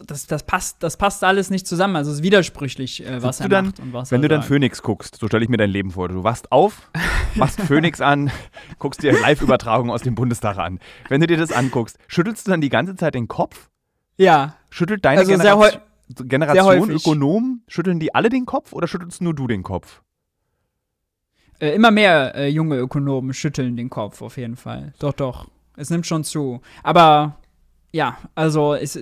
das, 0.05 0.27
das, 0.27 0.43
passt, 0.43 0.81
das 0.81 0.97
passt 0.97 1.23
alles 1.23 1.49
nicht 1.49 1.67
zusammen. 1.67 1.95
Also 1.95 2.11
es 2.11 2.17
ist 2.17 2.23
widersprüchlich, 2.23 3.05
äh, 3.05 3.21
was 3.21 3.39
er 3.39 3.49
dann, 3.49 3.67
macht 3.67 3.79
und 3.79 3.93
was 3.93 4.11
Wenn 4.11 4.21
du 4.21 4.27
dann 4.27 4.43
Phoenix 4.43 4.81
guckst, 4.81 5.17
so 5.19 5.27
stelle 5.27 5.43
ich 5.43 5.49
mir 5.49 5.57
dein 5.57 5.69
Leben 5.69 5.91
vor. 5.91 6.07
Du 6.09 6.23
wachst 6.23 6.51
auf, 6.51 6.89
machst 7.35 7.61
Phoenix 7.61 8.01
an, 8.01 8.31
guckst 8.79 9.03
dir 9.03 9.13
Live-Übertragung 9.19 9.91
aus 9.91 10.01
dem 10.01 10.15
Bundestag 10.15 10.57
an. 10.57 10.79
Wenn 11.09 11.21
du 11.21 11.27
dir 11.27 11.37
das 11.37 11.51
anguckst, 11.51 11.97
schüttelst 12.07 12.47
du 12.47 12.51
dann 12.51 12.61
die 12.61 12.69
ganze 12.69 12.95
Zeit 12.95 13.15
den 13.15 13.27
Kopf? 13.27 13.69
Ja. 14.17 14.55
Schüttelt 14.69 15.03
deine 15.05 15.19
also 15.19 15.31
Generation, 15.31 15.81
Generation 16.09 16.89
Ökonomen, 16.91 17.63
schütteln 17.67 17.99
die 17.99 18.13
alle 18.13 18.29
den 18.29 18.45
Kopf 18.45 18.73
oder 18.73 18.87
schüttelst 18.87 19.21
nur 19.21 19.33
du 19.33 19.47
den 19.47 19.63
Kopf? 19.63 20.01
Äh, 21.59 21.69
immer 21.69 21.91
mehr 21.91 22.35
äh, 22.35 22.47
junge 22.47 22.77
Ökonomen 22.77 23.33
schütteln 23.33 23.77
den 23.77 23.89
Kopf, 23.89 24.21
auf 24.21 24.37
jeden 24.37 24.55
Fall. 24.55 24.93
Doch, 24.99 25.13
doch. 25.13 25.47
Es 25.77 25.89
nimmt 25.89 26.05
schon 26.05 26.23
zu. 26.23 26.61
Aber 26.83 27.37
ja, 27.91 28.17
also 28.35 28.73
es, 28.73 28.99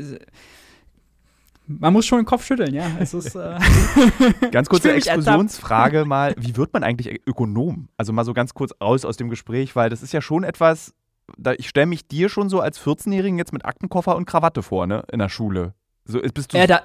man 1.68 1.94
muss 1.94 2.06
schon 2.06 2.20
den 2.20 2.26
Kopf 2.26 2.46
schütteln, 2.46 2.74
ja. 2.74 2.86
Es 3.00 3.14
ist, 3.14 3.36
äh 3.36 3.58
ganz 4.52 4.70
kurze 4.70 4.94
Exkursionsfrage 4.94 6.06
mal, 6.06 6.36
wie 6.38 6.58
wird 6.58 6.74
man 6.74 6.84
eigentlich 6.84 7.22
Ökonom? 7.26 7.90
Also 7.98 8.14
mal 8.14 8.26
so 8.26 8.34
ganz 8.34 8.54
kurz 8.54 8.74
raus 8.82 9.06
aus 9.06 9.18
dem 9.18 9.30
Gespräch, 9.30 9.76
weil 9.76 9.90
das 9.90 10.04
ist 10.04 10.14
ja 10.14 10.22
schon 10.22 10.44
etwas, 10.44 10.94
da, 11.38 11.54
ich 11.54 11.70
stelle 11.70 11.86
mich 11.86 12.08
dir 12.08 12.30
schon 12.30 12.50
so 12.50 12.60
als 12.60 12.80
14-Jährigen 12.80 13.38
jetzt 13.38 13.54
mit 13.54 13.66
Aktenkoffer 13.66 14.16
und 14.16 14.26
Krawatte 14.26 14.62
vor, 14.62 14.88
ne, 14.88 15.04
in 15.12 15.20
der 15.20 15.30
Schule. 15.30 15.74
So, 16.06 16.20
bist 16.20 16.54
du 16.54 16.58
ja, 16.58 16.68
da, 16.68 16.82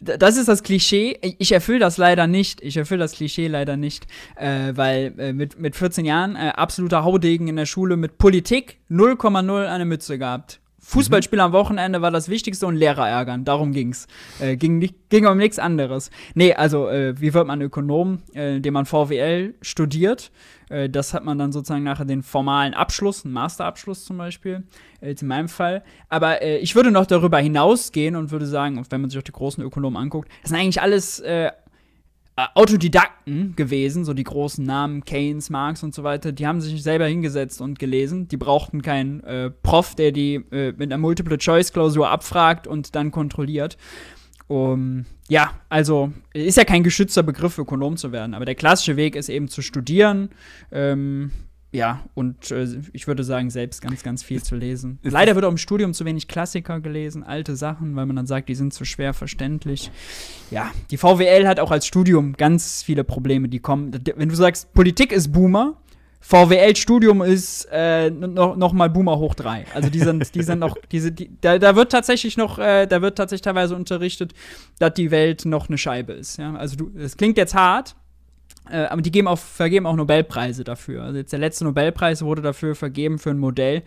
das 0.00 0.36
ist 0.36 0.48
das 0.48 0.62
Klischee. 0.62 1.18
Ich 1.38 1.52
erfülle 1.52 1.78
das 1.78 1.96
leider 1.96 2.26
nicht. 2.26 2.62
Ich 2.62 2.76
erfülle 2.76 3.00
das 3.00 3.12
Klischee 3.12 3.48
leider 3.48 3.76
nicht, 3.76 4.06
äh, 4.36 4.72
weil 4.74 5.14
äh, 5.18 5.32
mit, 5.32 5.58
mit 5.58 5.76
14 5.76 6.04
Jahren 6.04 6.36
äh, 6.36 6.52
absoluter 6.54 7.04
Haudegen 7.04 7.48
in 7.48 7.56
der 7.56 7.66
Schule 7.66 7.96
mit 7.96 8.18
Politik 8.18 8.78
0,0 8.90 9.66
eine 9.66 9.84
Mütze 9.84 10.18
gehabt. 10.18 10.60
Fußballspiel 10.84 11.38
mhm. 11.38 11.44
am 11.44 11.52
Wochenende 11.52 12.02
war 12.02 12.10
das 12.10 12.28
Wichtigste 12.28 12.66
und 12.66 12.76
Lehrer 12.76 13.08
ärgern. 13.08 13.44
Darum 13.44 13.72
ging's. 13.72 14.06
Äh, 14.38 14.56
ging, 14.56 14.78
nicht, 14.78 14.94
ging 15.08 15.26
um 15.26 15.38
nichts 15.38 15.58
anderes. 15.58 16.10
Nee, 16.34 16.54
also 16.54 16.88
äh, 16.88 17.18
wie 17.20 17.32
wird 17.34 17.46
man 17.46 17.60
Ökonom, 17.62 18.18
äh, 18.34 18.56
indem 18.56 18.74
man 18.74 18.86
VWL 18.86 19.54
studiert? 19.62 20.30
Äh, 20.68 20.90
das 20.90 21.14
hat 21.14 21.24
man 21.24 21.38
dann 21.38 21.52
sozusagen 21.52 21.84
nachher 21.84 22.04
den 22.04 22.22
formalen 22.22 22.74
Abschluss, 22.74 23.24
einen 23.24 23.34
Masterabschluss 23.34 24.04
zum 24.04 24.18
Beispiel, 24.18 24.64
äh, 25.00 25.14
in 25.18 25.26
meinem 25.26 25.48
Fall. 25.48 25.82
Aber 26.08 26.42
äh, 26.42 26.58
ich 26.58 26.74
würde 26.74 26.90
noch 26.90 27.06
darüber 27.06 27.38
hinausgehen 27.38 28.16
und 28.16 28.30
würde 28.30 28.46
sagen, 28.46 28.84
wenn 28.90 29.00
man 29.00 29.10
sich 29.10 29.18
auch 29.18 29.24
die 29.24 29.32
großen 29.32 29.64
Ökonomen 29.64 29.96
anguckt, 29.96 30.28
das 30.42 30.50
sind 30.50 30.58
eigentlich 30.58 30.82
alles 30.82 31.22
äh, 32.36 32.46
Autodidakten 32.54 33.54
gewesen, 33.54 34.04
so 34.04 34.12
die 34.12 34.24
großen 34.24 34.64
Namen, 34.64 35.04
Keynes, 35.04 35.50
Marx 35.50 35.82
und 35.82 35.94
so 35.94 36.02
weiter, 36.02 36.32
die 36.32 36.46
haben 36.46 36.60
sich 36.60 36.82
selber 36.82 37.06
hingesetzt 37.06 37.60
und 37.60 37.78
gelesen. 37.78 38.26
Die 38.26 38.36
brauchten 38.36 38.82
keinen 38.82 39.22
äh, 39.22 39.50
Prof, 39.50 39.94
der 39.94 40.10
die 40.10 40.36
äh, 40.50 40.72
mit 40.72 40.82
einer 40.82 40.98
Multiple-Choice-Klausur 40.98 42.08
abfragt 42.08 42.66
und 42.66 42.94
dann 42.96 43.10
kontrolliert. 43.10 43.76
Um, 44.46 45.06
ja, 45.28 45.52
also 45.70 46.12
ist 46.34 46.58
ja 46.58 46.64
kein 46.64 46.82
geschützter 46.82 47.22
Begriff, 47.22 47.56
Ökonom 47.56 47.96
zu 47.96 48.12
werden, 48.12 48.34
aber 48.34 48.44
der 48.44 48.54
klassische 48.54 48.96
Weg 48.96 49.16
ist 49.16 49.30
eben 49.30 49.48
zu 49.48 49.62
studieren, 49.62 50.28
ähm, 50.70 51.30
ja, 51.74 52.04
und 52.14 52.52
äh, 52.52 52.68
ich 52.92 53.08
würde 53.08 53.24
sagen, 53.24 53.50
selbst 53.50 53.82
ganz, 53.82 54.04
ganz 54.04 54.22
viel 54.22 54.40
zu 54.40 54.54
lesen. 54.54 55.00
Leider 55.02 55.34
wird 55.34 55.44
auch 55.44 55.50
im 55.50 55.58
Studium 55.58 55.92
zu 55.92 56.04
wenig 56.04 56.28
Klassiker 56.28 56.78
gelesen, 56.78 57.24
alte 57.24 57.56
Sachen, 57.56 57.96
weil 57.96 58.06
man 58.06 58.14
dann 58.14 58.26
sagt, 58.28 58.48
die 58.48 58.54
sind 58.54 58.72
zu 58.72 58.84
schwer 58.84 59.12
verständlich. 59.12 59.90
Ja, 60.52 60.70
die 60.92 60.96
VWL 60.96 61.48
hat 61.48 61.58
auch 61.58 61.72
als 61.72 61.84
Studium 61.84 62.34
ganz 62.34 62.84
viele 62.84 63.02
Probleme, 63.02 63.48
die 63.48 63.58
kommen. 63.58 63.90
Wenn 64.14 64.28
du 64.28 64.36
sagst, 64.36 64.72
Politik 64.72 65.10
ist 65.10 65.32
Boomer, 65.32 65.76
VWL-Studium 66.20 67.22
ist 67.22 67.66
äh, 67.72 68.08
noch, 68.08 68.54
noch 68.54 68.72
mal 68.72 68.88
Boomer 68.88 69.18
hoch 69.18 69.34
drei. 69.34 69.66
Also 69.74 69.90
die 69.90 69.98
sind, 69.98 70.32
die 70.34 70.42
sind 70.44 70.60
noch, 70.60 70.76
diese, 70.92 71.10
die, 71.10 71.28
da, 71.40 71.58
da 71.58 71.74
wird 71.74 71.90
tatsächlich 71.90 72.36
noch, 72.36 72.60
äh, 72.60 72.86
da 72.86 73.02
wird 73.02 73.18
tatsächlich 73.18 73.42
teilweise 73.42 73.74
unterrichtet, 73.74 74.32
dass 74.78 74.94
die 74.94 75.10
Welt 75.10 75.44
noch 75.44 75.68
eine 75.68 75.76
Scheibe 75.76 76.12
ist. 76.12 76.38
Ja? 76.38 76.54
Also 76.54 76.76
du, 76.76 76.92
es 76.96 77.16
klingt 77.16 77.36
jetzt 77.36 77.54
hart, 77.54 77.96
äh, 78.70 78.84
aber 78.84 79.02
die 79.02 79.10
geben 79.10 79.28
auch, 79.28 79.38
vergeben 79.38 79.86
auch 79.86 79.96
Nobelpreise 79.96 80.64
dafür. 80.64 81.02
Also 81.02 81.18
jetzt 81.18 81.32
der 81.32 81.38
letzte 81.38 81.64
Nobelpreis 81.64 82.22
wurde 82.22 82.42
dafür 82.42 82.74
vergeben 82.74 83.18
für 83.18 83.30
ein 83.30 83.38
Modell, 83.38 83.82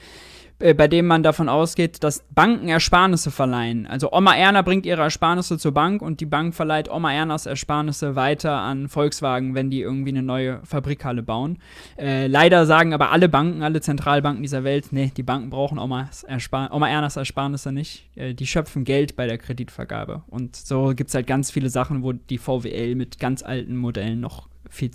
äh, 0.59 0.73
bei 0.73 0.87
dem 0.87 1.05
man 1.05 1.21
davon 1.21 1.49
ausgeht, 1.49 2.03
dass 2.03 2.23
Banken 2.33 2.67
Ersparnisse 2.67 3.29
verleihen. 3.29 3.85
Also 3.85 4.11
Oma 4.11 4.35
Erna 4.35 4.63
bringt 4.63 4.85
ihre 4.85 5.01
Ersparnisse 5.01 5.57
zur 5.57 5.71
Bank 5.71 6.01
und 6.01 6.19
die 6.19 6.25
Bank 6.25 6.55
verleiht 6.55 6.89
Oma 6.89 7.13
Ernas 7.13 7.45
Ersparnisse 7.45 8.15
weiter 8.15 8.53
an 8.53 8.87
Volkswagen, 8.87 9.53
wenn 9.53 9.69
die 9.69 9.81
irgendwie 9.81 10.09
eine 10.09 10.23
neue 10.23 10.59
Fabrikhalle 10.63 11.21
bauen. 11.21 11.59
Äh, 11.97 12.27
leider 12.27 12.65
sagen 12.65 12.93
aber 12.93 13.11
alle 13.11 13.29
Banken, 13.29 13.61
alle 13.61 13.81
Zentralbanken 13.81 14.41
dieser 14.41 14.63
Welt, 14.63 14.87
nee, 14.91 15.11
die 15.15 15.23
Banken 15.23 15.49
brauchen 15.49 15.77
Omas 15.77 16.23
Erspar 16.23 16.73
Oma 16.73 16.89
Ernas 16.89 17.17
Ersparnisse 17.17 17.71
nicht. 17.71 18.09
Äh, 18.15 18.33
die 18.33 18.47
schöpfen 18.47 18.83
Geld 18.83 19.15
bei 19.15 19.27
der 19.27 19.37
Kreditvergabe. 19.37 20.23
Und 20.27 20.55
so 20.55 20.93
gibt 20.95 21.09
es 21.09 21.15
halt 21.15 21.27
ganz 21.27 21.51
viele 21.51 21.69
Sachen, 21.69 22.01
wo 22.01 22.13
die 22.13 22.37
VWL 22.39 22.95
mit 22.95 23.19
ganz 23.19 23.43
alten 23.43 23.75
Modellen 23.75 24.19
noch 24.19 24.47
viel 24.69 24.91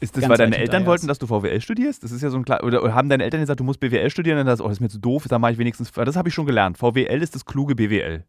ist 0.00 0.16
das, 0.16 0.28
weil 0.28 0.36
deine 0.36 0.58
Eltern 0.58 0.84
wollten, 0.86 1.06
dass 1.08 1.18
du 1.18 1.26
VWL 1.26 1.60
studierst? 1.60 2.04
Das 2.04 2.12
ist 2.12 2.20
ja 2.20 2.28
so 2.28 2.36
ein 2.36 2.44
klar. 2.44 2.62
Oder, 2.62 2.82
oder 2.82 2.94
haben 2.94 3.08
deine 3.08 3.24
Eltern 3.24 3.40
gesagt, 3.40 3.60
du 3.60 3.64
musst 3.64 3.80
BWL 3.80 4.10
studieren? 4.10 4.38
Und 4.38 4.46
dann 4.46 4.56
sagst 4.56 4.62
oh, 4.64 4.68
das 4.68 4.76
ist 4.76 4.80
mir 4.80 4.90
zu 4.90 4.98
doof, 4.98 5.24
da 5.28 5.38
mache 5.38 5.52
ich 5.52 5.58
wenigstens. 5.58 5.92
Das 5.92 6.16
habe 6.16 6.28
ich 6.28 6.34
schon 6.34 6.46
gelernt. 6.46 6.76
VWL 6.76 7.22
ist 7.22 7.34
das 7.34 7.46
kluge 7.46 7.74
BWL. 7.74 8.24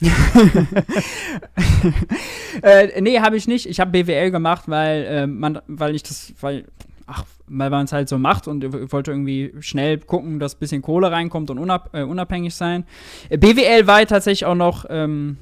äh, 2.62 3.00
nee, 3.00 3.20
habe 3.20 3.36
ich 3.36 3.46
nicht. 3.46 3.66
Ich 3.66 3.78
habe 3.78 3.92
BWL 3.92 4.32
gemacht, 4.32 4.64
weil 4.66 5.04
äh, 5.04 5.26
man, 5.28 5.60
weil 5.68 5.94
ich 5.94 6.02
das, 6.02 6.34
weil, 6.40 6.64
ach, 7.06 7.24
weil 7.46 7.70
man 7.70 7.84
es 7.84 7.92
halt 7.92 8.08
so 8.08 8.18
macht 8.18 8.48
und 8.48 8.72
wollte 8.90 9.12
irgendwie 9.12 9.54
schnell 9.60 9.98
gucken, 9.98 10.40
dass 10.40 10.56
ein 10.56 10.58
bisschen 10.58 10.82
Kohle 10.82 11.12
reinkommt 11.12 11.48
und 11.50 11.58
unab, 11.58 11.90
äh, 11.94 12.02
unabhängig 12.02 12.56
sein. 12.56 12.86
Äh, 13.28 13.38
BWL 13.38 13.86
war 13.86 14.04
tatsächlich 14.06 14.46
auch 14.46 14.56
noch 14.56 14.86
ähm, 14.88 15.36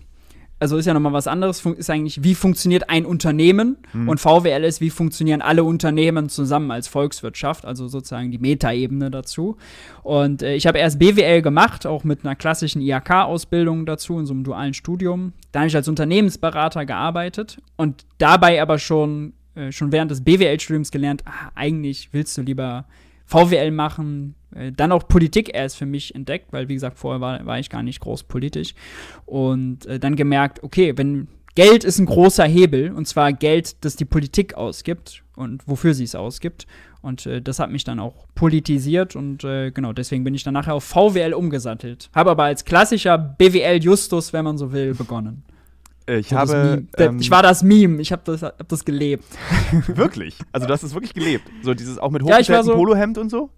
also 0.62 0.76
ist 0.76 0.86
ja 0.86 0.94
nochmal 0.94 1.12
was 1.12 1.26
anderes, 1.26 1.66
ist 1.66 1.90
eigentlich, 1.90 2.22
wie 2.22 2.36
funktioniert 2.36 2.88
ein 2.88 3.04
Unternehmen 3.04 3.78
mhm. 3.92 4.08
und 4.08 4.20
VWL 4.20 4.62
ist, 4.62 4.80
wie 4.80 4.90
funktionieren 4.90 5.42
alle 5.42 5.64
Unternehmen 5.64 6.28
zusammen 6.28 6.70
als 6.70 6.86
Volkswirtschaft, 6.86 7.64
also 7.64 7.88
sozusagen 7.88 8.30
die 8.30 8.38
Metaebene 8.38 9.10
dazu. 9.10 9.56
Und 10.04 10.42
äh, 10.42 10.54
ich 10.54 10.68
habe 10.68 10.78
erst 10.78 11.00
BWL 11.00 11.42
gemacht, 11.42 11.84
auch 11.84 12.04
mit 12.04 12.24
einer 12.24 12.36
klassischen 12.36 12.80
IHK-Ausbildung 12.80 13.86
dazu, 13.86 14.20
in 14.20 14.26
so 14.26 14.34
einem 14.34 14.44
dualen 14.44 14.72
Studium. 14.72 15.32
Da 15.50 15.60
habe 15.60 15.66
ich 15.66 15.74
als 15.74 15.88
Unternehmensberater 15.88 16.86
gearbeitet 16.86 17.60
und 17.76 18.06
dabei 18.18 18.62
aber 18.62 18.78
schon, 18.78 19.32
äh, 19.56 19.72
schon 19.72 19.90
während 19.90 20.12
des 20.12 20.22
BWL-Studiums 20.22 20.92
gelernt, 20.92 21.24
ach, 21.24 21.50
eigentlich 21.56 22.10
willst 22.12 22.38
du 22.38 22.42
lieber 22.42 22.86
VWL 23.26 23.72
machen, 23.72 24.36
dann 24.76 24.92
auch 24.92 25.08
Politik 25.08 25.50
erst 25.54 25.76
für 25.76 25.86
mich 25.86 26.14
entdeckt, 26.14 26.52
weil 26.52 26.68
wie 26.68 26.74
gesagt, 26.74 26.98
vorher 26.98 27.20
war, 27.20 27.44
war 27.46 27.58
ich 27.58 27.70
gar 27.70 27.82
nicht 27.82 28.00
groß 28.00 28.24
politisch. 28.24 28.74
Und 29.26 29.86
äh, 29.86 29.98
dann 29.98 30.16
gemerkt, 30.16 30.62
okay, 30.62 30.92
wenn 30.96 31.28
Geld 31.54 31.84
ist 31.84 31.98
ein 31.98 32.06
großer 32.06 32.44
Hebel, 32.44 32.92
und 32.92 33.06
zwar 33.06 33.32
Geld, 33.32 33.84
das 33.84 33.96
die 33.96 34.04
Politik 34.04 34.54
ausgibt 34.54 35.22
und 35.36 35.66
wofür 35.66 35.94
sie 35.94 36.04
es 36.04 36.14
ausgibt. 36.14 36.66
Und 37.02 37.26
äh, 37.26 37.42
das 37.42 37.58
hat 37.58 37.70
mich 37.70 37.84
dann 37.84 37.98
auch 37.98 38.26
politisiert 38.34 39.16
und 39.16 39.42
äh, 39.44 39.72
genau, 39.72 39.92
deswegen 39.92 40.22
bin 40.22 40.34
ich 40.34 40.44
dann 40.44 40.54
nachher 40.54 40.74
auf 40.74 40.84
VWL 40.84 41.34
umgesattelt. 41.34 42.10
Habe 42.14 42.30
aber 42.30 42.44
als 42.44 42.64
klassischer 42.64 43.18
BWL-Justus, 43.18 44.32
wenn 44.32 44.44
man 44.44 44.56
so 44.56 44.72
will, 44.72 44.94
begonnen. 44.94 45.42
Ich 46.06 46.28
so 46.28 46.36
habe. 46.36 46.84
Ähm, 46.96 47.18
ich 47.20 47.30
war 47.30 47.42
das 47.42 47.62
Meme, 47.62 48.00
ich 48.00 48.12
habe 48.12 48.22
das, 48.24 48.42
hab 48.42 48.68
das 48.68 48.84
gelebt. 48.84 49.24
wirklich? 49.88 50.36
Also, 50.52 50.66
du 50.66 50.72
hast 50.72 50.82
es 50.82 50.94
wirklich 50.94 51.14
gelebt? 51.14 51.44
So 51.62 51.74
dieses 51.74 51.98
auch 51.98 52.10
mit 52.10 52.22
hochgestelltem 52.22 52.54
ja, 52.54 52.62
so, 52.62 52.74
Polohemd 52.74 53.18
und 53.18 53.30
so? 53.30 53.50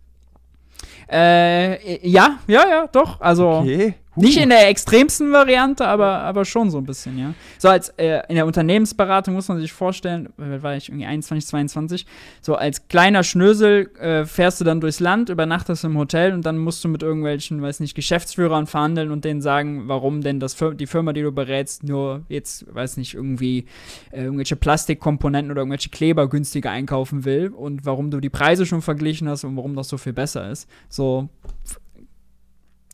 Äh, 1.11 2.07
ja, 2.09 2.39
ja, 2.47 2.69
ja, 2.69 2.87
doch. 2.91 3.21
Also 3.21 3.51
okay. 3.59 3.95
Nicht 4.17 4.37
in 4.39 4.49
der 4.49 4.69
extremsten 4.69 5.33
Variante, 5.33 5.87
aber, 5.87 6.19
aber 6.21 6.45
schon 6.45 6.71
so 6.71 6.79
ein 6.79 6.85
bisschen, 6.85 7.19
ja. 7.19 7.35
So 7.59 7.69
als 7.69 7.89
äh, 7.91 8.23
in 8.29 8.37
der 8.37 8.47
Unternehmensberatung 8.47 9.35
muss 9.35 9.49
man 9.49 9.59
sich 9.59 9.73
vorstellen, 9.73 10.29
war 10.37 10.77
ich 10.77 10.89
irgendwie 10.89 11.07
21, 11.07 11.49
22, 11.49 12.07
so 12.41 12.55
als 12.55 12.89
kleiner 12.89 13.23
Schnösel 13.25 13.91
äh, 13.99 14.25
fährst 14.25 14.61
du 14.61 14.65
dann 14.65 14.81
durchs 14.81 15.01
Land, 15.01 15.31
übernachtest 15.31 15.85
im 15.85 15.99
Hotel 15.99 16.33
und 16.33 16.47
dann 16.47 16.59
musst 16.59 16.85
du 16.85 16.89
mit 16.89 17.03
irgendwelchen, 17.03 17.61
weiß 17.61 17.81
nicht, 17.81 17.95
Geschäftsführern 17.95 18.67
verhandeln 18.67 19.11
und 19.11 19.25
denen 19.25 19.43
sagen, 19.43 19.89
warum 19.89 20.21
denn 20.21 20.41
das 20.41 20.57
die 20.75 20.87
Firma, 20.87 21.13
die 21.13 21.23
du 21.23 21.33
berätst, 21.33 21.83
nur 21.85 22.23
jetzt, 22.29 22.73
weiß 22.73 22.97
nicht, 22.97 23.15
irgendwie 23.15 23.67
äh, 24.13 24.25
irgendwelche 24.25 24.57
Plastikkomponenten 24.57 25.51
oder 25.51 25.63
irgendwelche 25.63 25.91
Kleber 25.91 26.29
günstiger 26.29 26.71
einkaufen 26.71 27.25
will 27.25 27.49
und 27.49 27.85
warum 27.85 28.11
du 28.11 28.21
die 28.21 28.31
Preise 28.31 28.67
schon 28.67 28.83
verglichen 28.83 29.29
hast 29.29 29.45
und 29.45 29.57
warum 29.57 29.75
das 29.75 29.89
so 29.89 29.99
viel 29.99 30.13
besser 30.13 30.51
ist. 30.51 30.69
So 30.89 31.29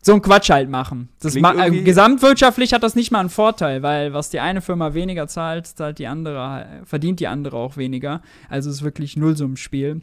so 0.02 0.14
ein 0.14 0.22
Quatsch 0.22 0.50
halt 0.50 0.70
machen. 0.70 1.10
Das 1.20 1.34
ma 1.36 1.66
äh, 1.66 1.82
gesamtwirtschaftlich 1.82 2.72
hat 2.72 2.82
das 2.82 2.94
nicht 2.94 3.10
mal 3.10 3.20
einen 3.20 3.28
Vorteil, 3.28 3.82
weil 3.82 4.12
was 4.12 4.30
die 4.30 4.40
eine 4.40 4.60
Firma 4.60 4.94
weniger 4.94 5.28
zahlt, 5.28 5.66
zahlt 5.66 5.98
die 5.98 6.06
andere, 6.06 6.82
verdient 6.84 7.20
die 7.20 7.26
andere 7.26 7.56
auch 7.56 7.76
weniger. 7.76 8.22
Also 8.48 8.70
es 8.70 8.76
ist 8.76 8.82
wirklich 8.82 9.16
Nullsummenspiel. 9.16 10.00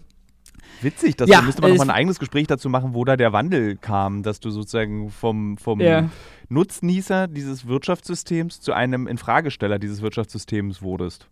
Witzig, 0.81 1.15
das 1.15 1.29
ja, 1.29 1.41
müsste 1.41 1.61
man 1.61 1.71
nochmal 1.71 1.89
ein 1.89 1.95
eigenes 1.95 2.19
Gespräch 2.19 2.45
dazu 2.47 2.69
machen, 2.69 2.93
wo 2.93 3.05
da 3.05 3.15
der 3.15 3.33
Wandel 3.33 3.77
kam, 3.77 4.21
dass 4.21 4.39
du 4.39 4.49
sozusagen 4.49 5.09
vom, 5.09 5.57
vom 5.57 5.79
ja. 5.79 6.09
Nutznießer 6.49 7.27
dieses 7.27 7.67
Wirtschaftssystems 7.67 8.61
zu 8.61 8.73
einem 8.73 9.07
Infragesteller 9.07 9.79
dieses 9.79 10.01
Wirtschaftssystems 10.01 10.81
wurdest. 10.81 11.27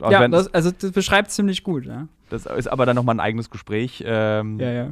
Also 0.00 0.12
ja, 0.12 0.26
das, 0.26 0.52
also 0.52 0.70
das 0.72 0.90
beschreibt 0.90 1.30
ziemlich 1.30 1.62
gut, 1.62 1.86
ja. 1.86 2.08
Das 2.28 2.46
ist 2.46 2.66
aber 2.66 2.86
dann 2.86 2.96
nochmal 2.96 3.16
ein 3.16 3.20
eigenes 3.20 3.50
Gespräch. 3.50 4.02
Ähm, 4.04 4.58
ja, 4.58 4.72
ja. 4.72 4.90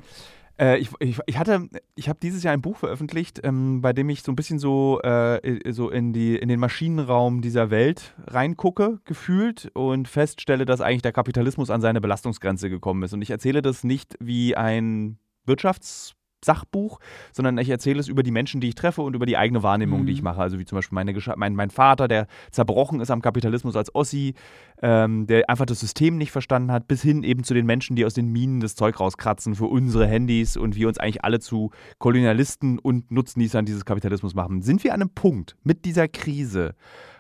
Äh, 0.61 0.79
ich, 0.79 0.91
ich, 0.99 1.19
ich, 1.25 1.39
hatte, 1.39 1.69
ich 1.95 2.09
habe 2.09 2.19
dieses 2.23 2.43
Jahr 2.43 2.53
ein 2.53 2.61
Buch 2.61 2.77
veröffentlicht, 2.77 3.41
ähm, 3.43 3.81
bei 3.81 3.95
dem 3.95 4.11
ich 4.11 4.23
so 4.23 4.31
ein 4.31 4.37
bisschen 4.37 4.59
so, 4.59 5.01
äh, 5.03 5.73
so 5.73 5.89
in, 5.89 6.13
die, 6.13 6.37
in 6.37 6.49
den 6.49 6.61
Maschinenraum 6.61 7.41
dieser 7.41 7.71
Welt 7.71 8.15
reingucke, 8.27 9.01
gefühlt, 9.05 9.71
und 9.75 10.07
feststelle, 10.07 10.67
dass 10.67 10.83
eigentlich 10.83 11.03
der 11.03 11.13
Kapitalismus 11.13 11.71
an 11.71 11.81
seine 11.81 12.03
Belastungsgrenze 12.03 12.69
gekommen 12.69 13.03
ist. 13.03 13.15
Und 13.15 13.23
ich 13.23 13.31
erzähle 13.31 13.63
das 13.63 13.85
nicht 13.85 14.17
wie 14.21 14.55
ein 14.55 15.19
Wirtschafts- 15.47 16.15
Sachbuch, 16.45 17.01
sondern 17.33 17.59
ich 17.59 17.69
erzähle 17.69 18.01
es 18.01 18.09
über 18.09 18.23
die 18.23 18.31
Menschen, 18.31 18.61
die 18.61 18.69
ich 18.69 18.75
treffe 18.75 19.03
und 19.03 19.15
über 19.15 19.27
die 19.27 19.37
eigene 19.37 19.63
Wahrnehmung, 19.63 20.03
mhm. 20.03 20.07
die 20.07 20.13
ich 20.13 20.21
mhm. 20.21 20.25
mache. 20.25 20.41
Also 20.41 20.59
wie 20.59 20.65
zum 20.65 20.77
Beispiel 20.77 20.95
meine, 20.95 21.15
mein, 21.37 21.55
mein 21.55 21.71
Vater, 21.71 22.09
der 22.09 22.27
zerbrochen 22.51 23.01
ist 23.01 23.11
am 23.11 23.23
Kapitalismus 23.23 23.77
als 23.77 23.95
Ossi, 23.95 24.35
ähm, 24.83 25.27
der 25.27 25.49
einfach 25.49 25.67
das 25.67 25.81
System 25.81 26.17
nicht 26.17 26.33
verstanden 26.33 26.73
hat, 26.73 26.89
bis 26.89 27.03
hin 27.03 27.23
eben 27.23 27.45
zu 27.45 27.55
den 27.55 27.67
Menschen, 27.67 27.97
die 27.97 28.05
aus 28.05 28.15
den 28.15 28.29
Minen 28.29 28.61
das 28.61 28.75
Zeug 28.75 28.99
rauskratzen 29.01 29.55
für 29.55 29.67
unsere 29.67 30.07
Handys 30.07 30.57
und 30.57 30.77
wir 30.77 30.89
uns 30.89 30.99
eigentlich 30.99 31.25
alle 31.25 31.41
zu 31.41 31.71
Kolonialisten 31.99 32.79
und 32.79 33.11
Nutznießern 33.11 33.65
dieses 33.65 33.85
Kapitalismus 33.85 34.35
machen. 34.35 34.63
Sind 34.63 34.85
wir 34.85 34.95
an 34.95 35.03
einem 35.03 35.11
Punkt 35.11 35.57
mit 35.63 35.85
dieser 35.85 36.09
Krise, 36.09 36.75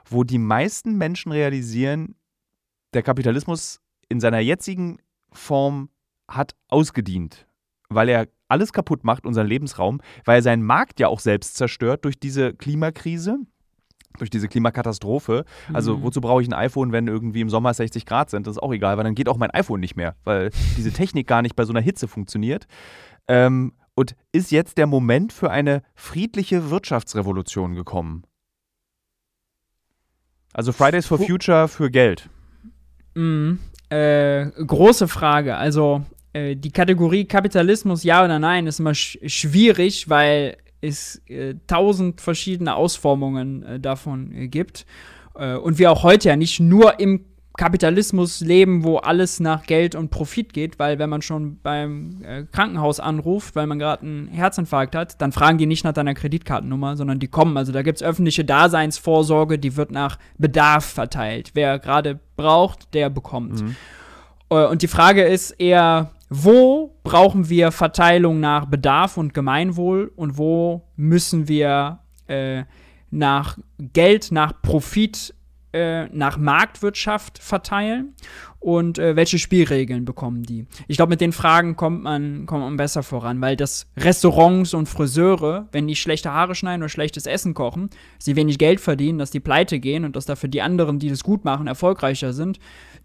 wo 0.08 0.24
die 0.24 0.38
meisten 0.38 0.96
Menschen 0.96 1.32
realisieren, 1.32 2.14
der 2.94 3.02
Kapitalismus 3.02 3.80
in 4.08 4.20
seiner 4.20 4.40
jetzigen 4.40 4.98
Form 5.32 5.90
hat 6.28 6.54
ausgedient, 6.68 7.46
weil 7.88 8.08
er 8.08 8.26
alles 8.50 8.72
kaputt 8.72 9.04
macht, 9.04 9.26
unseren 9.26 9.46
Lebensraum, 9.46 10.00
weil 10.24 10.38
er 10.38 10.42
seinen 10.42 10.62
Markt 10.62 11.00
ja 11.00 11.08
auch 11.08 11.20
selbst 11.20 11.56
zerstört 11.56 12.04
durch 12.04 12.18
diese 12.18 12.54
Klimakrise 12.54 13.38
durch 14.18 14.30
diese 14.30 14.48
Klimakatastrophe. 14.48 15.44
Also 15.72 15.96
mhm. 15.96 16.02
wozu 16.02 16.20
brauche 16.20 16.42
ich 16.42 16.48
ein 16.48 16.52
iPhone, 16.52 16.92
wenn 16.92 17.06
irgendwie 17.06 17.40
im 17.40 17.48
Sommer 17.48 17.72
60 17.72 18.06
Grad 18.06 18.28
sind? 18.28 18.46
Das 18.46 18.56
ist 18.56 18.62
auch 18.62 18.72
egal, 18.72 18.96
weil 18.96 19.04
dann 19.04 19.14
geht 19.14 19.28
auch 19.28 19.36
mein 19.36 19.50
iPhone 19.50 19.80
nicht 19.80 19.96
mehr, 19.96 20.16
weil 20.24 20.50
diese 20.76 20.92
Technik 20.92 21.26
gar 21.26 21.42
nicht 21.42 21.56
bei 21.56 21.64
so 21.64 21.72
einer 21.72 21.80
Hitze 21.80 22.08
funktioniert. 22.08 22.66
Ähm, 23.28 23.72
und 23.94 24.14
ist 24.32 24.50
jetzt 24.50 24.78
der 24.78 24.86
Moment 24.86 25.32
für 25.32 25.50
eine 25.50 25.82
friedliche 25.94 26.70
Wirtschaftsrevolution 26.70 27.74
gekommen? 27.74 28.24
Also 30.52 30.72
Fridays 30.72 31.06
for 31.06 31.18
Future 31.18 31.68
für 31.68 31.90
Geld. 31.90 32.28
Mhm. 33.14 33.60
Äh, 33.90 34.46
große 34.46 35.06
Frage. 35.08 35.56
Also 35.56 36.04
äh, 36.32 36.56
die 36.56 36.70
Kategorie 36.70 37.24
Kapitalismus, 37.24 38.04
ja 38.04 38.24
oder 38.24 38.38
nein, 38.38 38.66
ist 38.66 38.80
immer 38.80 38.94
sch 38.94 39.18
schwierig, 39.26 40.08
weil 40.08 40.56
es 40.80 41.22
äh, 41.26 41.54
tausend 41.66 42.20
verschiedene 42.20 42.74
Ausformungen 42.74 43.62
äh, 43.62 43.80
davon 43.80 44.50
gibt. 44.50 44.86
Und 45.32 45.78
wir 45.78 45.92
auch 45.92 46.02
heute 46.02 46.28
ja 46.28 46.36
nicht 46.36 46.58
nur 46.60 46.98
im 46.98 47.24
Kapitalismus 47.60 48.40
leben, 48.40 48.84
wo 48.84 48.96
alles 48.96 49.38
nach 49.38 49.64
Geld 49.64 49.94
und 49.94 50.10
Profit 50.10 50.52
geht, 50.52 50.78
weil 50.78 50.98
wenn 50.98 51.10
man 51.10 51.20
schon 51.20 51.58
beim 51.60 52.22
äh, 52.22 52.44
Krankenhaus 52.50 53.00
anruft, 53.00 53.54
weil 53.54 53.66
man 53.66 53.78
gerade 53.78 54.02
einen 54.02 54.28
Herzinfarkt 54.28 54.94
hat, 54.94 55.20
dann 55.20 55.30
fragen 55.30 55.58
die 55.58 55.66
nicht 55.66 55.84
nach 55.84 55.92
deiner 55.92 56.14
Kreditkartennummer, 56.14 56.96
sondern 56.96 57.18
die 57.18 57.28
kommen. 57.28 57.56
Also 57.56 57.70
da 57.70 57.82
gibt 57.82 57.96
es 57.96 58.02
öffentliche 58.02 58.46
Daseinsvorsorge, 58.46 59.58
die 59.58 59.76
wird 59.76 59.90
nach 59.90 60.18
Bedarf 60.38 60.86
verteilt. 60.86 61.50
Wer 61.52 61.78
gerade 61.78 62.18
braucht, 62.36 62.94
der 62.94 63.10
bekommt. 63.10 63.62
Mhm. 63.62 63.76
und 64.48 64.80
die 64.80 64.88
Frage 64.88 65.24
ist 65.24 65.50
eher, 65.50 66.12
wo 66.30 66.96
brauchen 67.02 67.48
wir 67.48 67.72
Verteilung 67.72 68.38
nach 68.38 68.64
Bedarf 68.64 69.16
und 69.16 69.34
Gemeinwohl 69.34 70.12
und 70.14 70.38
wo 70.38 70.86
müssen 70.94 71.48
wir 71.48 71.98
äh, 72.28 72.62
nach 73.10 73.58
Geld, 73.92 74.30
nach 74.30 74.62
Profit, 74.62 75.34
äh, 75.72 76.06
nach 76.06 76.38
Marktwirtschaft 76.38 77.40
verteilen 77.40 78.14
und 78.60 78.98
äh, 79.00 79.16
welche 79.16 79.40
Spielregeln 79.40 80.04
bekommen 80.04 80.44
die? 80.44 80.66
Ich 80.86 80.96
glaube, 80.96 81.10
mit 81.10 81.20
den 81.20 81.32
Fragen 81.32 81.74
kommt 81.74 82.04
man, 82.04 82.46
kommt 82.46 82.62
man 82.62 82.76
besser 82.76 83.02
voran, 83.02 83.40
weil 83.40 83.56
das 83.56 83.88
Restaurants 83.96 84.72
und 84.72 84.88
Friseure, 84.88 85.68
wenn 85.72 85.88
die 85.88 85.96
schlechte 85.96 86.32
Haare 86.32 86.54
schneiden 86.54 86.82
oder 86.82 86.88
schlechtes 86.88 87.26
Essen 87.26 87.54
kochen, 87.54 87.90
sie 88.20 88.36
wenig 88.36 88.58
Geld 88.58 88.80
verdienen, 88.80 89.18
dass 89.18 89.32
die 89.32 89.40
pleite 89.40 89.80
gehen 89.80 90.04
und 90.04 90.14
dass 90.14 90.26
dafür 90.26 90.48
die 90.48 90.62
anderen, 90.62 91.00
die 91.00 91.08
das 91.08 91.24
gut 91.24 91.44
machen, 91.44 91.66
erfolgreicher 91.66 92.32
sind, 92.32 92.60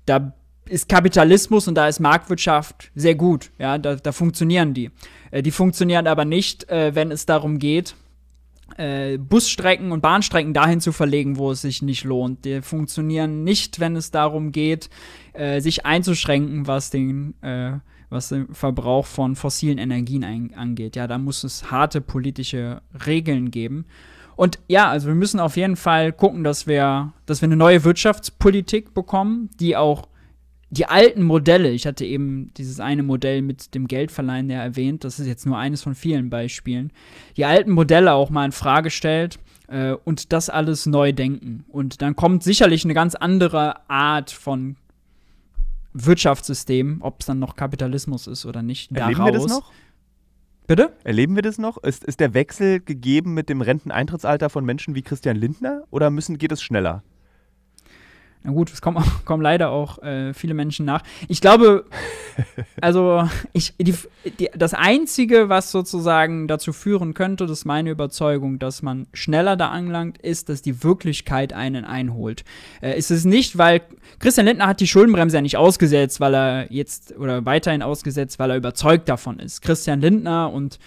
da 0.06 0.34
ist 0.68 0.90
Kapitalismus 0.90 1.68
und 1.68 1.76
da 1.76 1.88
ist 1.88 2.00
Marktwirtschaft 2.00 2.92
sehr 2.96 3.16
gut. 3.16 3.52
Ja, 3.58 3.78
da, 3.78 3.96
da 3.96 4.12
funktionieren 4.12 4.74
die. 4.74 4.92
Äh, 5.32 5.42
die 5.42 5.52
funktionieren 5.52 6.08
aber 6.08 6.26
nicht, 6.26 6.70
äh, 6.70 6.96
wenn 6.96 7.12
es 7.12 7.26
darum 7.26 7.60
geht, 7.60 7.96
äh, 8.78 9.18
Busstrecken 9.18 9.92
und 9.92 10.02
Bahnstrecken 10.02 10.54
dahin 10.54 10.82
zu 10.82 10.92
verlegen, 10.92 11.38
wo 11.38 11.52
es 11.52 11.62
sich 11.62 11.82
nicht 11.82 12.04
lohnt. 12.04 12.46
Die 12.46 12.62
funktionieren 12.62 13.44
nicht, 13.44 13.80
wenn 13.80 13.96
es 13.96 14.12
darum 14.12 14.52
geht, 14.52 14.90
äh, 15.34 15.62
sich 15.62 15.86
einzuschränken, 15.86 16.68
was 16.68 16.90
den, 16.90 17.42
äh, 17.42 17.74
was 18.10 18.30
den 18.30 18.54
Verbrauch 18.54 19.06
von 19.06 19.36
fossilen 19.36 19.78
Energien 19.78 20.24
ein, 20.24 20.54
angeht. 20.56 20.96
Ja, 20.96 21.08
da 21.08 21.18
muss 21.18 21.44
es 21.44 21.72
harte 21.72 22.02
politische 22.02 22.82
Regeln 23.06 23.52
geben. 23.52 23.86
Und 24.36 24.60
ja, 24.68 24.90
also 24.90 25.08
wir 25.08 25.16
müssen 25.16 25.40
auf 25.40 25.56
jeden 25.56 25.78
Fall 25.78 26.12
gucken, 26.12 26.44
dass 26.44 26.68
wir, 26.68 27.14
dass 27.26 27.42
wir 27.42 27.48
eine 27.48 27.56
neue 27.56 27.84
Wirtschaftspolitik 27.84 28.94
bekommen, 28.94 29.50
die 29.60 29.78
auch 29.78 30.10
die 30.78 30.86
alten 30.86 31.24
Modelle, 31.24 31.72
ich 31.72 31.88
hatte 31.88 32.06
eben 32.06 32.52
dieses 32.58 32.80
eine 32.80 33.04
Modell 33.04 33.42
mit 33.42 33.74
dem 33.74 33.88
Geldverleihen 33.88 34.50
ja 34.50 34.62
erwähnt, 34.62 35.04
das 35.04 35.20
ist 35.20 35.28
jetzt 35.28 35.46
nur 35.46 35.58
eines 35.58 35.82
von 35.82 35.96
vielen 35.96 36.30
Beispielen, 36.30 36.92
die 37.38 37.46
alten 37.46 37.72
Modelle 37.72 38.14
auch 38.14 38.30
mal 38.30 38.46
in 38.46 38.52
Frage 38.52 38.90
stellt 38.90 39.40
äh, 39.68 39.94
und 39.94 40.34
das 40.34 40.50
alles 40.50 40.86
neu 40.86 41.14
denken. 41.14 41.66
Und 41.70 42.02
dann 42.02 42.16
kommt 42.16 42.44
sicherlich 42.44 42.84
eine 42.84 42.94
ganz 42.94 43.16
andere 43.16 43.90
Art 43.90 44.32
von 44.32 44.76
Wirtschaftssystem, 45.94 46.98
ob 47.00 47.22
es 47.22 47.28
dann 47.28 47.40
noch 47.40 47.56
Kapitalismus 47.56 48.28
ist 48.28 48.46
oder 48.46 48.62
nicht. 48.62 48.92
Erleben 48.92 49.18
daraus. 49.18 49.34
wir 49.34 49.40
das 49.40 49.48
noch? 49.48 49.72
Bitte? 50.68 50.94
Erleben 51.04 51.36
wir 51.36 51.44
das 51.44 51.58
noch? 51.58 51.78
Ist, 51.84 52.04
ist 52.04 52.20
der 52.20 52.34
Wechsel 52.34 52.82
gegeben 52.82 53.34
mit 53.34 53.50
dem 53.50 53.62
Renteneintrittsalter 53.62 54.50
von 54.50 54.66
Menschen 54.66 54.96
wie 54.96 55.04
Christian 55.04 55.38
Lindner 55.38 55.84
oder 55.90 56.10
müssen, 56.10 56.38
geht 56.38 56.52
es 56.52 56.62
schneller? 56.62 57.04
Na 58.46 58.52
gut, 58.52 58.72
es 58.72 58.80
kommen, 58.80 59.04
kommen 59.26 59.42
leider 59.42 59.72
auch 59.72 60.02
äh, 60.04 60.34
viele 60.34 60.54
Menschen 60.54 60.86
nach. 60.86 61.02
Ich 61.28 61.42
glaube, 61.42 61.86
also 62.82 63.28
ich, 63.54 63.74
die, 63.80 63.96
die, 64.40 64.50
das 64.56 64.76
Einzige, 64.76 65.50
was 65.50 65.72
sozusagen 65.72 66.48
dazu 66.48 66.72
führen 66.72 67.16
könnte, 67.16 67.48
das 67.48 67.60
ist 67.60 67.66
meine 67.66 67.90
Überzeugung, 67.90 68.60
dass 68.60 68.84
man 68.84 69.08
schneller 69.14 69.56
da 69.58 69.70
anlangt, 69.70 70.20
ist, 70.20 70.50
dass 70.50 70.62
die 70.62 70.84
Wirklichkeit 70.84 71.54
einen 71.54 71.86
einholt. 71.86 72.44
Äh, 72.82 72.98
ist 73.00 73.10
es 73.10 73.26
nicht, 73.26 73.58
weil 73.58 73.82
Christian 74.20 74.46
Lindner 74.46 74.68
hat 74.68 74.80
die 74.80 74.88
Schuldenbremse 74.88 75.38
ja 75.38 75.42
nicht 75.42 75.58
ausgesetzt, 75.58 76.20
weil 76.20 76.36
er 76.36 76.72
jetzt 76.72 77.18
oder 77.18 77.46
weiterhin 77.46 77.82
ausgesetzt, 77.82 78.38
weil 78.38 78.52
er 78.52 78.58
überzeugt 78.58 79.10
davon 79.10 79.40
ist. 79.40 79.64
Christian 79.64 80.02
Lindner 80.02 80.54
und 80.54 80.78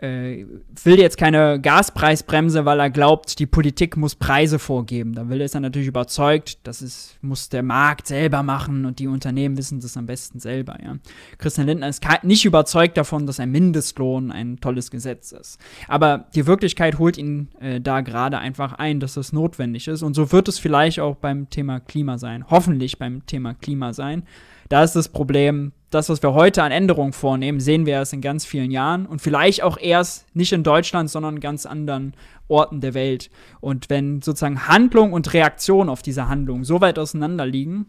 äh, 0.00 0.46
will 0.82 0.98
jetzt 0.98 1.18
keine 1.18 1.60
Gaspreisbremse, 1.60 2.64
weil 2.64 2.80
er 2.80 2.90
glaubt, 2.90 3.38
die 3.38 3.46
Politik 3.46 3.96
muss 3.96 4.14
Preise 4.14 4.58
vorgeben. 4.58 5.14
Da 5.14 5.28
will 5.28 5.40
er 5.40 5.48
dann 5.48 5.62
natürlich 5.62 5.88
überzeugt, 5.88 6.58
das 6.64 6.80
ist, 6.80 7.18
muss 7.20 7.50
der 7.50 7.62
Markt 7.62 8.06
selber 8.06 8.42
machen 8.42 8.86
und 8.86 8.98
die 8.98 9.08
Unternehmen 9.08 9.58
wissen 9.58 9.80
das 9.80 9.96
am 9.96 10.06
besten 10.06 10.40
selber. 10.40 10.78
Ja. 10.82 10.96
Christian 11.36 11.66
Lindner 11.66 11.88
ist 11.88 12.02
nicht 12.22 12.44
überzeugt 12.46 12.96
davon, 12.96 13.26
dass 13.26 13.40
ein 13.40 13.50
Mindestlohn 13.50 14.32
ein 14.32 14.58
tolles 14.60 14.90
Gesetz 14.90 15.32
ist. 15.32 15.58
Aber 15.86 16.26
die 16.34 16.46
Wirklichkeit 16.46 16.98
holt 16.98 17.18
ihn 17.18 17.48
äh, 17.60 17.80
da 17.80 18.00
gerade 18.00 18.38
einfach 18.38 18.72
ein, 18.72 19.00
dass 19.00 19.14
das 19.14 19.32
notwendig 19.32 19.86
ist. 19.86 20.02
Und 20.02 20.14
so 20.14 20.32
wird 20.32 20.48
es 20.48 20.58
vielleicht 20.58 21.00
auch 21.00 21.16
beim 21.16 21.50
Thema 21.50 21.78
Klima 21.78 22.16
sein. 22.16 22.46
Hoffentlich 22.48 22.98
beim 22.98 23.26
Thema 23.26 23.52
Klima 23.54 23.92
sein. 23.92 24.22
Da 24.70 24.82
ist 24.82 24.96
das 24.96 25.08
Problem, 25.08 25.72
das, 25.90 26.08
was 26.08 26.22
wir 26.22 26.34
heute 26.34 26.62
an 26.62 26.72
Änderungen 26.72 27.12
vornehmen, 27.12 27.60
sehen 27.60 27.84
wir 27.84 27.94
erst 27.94 28.12
in 28.12 28.20
ganz 28.20 28.46
vielen 28.46 28.70
Jahren 28.70 29.06
und 29.06 29.20
vielleicht 29.20 29.62
auch 29.62 29.76
erst 29.76 30.34
nicht 30.34 30.52
in 30.52 30.62
Deutschland, 30.62 31.10
sondern 31.10 31.36
in 31.36 31.40
ganz 31.40 31.66
anderen 31.66 32.14
Orten 32.48 32.80
der 32.80 32.94
Welt. 32.94 33.30
Und 33.60 33.90
wenn 33.90 34.22
sozusagen 34.22 34.68
Handlung 34.68 35.12
und 35.12 35.32
Reaktion 35.32 35.88
auf 35.88 36.02
diese 36.02 36.28
Handlung 36.28 36.64
so 36.64 36.80
weit 36.80 36.98
auseinander 36.98 37.44
liegen 37.44 37.86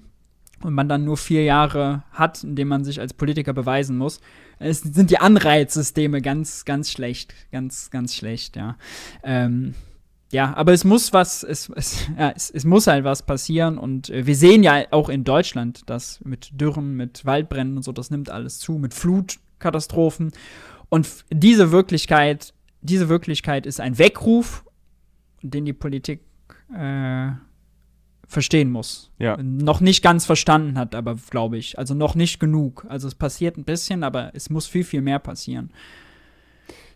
und 0.63 0.73
man 0.73 0.89
dann 0.89 1.05
nur 1.05 1.17
vier 1.17 1.43
Jahre 1.43 2.03
hat, 2.11 2.43
in 2.43 2.55
denen 2.55 2.69
man 2.69 2.83
sich 2.83 2.99
als 2.99 3.13
Politiker 3.13 3.53
beweisen 3.53 3.97
muss, 3.97 4.19
sind 4.59 5.09
die 5.09 5.17
Anreizsysteme 5.17 6.21
ganz, 6.21 6.65
ganz 6.65 6.91
schlecht. 6.91 7.33
Ganz, 7.51 7.91
ganz 7.91 8.15
schlecht, 8.15 8.55
ja. 8.55 8.77
Ähm, 9.23 9.75
ja, 10.31 10.53
aber 10.55 10.73
es 10.73 10.83
muss 10.83 11.13
was, 11.13 11.43
es, 11.43 11.69
es, 11.75 12.07
ja, 12.17 12.31
es, 12.35 12.49
es 12.49 12.65
muss 12.65 12.87
halt 12.87 13.03
was 13.03 13.23
passieren 13.23 13.77
und 13.77 14.09
äh, 14.09 14.25
wir 14.25 14.35
sehen 14.35 14.63
ja 14.63 14.83
auch 14.91 15.09
in 15.09 15.23
Deutschland, 15.23 15.89
dass 15.89 16.19
mit 16.23 16.49
Dürren, 16.59 16.95
mit 16.95 17.25
Waldbränden 17.25 17.77
und 17.77 17.83
so, 17.83 17.91
das 17.91 18.11
nimmt 18.11 18.29
alles 18.29 18.59
zu, 18.59 18.73
mit 18.73 18.93
Flutkatastrophen 18.93 20.31
und 20.89 21.07
diese 21.31 21.71
Wirklichkeit, 21.71 22.53
diese 22.81 23.09
Wirklichkeit 23.09 23.65
ist 23.65 23.79
ein 23.79 23.97
Weckruf, 23.97 24.65
den 25.41 25.65
die 25.65 25.73
Politik 25.73 26.21
äh, 26.75 27.31
verstehen 28.31 28.71
muss. 28.71 29.11
Ja. 29.19 29.37
Noch 29.37 29.81
nicht 29.81 30.01
ganz 30.01 30.25
verstanden 30.25 30.77
hat, 30.77 30.95
aber 30.95 31.15
glaube 31.29 31.57
ich. 31.57 31.77
Also 31.77 31.93
noch 31.93 32.15
nicht 32.15 32.39
genug. 32.39 32.85
Also 32.87 33.07
es 33.07 33.15
passiert 33.15 33.57
ein 33.57 33.65
bisschen, 33.65 34.03
aber 34.03 34.31
es 34.33 34.49
muss 34.49 34.67
viel, 34.67 34.83
viel 34.83 35.01
mehr 35.01 35.19
passieren. 35.19 35.71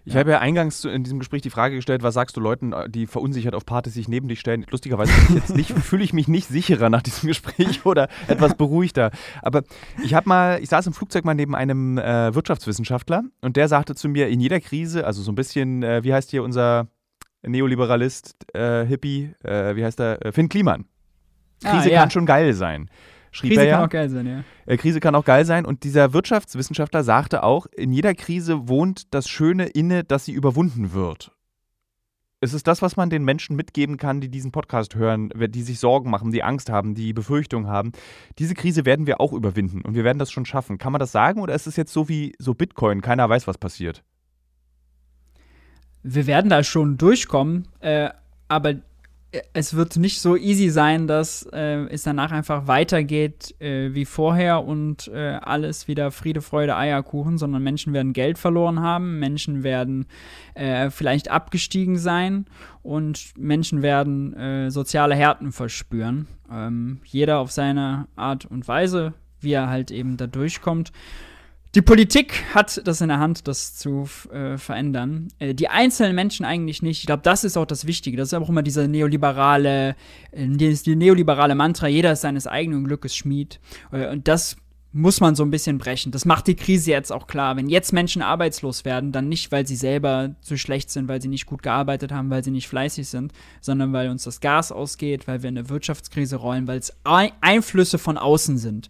Ich 0.08 0.14
ja. 0.14 0.20
habe 0.20 0.32
ja 0.32 0.40
eingangs 0.40 0.86
in 0.86 1.04
diesem 1.04 1.18
Gespräch 1.18 1.42
die 1.42 1.50
Frage 1.50 1.76
gestellt, 1.76 2.04
was 2.04 2.14
sagst 2.14 2.38
du 2.38 2.42
Leuten, 2.42 2.76
die 2.90 3.08
verunsichert 3.08 3.56
auf 3.56 3.66
Partys 3.66 3.96
sich 3.96 4.08
neben 4.08 4.28
dich 4.28 4.40
stellen? 4.40 4.64
Lustigerweise 4.70 5.12
fühle 5.82 6.04
ich 6.04 6.14
mich 6.14 6.28
nicht 6.28 6.48
sicherer 6.48 6.92
nach 6.92 7.02
diesem 7.02 7.28
Gespräch 7.28 7.86
oder 7.86 8.08
etwas 8.28 8.56
beruhigter. 8.56 9.10
Aber 9.42 9.64
ich 10.04 10.14
habe 10.14 10.30
mal, 10.30 10.62
ich 10.62 10.70
saß 10.70 10.86
im 10.86 10.94
Flugzeug 10.94 11.26
mal 11.26 11.34
neben 11.34 11.56
einem 11.56 11.98
äh, 11.98 12.36
Wirtschaftswissenschaftler 12.36 13.24
und 13.42 13.58
der 13.58 13.68
sagte 13.68 13.96
zu 13.96 14.08
mir, 14.08 14.28
in 14.28 14.40
jeder 14.40 14.60
Krise, 14.60 15.08
also 15.08 15.24
so 15.24 15.32
ein 15.32 15.36
bisschen, 15.36 15.82
äh, 15.82 16.04
wie 16.04 16.14
heißt 16.14 16.30
hier 16.30 16.44
unser 16.44 16.88
Neoliberalist, 17.42 18.36
äh, 18.54 18.86
Hippie, 18.86 19.34
äh, 19.44 19.76
wie 19.76 19.84
heißt 19.84 19.98
der? 19.98 20.24
Äh, 20.24 20.32
Finn 20.32 20.50
Kliman. 20.50 20.86
Ah, 21.64 21.72
Krise 21.72 21.90
ah, 21.90 21.94
ja. 21.94 22.00
kann 22.02 22.12
schon 22.12 22.26
geil 22.28 22.54
sein. 22.54 22.90
Schrieb 23.36 23.52
Krise 23.52 23.62
er 23.62 23.68
ja. 23.68 23.76
kann 23.76 23.86
auch 23.86 23.90
geil 23.90 24.10
sein, 24.10 24.28
ja. 24.28 24.44
Äh, 24.66 24.78
Krise 24.78 25.00
kann 25.00 25.16
auch 25.16 25.26
geil 25.26 25.46
sein. 25.46 25.66
Und 25.66 25.84
dieser 25.84 26.14
Wirtschaftswissenschaftler 26.14 27.04
sagte 27.04 27.44
auch, 27.44 27.66
in 27.68 27.92
jeder 27.92 28.14
Krise 28.16 28.68
wohnt 28.68 29.14
das 29.14 29.28
Schöne 29.28 29.68
inne, 29.68 30.04
dass 30.04 30.26
sie 30.26 30.32
überwunden 30.32 30.94
wird. 30.94 31.32
Ist 32.42 32.54
es 32.54 32.64
das, 32.64 32.82
was 32.82 32.96
man 32.96 33.10
den 33.10 33.24
Menschen 33.24 33.56
mitgeben 33.56 33.98
kann, 33.98 34.22
die 34.22 34.30
diesen 34.30 34.52
Podcast 34.52 34.96
hören, 34.96 35.30
die 35.36 35.64
sich 35.64 35.80
Sorgen 35.80 36.10
machen, 36.10 36.32
die 36.32 36.44
Angst 36.44 36.70
haben, 36.70 36.94
die 36.94 37.14
Befürchtungen 37.14 37.68
haben? 37.68 37.92
Diese 38.38 38.54
Krise 38.54 38.86
werden 38.86 39.08
wir 39.08 39.20
auch 39.20 39.34
überwinden 39.34 39.82
und 39.82 39.96
wir 39.96 40.04
werden 40.04 40.20
das 40.20 40.32
schon 40.32 40.46
schaffen. 40.46 40.78
Kann 40.78 40.92
man 40.92 41.00
das 41.00 41.12
sagen 41.12 41.42
oder 41.42 41.56
ist 41.56 41.66
es 41.66 41.76
jetzt 41.76 41.92
so 41.92 42.08
wie 42.08 42.36
so 42.38 42.54
Bitcoin? 42.54 43.02
Keiner 43.02 43.28
weiß, 43.28 43.48
was 43.48 43.58
passiert. 43.58 44.04
Wir 46.04 46.28
werden 46.28 46.50
da 46.50 46.64
schon 46.64 46.98
durchkommen, 46.98 47.68
äh, 47.80 48.10
aber 48.48 48.76
es 49.54 49.74
wird 49.76 49.98
nicht 49.98 50.22
so 50.22 50.36
easy 50.36 50.70
sein, 50.70 51.08
dass 51.08 51.48
äh, 51.54 51.86
es 51.90 52.04
danach 52.04 52.32
einfach 52.32 52.68
weitergeht 52.68 53.60
äh, 53.60 53.94
wie 53.94 54.06
vorher 54.06 54.64
und 54.64 55.08
äh, 55.08 55.38
alles 55.42 55.88
wieder 55.88 56.12
Friede, 56.12 56.42
Freude, 56.42 56.76
Eierkuchen, 56.76 57.38
sondern 57.38 57.64
Menschen 57.64 57.94
werden 57.94 58.14
Geld 58.14 58.38
verloren 58.38 58.82
haben, 58.82 59.20
Menschen 59.20 59.64
werden 59.64 60.06
äh, 60.54 60.90
vielleicht 60.90 61.30
abgestiegen 61.30 61.98
sein 61.98 62.46
und 62.84 63.34
Menschen 63.38 63.82
werden 63.82 64.34
äh, 64.34 64.72
soziale 64.72 65.16
Härten 65.16 65.52
verspüren. 65.52 66.28
Ähm, 66.52 67.00
jeder 67.06 67.40
auf 67.40 67.52
seine 67.52 68.08
Art 68.16 68.46
und 68.46 68.68
Weise, 68.68 69.14
wie 69.40 69.54
er 69.54 69.70
halt 69.70 69.92
eben 69.92 70.18
da 70.18 70.28
durchkommt. 70.28 70.92
Die 71.76 71.82
Politik 71.82 72.42
hat 72.54 72.88
das 72.88 73.02
in 73.02 73.10
der 73.10 73.20
Hand, 73.20 73.50
das 73.50 73.76
zu 73.76 74.08
äh, 74.32 74.58
verändern. 74.58 75.28
Äh, 75.40 75.54
die 75.54 75.68
einzelnen 75.68 76.16
Menschen 76.16 76.46
eigentlich 76.46 76.82
nicht. 76.82 77.02
Ich 77.02 77.06
glaube, 77.06 77.24
das 77.24 77.44
ist 77.44 77.58
auch 77.58 77.66
das 77.66 77.86
Wichtige. 77.86 78.16
Das 78.16 78.30
ist 78.30 78.34
auch 78.34 78.48
immer 78.48 78.64
dieser 78.64 78.88
neoliberale, 78.88 79.98
äh, 80.32 80.48
die 80.48 80.96
neoliberale 80.96 81.54
Mantra, 81.54 81.90
jeder 81.90 82.14
ist 82.14 82.22
seines 82.22 82.48
eigenen 82.48 82.86
Glückes 82.86 83.14
Schmied. 83.14 83.60
Äh, 83.92 84.08
und 84.08 84.30
das 84.30 84.56
muss 84.94 85.20
man 85.20 85.36
so 85.36 85.44
ein 85.44 85.52
bisschen 85.52 85.78
brechen. 85.78 86.14
Das 86.14 86.24
macht 86.24 86.48
die 86.48 86.56
Krise 86.56 86.92
jetzt 86.92 87.12
auch 87.12 87.28
klar. 87.28 87.58
Wenn 87.58 87.68
jetzt 87.68 87.92
Menschen 87.92 88.22
arbeitslos 88.22 88.86
werden, 88.86 89.12
dann 89.12 89.28
nicht, 89.28 89.52
weil 89.52 89.68
sie 89.68 89.76
selber 89.76 90.34
zu 90.40 90.58
schlecht 90.58 90.90
sind, 90.90 91.10
weil 91.10 91.22
sie 91.22 91.28
nicht 91.28 91.46
gut 91.46 91.62
gearbeitet 91.62 92.14
haben, 92.14 92.30
weil 92.30 92.46
sie 92.46 92.52
nicht 92.52 92.70
fleißig 92.70 93.10
sind, 93.10 93.34
sondern 93.60 93.92
weil 93.92 94.10
uns 94.10 94.24
das 94.24 94.40
Gas 94.40 94.72
ausgeht, 94.72 95.28
weil 95.28 95.44
wir 95.44 95.50
in 95.50 95.58
eine 95.58 95.68
Wirtschaftskrise 95.68 96.38
rollen, 96.38 96.68
weil 96.68 96.80
es 96.80 96.96
Einflüsse 97.04 97.98
von 97.98 98.18
außen 98.18 98.58
sind. 98.58 98.88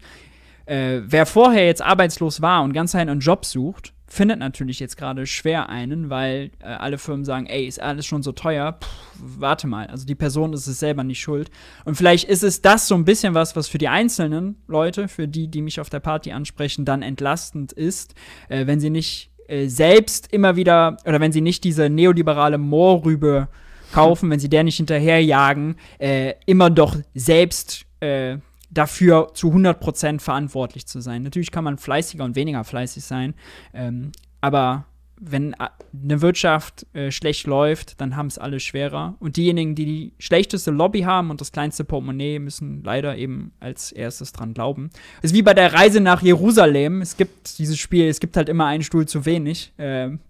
Äh, 0.66 1.00
wer 1.04 1.26
vorher 1.26 1.66
jetzt 1.66 1.82
arbeitslos 1.82 2.42
war 2.42 2.62
und 2.62 2.72
ganz 2.72 2.94
einen 2.94 3.20
Job 3.20 3.44
sucht, 3.44 3.92
findet 4.08 4.38
natürlich 4.38 4.80
jetzt 4.80 4.96
gerade 4.96 5.26
schwer 5.26 5.68
einen, 5.68 6.10
weil 6.10 6.50
äh, 6.60 6.66
alle 6.66 6.98
Firmen 6.98 7.24
sagen, 7.24 7.46
ey, 7.46 7.66
ist 7.66 7.80
alles 7.80 8.06
schon 8.06 8.22
so 8.22 8.32
teuer, 8.32 8.72
Puh, 8.72 8.86
warte 9.18 9.66
mal, 9.66 9.86
also 9.88 10.06
die 10.06 10.14
Person 10.14 10.52
ist 10.52 10.66
es 10.66 10.78
selber 10.78 11.04
nicht 11.04 11.20
schuld. 11.20 11.50
Und 11.84 11.96
vielleicht 11.96 12.28
ist 12.28 12.42
es 12.42 12.62
das 12.62 12.88
so 12.88 12.94
ein 12.94 13.04
bisschen 13.04 13.34
was, 13.34 13.56
was 13.56 13.68
für 13.68 13.78
die 13.78 13.88
einzelnen 13.88 14.56
Leute, 14.68 15.08
für 15.08 15.26
die, 15.26 15.48
die 15.48 15.62
mich 15.62 15.80
auf 15.80 15.90
der 15.90 16.00
Party 16.00 16.32
ansprechen, 16.32 16.84
dann 16.84 17.02
entlastend 17.02 17.72
ist, 17.72 18.14
äh, 18.48 18.66
wenn 18.66 18.80
sie 18.80 18.90
nicht 18.90 19.30
äh, 19.48 19.66
selbst 19.68 20.32
immer 20.32 20.56
wieder, 20.56 20.96
oder 21.04 21.20
wenn 21.20 21.32
sie 21.32 21.40
nicht 21.40 21.64
diese 21.64 21.90
neoliberale 21.90 22.58
Moorrübe 22.58 23.48
kaufen, 23.92 24.30
wenn 24.30 24.40
sie 24.40 24.48
der 24.48 24.64
nicht 24.64 24.76
hinterherjagen, 24.76 25.76
äh, 25.98 26.34
immer 26.46 26.70
doch 26.70 26.96
selbst 27.14 27.86
äh, 28.00 28.38
dafür 28.76 29.28
zu 29.34 29.52
100% 29.52 30.20
verantwortlich 30.20 30.86
zu 30.86 31.00
sein. 31.00 31.22
Natürlich 31.22 31.50
kann 31.50 31.64
man 31.64 31.78
fleißiger 31.78 32.24
und 32.24 32.36
weniger 32.36 32.64
fleißig 32.64 33.04
sein, 33.04 33.34
ähm, 33.72 34.12
aber 34.40 34.86
wenn 35.18 35.54
eine 35.54 36.20
Wirtschaft 36.20 36.86
äh, 36.94 37.10
schlecht 37.10 37.46
läuft, 37.46 38.00
dann 38.00 38.16
haben 38.16 38.26
es 38.26 38.38
alle 38.38 38.60
schwerer. 38.60 39.14
Und 39.18 39.36
diejenigen, 39.36 39.74
die 39.74 39.84
die 39.86 40.12
schlechteste 40.18 40.70
Lobby 40.70 41.02
haben 41.02 41.30
und 41.30 41.40
das 41.40 41.52
kleinste 41.52 41.84
Portemonnaie, 41.84 42.38
müssen 42.38 42.82
leider 42.84 43.16
eben 43.16 43.52
als 43.58 43.92
erstes 43.92 44.32
dran 44.32 44.52
glauben. 44.52 44.90
Es 45.22 45.30
ist 45.30 45.36
wie 45.36 45.42
bei 45.42 45.54
der 45.54 45.72
Reise 45.72 46.00
nach 46.00 46.22
Jerusalem. 46.22 47.00
Es 47.00 47.16
gibt 47.16 47.58
dieses 47.58 47.78
Spiel, 47.78 48.08
es 48.08 48.20
gibt 48.20 48.36
halt 48.36 48.48
immer 48.48 48.66
einen 48.66 48.82
Stuhl 48.82 49.06
zu 49.06 49.24
wenig. 49.24 49.72
Ähm, 49.78 50.20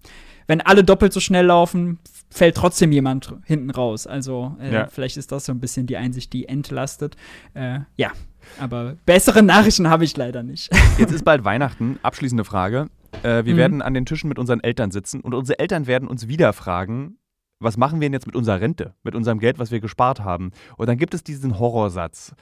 wenn 0.47 0.61
alle 0.61 0.85
doppelt 0.85 1.13
so 1.13 1.19
schnell 1.19 1.47
laufen, 1.47 1.99
fällt 2.31 2.57
trotzdem 2.57 2.93
jemand 2.93 3.35
hinten 3.45 3.71
raus. 3.71 4.07
Also 4.07 4.57
äh, 4.61 4.73
ja. 4.73 4.87
vielleicht 4.87 5.17
ist 5.17 5.33
das 5.33 5.47
so 5.47 5.53
ein 5.53 5.59
bisschen 5.59 5.87
die 5.87 5.97
Einsicht, 5.97 6.33
die 6.33 6.49
entlastet. 6.49 7.17
Äh, 7.55 7.81
ja, 7.97 8.13
aber 8.59 8.97
bessere 9.07 9.43
Nachrichten 9.43 9.89
habe 9.89 10.05
ich 10.05 10.17
leider 10.17 10.43
nicht. 10.43 10.71
Jetzt 10.99 11.13
ist 11.13 11.25
bald 11.25 11.45
Weihnachten. 11.45 11.99
Abschließende 12.03 12.45
Frage. 12.45 12.89
Äh, 13.23 13.45
wir 13.45 13.55
mhm. 13.55 13.59
werden 13.59 13.83
an 13.83 13.95
den 13.95 14.07
Tischen 14.07 14.29
mit 14.29 14.39
unseren 14.39 14.61
Eltern 14.61 14.91
sitzen 14.91 15.21
und 15.21 15.35
unsere 15.35 15.59
Eltern 15.59 15.87
werden 15.87 16.09
uns 16.09 16.29
wieder 16.29 16.53
fragen, 16.53 17.19
was 17.59 17.77
machen 17.77 18.01
wir 18.01 18.07
denn 18.07 18.13
jetzt 18.13 18.27
mit 18.27 18.37
unserer 18.37 18.61
Rente, 18.61 18.95
mit 19.03 19.15
unserem 19.15 19.39
Geld, 19.39 19.59
was 19.59 19.71
wir 19.71 19.81
gespart 19.81 20.21
haben? 20.21 20.53
Und 20.77 20.89
dann 20.89 20.99
gibt 20.99 21.15
es 21.15 21.25
diesen 21.25 21.59
Horrorsatz. 21.59 22.35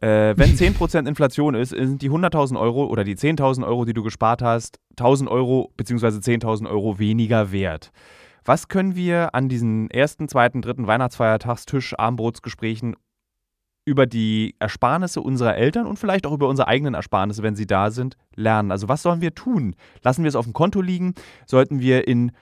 Äh, 0.00 0.34
wenn 0.36 0.56
10% 0.56 1.06
Inflation 1.08 1.54
ist, 1.54 1.70
sind 1.70 2.02
die 2.02 2.10
100.000 2.10 2.58
Euro 2.58 2.86
oder 2.86 3.04
die 3.04 3.16
10.000 3.16 3.66
Euro, 3.66 3.84
die 3.84 3.94
du 3.94 4.02
gespart 4.02 4.42
hast, 4.42 4.78
1.000 4.98 5.28
Euro 5.28 5.72
bzw. 5.76 6.06
10.000 6.08 6.68
Euro 6.68 6.98
weniger 6.98 7.52
wert. 7.52 7.92
Was 8.44 8.68
können 8.68 8.94
wir 8.94 9.34
an 9.34 9.48
diesen 9.48 9.90
ersten, 9.90 10.28
zweiten, 10.28 10.62
dritten 10.62 10.86
Weihnachtsfeiertagstisch, 10.86 11.98
Armbrotsgesprächen 11.98 12.96
über 13.86 14.04
die 14.04 14.54
Ersparnisse 14.58 15.20
unserer 15.22 15.56
Eltern 15.56 15.86
und 15.86 15.98
vielleicht 15.98 16.26
auch 16.26 16.32
über 16.32 16.48
unsere 16.48 16.68
eigenen 16.68 16.94
Ersparnisse, 16.94 17.42
wenn 17.42 17.54
sie 17.54 17.66
da 17.66 17.90
sind, 17.90 18.16
lernen? 18.34 18.72
Also 18.72 18.88
was 18.88 19.02
sollen 19.02 19.20
wir 19.20 19.34
tun? 19.34 19.76
Lassen 20.02 20.24
wir 20.24 20.28
es 20.28 20.36
auf 20.36 20.44
dem 20.44 20.52
Konto 20.52 20.82
liegen? 20.82 21.14
Sollten 21.46 21.80
wir 21.80 22.06
in 22.06 22.32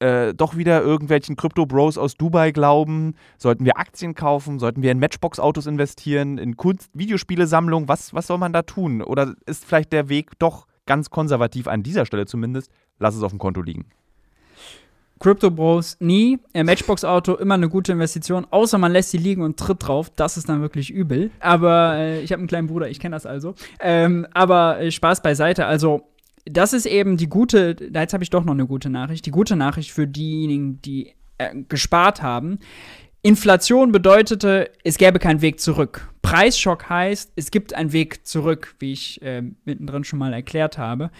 äh, 0.00 0.34
doch 0.34 0.56
wieder 0.56 0.82
irgendwelchen 0.82 1.36
Crypto-Bros 1.36 1.96
aus 1.96 2.14
Dubai 2.16 2.50
glauben? 2.50 3.14
Sollten 3.38 3.64
wir 3.64 3.78
Aktien 3.78 4.14
kaufen? 4.14 4.58
Sollten 4.58 4.82
wir 4.82 4.90
in 4.90 4.98
Matchbox-Autos 4.98 5.66
investieren? 5.66 6.38
In 6.38 6.56
Kunst-, 6.56 6.90
Videospielesammlung? 6.92 7.86
Was, 7.86 8.12
was 8.12 8.26
soll 8.26 8.38
man 8.38 8.52
da 8.52 8.62
tun? 8.62 9.00
Oder 9.00 9.34
ist 9.46 9.64
vielleicht 9.64 9.92
der 9.92 10.08
Weg 10.08 10.38
doch 10.40 10.66
ganz 10.86 11.10
konservativ 11.10 11.68
an 11.68 11.84
dieser 11.84 12.04
Stelle 12.04 12.26
zumindest? 12.26 12.72
Lass 12.98 13.14
es 13.14 13.22
auf 13.22 13.30
dem 13.30 13.38
Konto 13.38 13.62
liegen. 13.62 13.86
Crypto 15.20 15.50
Bros 15.50 15.98
nie. 16.00 16.38
Äh, 16.54 16.64
Matchbox 16.64 17.04
Auto 17.04 17.34
immer 17.34 17.54
eine 17.54 17.68
gute 17.68 17.92
Investition, 17.92 18.46
außer 18.50 18.78
man 18.78 18.90
lässt 18.90 19.10
sie 19.10 19.18
liegen 19.18 19.42
und 19.42 19.58
tritt 19.58 19.86
drauf. 19.86 20.10
Das 20.16 20.36
ist 20.36 20.48
dann 20.48 20.62
wirklich 20.62 20.90
übel. 20.90 21.30
Aber 21.40 21.94
äh, 21.96 22.22
ich 22.22 22.32
habe 22.32 22.40
einen 22.40 22.48
kleinen 22.48 22.66
Bruder, 22.66 22.88
ich 22.88 22.98
kenne 22.98 23.14
das 23.14 23.26
also. 23.26 23.54
Ähm, 23.80 24.26
aber 24.32 24.80
äh, 24.80 24.90
Spaß 24.90 25.22
beiseite. 25.22 25.66
Also 25.66 26.08
das 26.46 26.72
ist 26.72 26.86
eben 26.86 27.18
die 27.18 27.28
gute. 27.28 27.76
Jetzt 27.92 28.14
habe 28.14 28.24
ich 28.24 28.30
doch 28.30 28.44
noch 28.44 28.54
eine 28.54 28.66
gute 28.66 28.88
Nachricht. 28.88 29.26
Die 29.26 29.30
gute 29.30 29.56
Nachricht 29.56 29.92
für 29.92 30.06
diejenigen, 30.06 30.80
die 30.80 31.14
äh, 31.36 31.54
gespart 31.68 32.22
haben. 32.22 32.58
Inflation 33.22 33.92
bedeutete, 33.92 34.70
es 34.82 34.96
gäbe 34.96 35.18
keinen 35.18 35.42
Weg 35.42 35.60
zurück. 35.60 36.08
Preisschock 36.22 36.88
heißt, 36.88 37.32
es 37.36 37.50
gibt 37.50 37.74
einen 37.74 37.92
Weg 37.92 38.26
zurück, 38.26 38.74
wie 38.78 38.92
ich 38.92 39.20
äh, 39.20 39.42
mittendrin 39.66 40.04
schon 40.04 40.18
mal 40.18 40.32
erklärt 40.32 40.78
habe. 40.78 41.10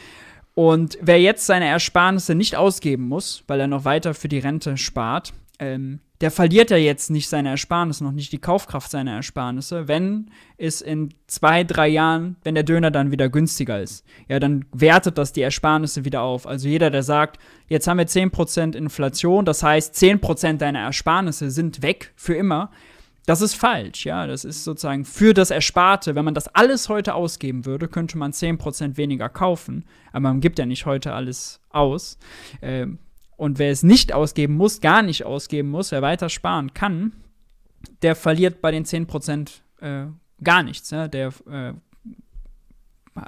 Und 0.55 0.99
wer 1.01 1.21
jetzt 1.21 1.47
seine 1.47 1.67
Ersparnisse 1.67 2.35
nicht 2.35 2.57
ausgeben 2.57 3.09
muss, 3.09 3.45
weil 3.47 3.61
er 3.61 3.67
noch 3.67 3.85
weiter 3.85 4.15
für 4.15 4.29
die 4.29 4.39
Rente 4.39 4.77
spart, 4.77 5.33
ähm, 5.59 6.01
der 6.21 6.31
verliert 6.31 6.71
ja 6.71 6.77
jetzt 6.77 7.11
nicht 7.11 7.29
seine 7.29 7.49
Ersparnisse, 7.49 8.05
noch 8.05 8.13
nicht 8.13 8.31
die 8.33 8.41
Kaufkraft 8.41 8.91
seiner 8.91 9.13
Ersparnisse, 9.13 9.89
wenn 9.89 10.31
es 10.59 10.83
in 10.83 11.15
zwei, 11.27 11.65
drei 11.65 11.89
Jahren, 11.89 12.37
wenn 12.43 12.55
der 12.55 12.65
Döner 12.65 12.91
dann 12.91 13.11
wieder 13.11 13.31
günstiger 13.31 13.81
ist. 13.81 14.05
Ja, 14.29 14.39
dann 14.39 14.67
wertet 14.73 15.17
das 15.17 15.33
die 15.33 15.41
Ersparnisse 15.41 16.05
wieder 16.05 16.21
auf. 16.21 16.47
Also 16.47 16.69
jeder, 16.69 16.91
der 16.91 17.03
sagt, 17.03 17.39
jetzt 17.69 17.87
haben 17.87 17.97
wir 17.97 18.07
10% 18.07 18.77
Inflation, 18.77 19.47
das 19.47 19.63
heißt 19.63 19.95
10% 19.95 20.59
deiner 20.59 20.81
Ersparnisse 20.81 21.51
sind 21.51 21.81
weg 21.81 22.13
für 22.17 22.35
immer, 22.35 22.71
das 23.27 23.43
ist 23.43 23.55
falsch, 23.55 24.07
ja. 24.07 24.27
Das 24.27 24.45
ist 24.45 24.65
sozusagen 24.65 25.05
für 25.05 25.35
das 25.35 25.51
Ersparte. 25.51 26.15
Wenn 26.15 26.25
man 26.25 26.35
das 26.35 26.49
alles 26.49 26.89
heute 26.89 27.15
ausgeben 27.15 27.67
würde, 27.67 27.89
könnte 27.89 28.19
man 28.19 28.33
10% 28.33 28.97
weniger 28.97 29.29
kaufen. 29.29 29.85
Aber 30.13 30.21
man 30.21 30.41
gibt 30.41 30.59
ja 30.59 30.67
nicht 30.67 30.87
heute 30.87 31.13
alles 31.13 31.61
aus. 31.71 32.19
Ähm, 32.63 32.99
und 33.37 33.59
wer 33.59 33.71
es 33.71 33.83
nicht 33.83 34.13
ausgeben 34.13 34.55
muss, 34.55 34.81
gar 34.81 35.03
nicht 35.03 35.25
ausgeben 35.25 35.71
muss, 35.71 35.93
wer 35.93 36.03
weiter 36.03 36.29
sparen 36.29 36.75
kann, 36.75 37.13
der 38.03 38.15
verliert 38.15 38.61
bei 38.61 38.71
den 38.71 38.85
10% 38.85 39.49
äh, 39.81 40.07
gar 40.43 40.63
nichts. 40.63 40.89
Der 40.89 41.33
äh, 41.51 41.73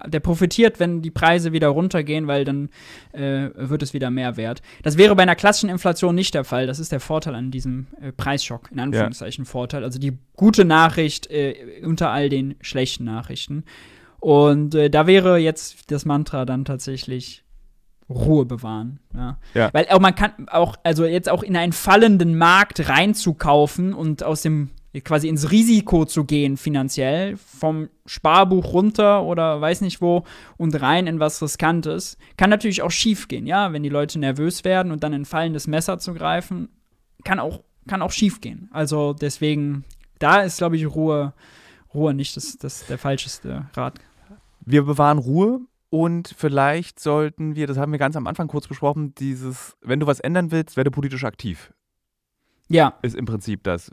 der 0.07 0.21
profitiert, 0.21 0.79
wenn 0.81 1.03
die 1.03 1.11
Preise 1.11 1.53
wieder 1.53 1.69
runtergehen, 1.69 2.27
weil 2.27 2.45
dann 2.45 2.69
äh, 3.13 3.51
wird 3.55 3.83
es 3.83 3.93
wieder 3.93 4.11
mehr 4.11 4.37
wert. 4.37 4.63
Das 4.83 4.97
wäre 4.97 5.17
bei 5.17 5.25
einer 5.25 5.35
klassischen 5.35 5.71
Inflation 5.71 6.15
nicht 6.15 6.35
der 6.35 6.45
Fall. 6.45 6.67
Das 6.67 6.79
ist 6.79 6.93
der 6.93 7.01
Vorteil 7.01 7.35
an 7.35 7.51
diesem 7.51 7.89
äh, 8.01 8.13
Preisschock, 8.13 8.71
in 8.71 8.81
Anführungszeichen 8.81 9.45
ja. 9.45 9.51
Vorteil. 9.51 9.85
Also 9.85 9.99
die 9.99 10.19
gute 10.37 10.65
Nachricht 10.65 11.31
äh, 11.31 11.83
unter 11.85 12.11
all 12.11 12.29
den 12.29 12.55
schlechten 12.61 13.05
Nachrichten. 13.05 13.65
Und 14.21 14.75
äh, 14.75 14.89
da 14.89 15.07
wäre 15.07 15.39
jetzt 15.39 15.91
das 15.91 16.05
Mantra 16.05 16.45
dann 16.45 16.65
tatsächlich 16.65 17.43
Ruhe 18.09 18.45
bewahren. 18.45 19.01
Ja. 19.15 19.39
ja. 19.55 19.71
Weil 19.73 19.87
auch 19.91 20.01
man 20.01 20.15
kann 20.15 20.49
auch, 20.49 20.77
also 20.85 21.05
jetzt 21.05 21.29
auch 21.29 21.43
in 21.43 21.57
einen 21.57 21.73
fallenden 21.73 22.37
Markt 22.37 22.89
reinzukaufen 22.89 23.95
und 23.95 24.23
aus 24.23 24.43
dem 24.43 24.71
quasi 25.01 25.29
ins 25.29 25.51
Risiko 25.51 26.05
zu 26.05 26.25
gehen 26.25 26.57
finanziell, 26.57 27.37
vom 27.37 27.89
Sparbuch 28.05 28.73
runter 28.75 29.23
oder 29.23 29.61
weiß 29.61 29.81
nicht 29.81 30.03
wo 30.03 30.25
und 30.59 30.81
rein 30.81 31.07
in 31.07 31.19
was 31.19 31.41
Riskantes, 31.41 32.19
kann 32.37 32.51
natürlich 32.51 32.83
auch 32.83 32.91
schief 32.91 33.29
gehen, 33.29 33.47
ja, 33.47 33.73
wenn 33.73 33.83
die 33.83 33.89
Leute 33.89 34.19
nervös 34.19 34.65
werden 34.65 34.93
und 34.93 35.03
dann 35.03 35.15
in 35.15 35.23
ein 35.23 35.27
fallendes 35.27 35.67
Messer 35.67 35.99
zu 35.99 36.13
greifen, 36.13 36.69
kann 37.25 37.39
auch, 37.39 37.63
kann 37.89 38.03
auch 38.03 38.13
schief 38.13 38.41
gehen. 38.43 38.69
Also 38.71 39.15
deswegen, 39.15 39.85
da 40.19 40.43
ist, 40.43 40.59
glaube 40.59 40.77
ich, 40.77 40.87
Ruhe, 40.87 41.33
Ruhe 41.95 42.13
nicht 42.13 42.37
das, 42.37 42.59
das 42.59 42.87
der 42.87 42.99
falscheste 42.99 43.67
Rat. 43.75 43.99
Wir 44.65 44.83
bewahren 44.83 45.19
Ruhe 45.19 45.61
und 45.89 46.35
vielleicht 46.37 47.01
sollten 47.01 47.57
wir, 47.57 47.67
das 47.67 47.79
haben 47.79 47.93
wir 47.93 47.99
ganz 47.99 48.17
am 48.17 48.27
Anfang 48.27 48.49
kurz 48.49 48.69
besprochen, 48.69 49.15
dieses, 49.15 49.77
wenn 49.81 50.01
du 50.01 50.07
was 50.07 50.21
ändern 50.21 50.51
willst, 50.51 50.77
werde 50.77 50.91
politisch 50.91 51.25
aktiv. 51.25 51.73
Ja. 52.69 52.95
Ist 53.03 53.15
im 53.17 53.27
Prinzip 53.27 53.63
das. 53.65 53.91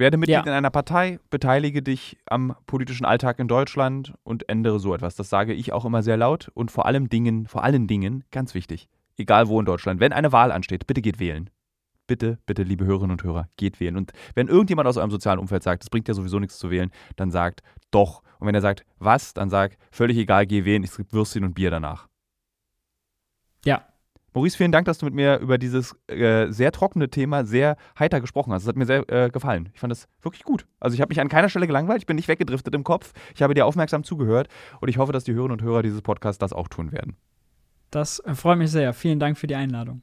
Werde 0.00 0.16
Mitglied 0.16 0.34
Ja. 0.34 0.42
in 0.42 0.48
einer 0.48 0.70
Partei, 0.70 1.20
beteilige 1.28 1.82
dich 1.82 2.16
am 2.24 2.56
politischen 2.66 3.04
Alltag 3.04 3.38
in 3.38 3.48
Deutschland 3.48 4.14
und 4.24 4.48
ändere 4.48 4.80
so 4.80 4.94
etwas. 4.94 5.14
Das 5.14 5.28
sage 5.28 5.52
ich 5.52 5.72
auch 5.74 5.84
immer 5.84 6.02
sehr 6.02 6.16
laut 6.16 6.50
und 6.54 6.70
vor 6.70 6.86
allem 6.86 7.10
Dingen, 7.10 7.46
vor 7.46 7.62
allen 7.62 7.86
Dingen, 7.86 8.24
ganz 8.30 8.54
wichtig, 8.54 8.88
egal 9.18 9.48
wo 9.48 9.60
in 9.60 9.66
Deutschland, 9.66 10.00
wenn 10.00 10.14
eine 10.14 10.32
Wahl 10.32 10.52
ansteht, 10.52 10.86
bitte 10.86 11.02
geht 11.02 11.20
wählen. 11.20 11.50
Bitte, 12.06 12.38
bitte, 12.46 12.62
liebe 12.62 12.86
Hörerinnen 12.86 13.12
und 13.12 13.22
Hörer, 13.22 13.48
geht 13.56 13.78
wählen. 13.78 13.96
Und 13.98 14.12
wenn 14.34 14.48
irgendjemand 14.48 14.88
aus 14.88 14.96
eurem 14.96 15.10
sozialen 15.10 15.38
Umfeld 15.38 15.62
sagt, 15.62 15.82
es 15.84 15.90
bringt 15.90 16.08
ja 16.08 16.14
sowieso 16.14 16.38
nichts 16.40 16.58
zu 16.58 16.70
wählen, 16.70 16.90
dann 17.16 17.30
sagt 17.30 17.60
doch. 17.90 18.22
Und 18.38 18.46
wenn 18.48 18.54
er 18.54 18.62
sagt, 18.62 18.86
was, 18.98 19.34
dann 19.34 19.50
sagt, 19.50 19.76
völlig 19.92 20.16
egal, 20.16 20.46
geh 20.46 20.64
wählen, 20.64 20.82
es 20.82 20.96
gibt 20.96 21.12
Würstchen 21.12 21.44
und 21.44 21.54
Bier 21.54 21.70
danach. 21.70 22.08
Ja. 23.66 23.84
Maurice, 24.32 24.56
vielen 24.56 24.70
Dank, 24.70 24.84
dass 24.84 24.98
du 24.98 25.06
mit 25.06 25.14
mir 25.14 25.38
über 25.38 25.58
dieses 25.58 25.96
äh, 26.06 26.50
sehr 26.50 26.70
trockene 26.70 27.10
Thema 27.10 27.44
sehr 27.44 27.76
heiter 27.98 28.20
gesprochen 28.20 28.52
hast. 28.52 28.62
Das 28.62 28.68
hat 28.68 28.76
mir 28.76 28.86
sehr 28.86 29.08
äh, 29.10 29.28
gefallen. 29.28 29.70
Ich 29.74 29.80
fand 29.80 29.90
das 29.90 30.06
wirklich 30.22 30.44
gut. 30.44 30.66
Also 30.78 30.94
ich 30.94 31.00
habe 31.00 31.10
mich 31.10 31.20
an 31.20 31.28
keiner 31.28 31.48
Stelle 31.48 31.66
gelangweilt, 31.66 32.00
ich 32.02 32.06
bin 32.06 32.16
nicht 32.16 32.28
weggedriftet 32.28 32.74
im 32.74 32.84
Kopf. 32.84 33.12
Ich 33.34 33.42
habe 33.42 33.54
dir 33.54 33.66
aufmerksam 33.66 34.04
zugehört 34.04 34.48
und 34.80 34.88
ich 34.88 34.98
hoffe, 34.98 35.12
dass 35.12 35.24
die 35.24 35.32
Hörerinnen 35.32 35.58
und 35.58 35.64
Hörer 35.64 35.82
dieses 35.82 36.02
Podcasts 36.02 36.38
das 36.38 36.52
auch 36.52 36.68
tun 36.68 36.92
werden. 36.92 37.16
Das 37.90 38.20
äh, 38.20 38.34
freut 38.34 38.58
mich 38.58 38.70
sehr. 38.70 38.92
Vielen 38.92 39.18
Dank 39.18 39.36
für 39.36 39.48
die 39.48 39.56
Einladung. 39.56 40.02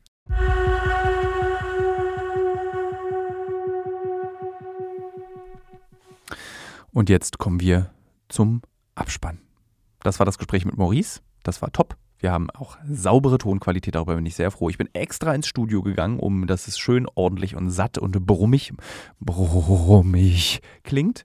Und 6.91 7.09
jetzt 7.09 7.37
kommen 7.37 7.61
wir 7.61 7.91
zum 8.27 8.61
Abspann. 8.95 9.39
Das 10.01 10.19
war 10.19 10.25
das 10.25 10.37
Gespräch 10.37 10.65
mit 10.65 10.77
Maurice. 10.77 11.21
Das 11.43 11.61
war 11.61 11.71
top. 11.71 11.95
Wir 12.19 12.31
haben 12.31 12.49
auch 12.51 12.77
saubere 12.87 13.37
Tonqualität, 13.37 13.95
darüber 13.95 14.15
bin 14.15 14.25
ich 14.25 14.35
sehr 14.35 14.51
froh. 14.51 14.69
Ich 14.69 14.77
bin 14.77 14.89
extra 14.93 15.33
ins 15.33 15.47
Studio 15.47 15.83
gegangen, 15.83 16.19
um 16.19 16.47
dass 16.47 16.67
es 16.67 16.79
schön 16.79 17.07
ordentlich 17.13 17.55
und 17.55 17.69
satt 17.69 17.97
und 17.97 18.25
brummig, 18.25 18.73
brummig 19.19 20.61
klingt. 20.83 21.23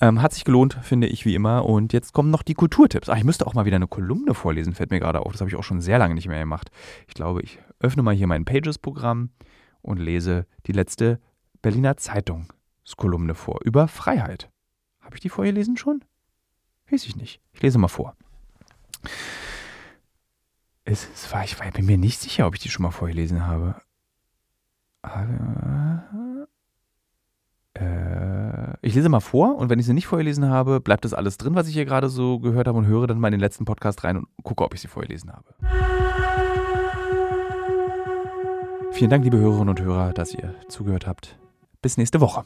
Ähm, 0.00 0.20
hat 0.20 0.32
sich 0.32 0.44
gelohnt, 0.44 0.78
finde 0.82 1.06
ich, 1.06 1.24
wie 1.24 1.34
immer. 1.34 1.64
Und 1.64 1.92
jetzt 1.92 2.12
kommen 2.12 2.30
noch 2.30 2.42
die 2.42 2.54
Kulturtipps. 2.54 3.08
Ach, 3.08 3.16
ich 3.16 3.24
müsste 3.24 3.46
auch 3.46 3.54
mal 3.54 3.66
wieder 3.66 3.76
eine 3.76 3.86
Kolumne 3.86 4.34
vorlesen, 4.34 4.74
fällt 4.74 4.90
mir 4.90 5.00
gerade 5.00 5.20
auf. 5.20 5.32
Das 5.32 5.40
habe 5.40 5.50
ich 5.50 5.56
auch 5.56 5.62
schon 5.64 5.80
sehr 5.80 5.98
lange 5.98 6.14
nicht 6.14 6.28
mehr 6.28 6.40
gemacht. 6.40 6.70
Ich 7.06 7.14
glaube, 7.14 7.42
ich 7.42 7.58
öffne 7.78 8.02
mal 8.02 8.14
hier 8.14 8.26
mein 8.26 8.44
Pages-Programm 8.44 9.30
und 9.80 9.98
lese 9.98 10.46
die 10.66 10.72
letzte 10.72 11.20
Berliner 11.62 11.96
Zeitungskolumne 11.96 13.34
vor 13.34 13.60
über 13.62 13.86
Freiheit. 13.86 14.50
Habe 15.00 15.16
ich 15.16 15.20
die 15.20 15.28
vorgelesen 15.28 15.76
schon? 15.76 16.04
Weiß 16.90 17.06
ich 17.06 17.16
nicht. 17.16 17.40
Ich 17.52 17.62
lese 17.62 17.78
mal 17.78 17.88
vor. 17.88 18.16
Es, 20.84 21.08
es 21.14 21.32
war, 21.32 21.44
ich 21.44 21.58
war, 21.60 21.70
bin 21.70 21.86
mir 21.86 21.98
nicht 21.98 22.20
sicher, 22.20 22.46
ob 22.46 22.54
ich 22.54 22.60
die 22.60 22.68
schon 22.68 22.82
mal 22.82 22.90
vorgelesen 22.90 23.46
habe. 23.46 23.76
Äh, 27.74 28.86
ich 28.86 28.94
lese 28.94 29.08
mal 29.08 29.20
vor 29.20 29.56
und 29.56 29.70
wenn 29.70 29.78
ich 29.78 29.86
sie 29.86 29.94
nicht 29.94 30.06
vorgelesen 30.06 30.48
habe, 30.48 30.80
bleibt 30.80 31.04
das 31.04 31.14
alles 31.14 31.38
drin, 31.38 31.54
was 31.54 31.68
ich 31.68 31.74
hier 31.74 31.84
gerade 31.84 32.08
so 32.08 32.40
gehört 32.40 32.66
habe 32.66 32.78
und 32.78 32.86
höre 32.86 33.06
dann 33.06 33.20
mal 33.20 33.28
in 33.28 33.32
den 33.32 33.40
letzten 33.40 33.64
Podcast 33.64 34.02
rein 34.04 34.16
und 34.16 34.28
gucke, 34.42 34.64
ob 34.64 34.74
ich 34.74 34.80
sie 34.80 34.88
vorgelesen 34.88 35.32
habe. 35.32 35.54
Vielen 38.92 39.10
Dank, 39.10 39.24
liebe 39.24 39.38
Hörerinnen 39.38 39.70
und 39.70 39.80
Hörer, 39.80 40.12
dass 40.12 40.34
ihr 40.34 40.54
zugehört 40.68 41.06
habt. 41.06 41.38
Bis 41.80 41.96
nächste 41.96 42.20
Woche. 42.20 42.44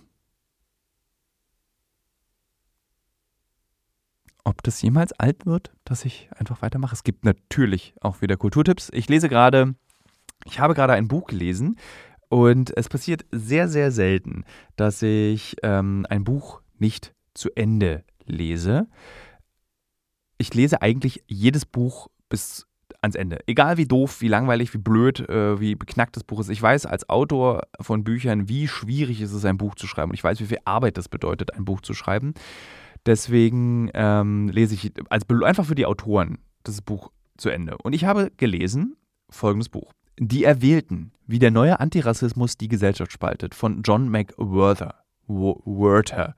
Ob 4.47 4.63
das 4.63 4.81
jemals 4.81 5.13
alt 5.13 5.45
wird, 5.45 5.73
dass 5.85 6.05
ich 6.05 6.31
einfach 6.37 6.63
weitermache. 6.63 6.95
Es 6.95 7.03
gibt 7.03 7.25
natürlich 7.25 7.95
auch 8.01 8.23
wieder 8.23 8.37
Kulturtipps. 8.37 8.91
Ich 8.93 9.09
lese 9.09 9.29
gerade, 9.29 9.75
ich 10.45 10.61
habe 10.61 10.75
gerade 10.75 10.93
ein 10.93 11.09
Buch 11.09 11.27
gelesen 11.27 11.77
und 12.29 12.75
es 12.77 12.89
passiert 12.89 13.27
sehr, 13.33 13.69
sehr 13.69 13.91
selten, 13.91 14.45
dass 14.77 15.03
ich 15.03 15.57
ähm, 15.65 16.07
ein 16.09 16.23
Buch 16.23 16.61
nicht 16.79 17.13
zu 17.35 17.51
Ende 17.57 18.05
lese. 18.25 18.87
Ich 20.39 20.55
lese 20.55 20.81
eigentlich 20.81 21.25
jedes 21.27 21.67
Buch 21.67 22.07
bis 22.29 22.69
ans 23.01 23.17
Ende. 23.17 23.41
Egal 23.49 23.79
wie 23.79 23.87
doof, 23.87 24.21
wie 24.21 24.29
langweilig, 24.29 24.73
wie 24.75 24.79
blöd, 24.79 25.29
äh, 25.29 25.59
wie 25.59 25.75
beknackt 25.75 26.15
das 26.15 26.23
Buch 26.23 26.39
ist. 26.39 26.51
Ich 26.51 26.63
weiß 26.63 26.87
als 26.87 27.09
Autor 27.09 27.63
von 27.81 28.05
Büchern, 28.05 28.49
wie 28.49 28.69
schwierig 28.69 29.21
es 29.21 29.33
ist, 29.33 29.45
ein 29.45 29.59
Buch 29.59 29.75
zu 29.75 29.89
schreiben. 29.89 30.11
Und 30.11 30.15
ich 30.15 30.23
weiß, 30.25 30.39
wie 30.39 30.47
viel 30.47 30.61
Arbeit 30.65 30.99
das 30.99 31.09
bedeutet, 31.09 31.53
ein 31.55 31.65
Buch 31.65 31.81
zu 31.81 31.95
schreiben. 31.95 32.35
Deswegen 33.07 33.91
ähm, 33.95 34.49
lese 34.49 34.75
ich 34.75 34.93
als 35.09 35.25
einfach 35.31 35.65
für 35.65 35.75
die 35.75 35.87
Autoren 35.87 36.39
das 36.65 36.83
Buch 36.83 37.11
zu 37.37 37.51
Ende. 37.51 37.77
Und 37.79 37.93
ich 37.93 38.05
habe 38.05 38.33
gelesen 38.37 38.97
folgendes 39.31 39.69
Buch. 39.69 39.93
Die 40.19 40.45
Erwählten, 40.45 41.13
wie 41.27 41.39
der 41.39 41.51
neue 41.51 41.79
Antirassismus 41.79 42.57
die 42.57 42.69
Gesellschaft 42.69 43.13
spaltet, 43.13 43.55
von 43.55 43.83
John 43.83 44.09
McWhorter. 44.09 44.95
Werther. 45.29 46.35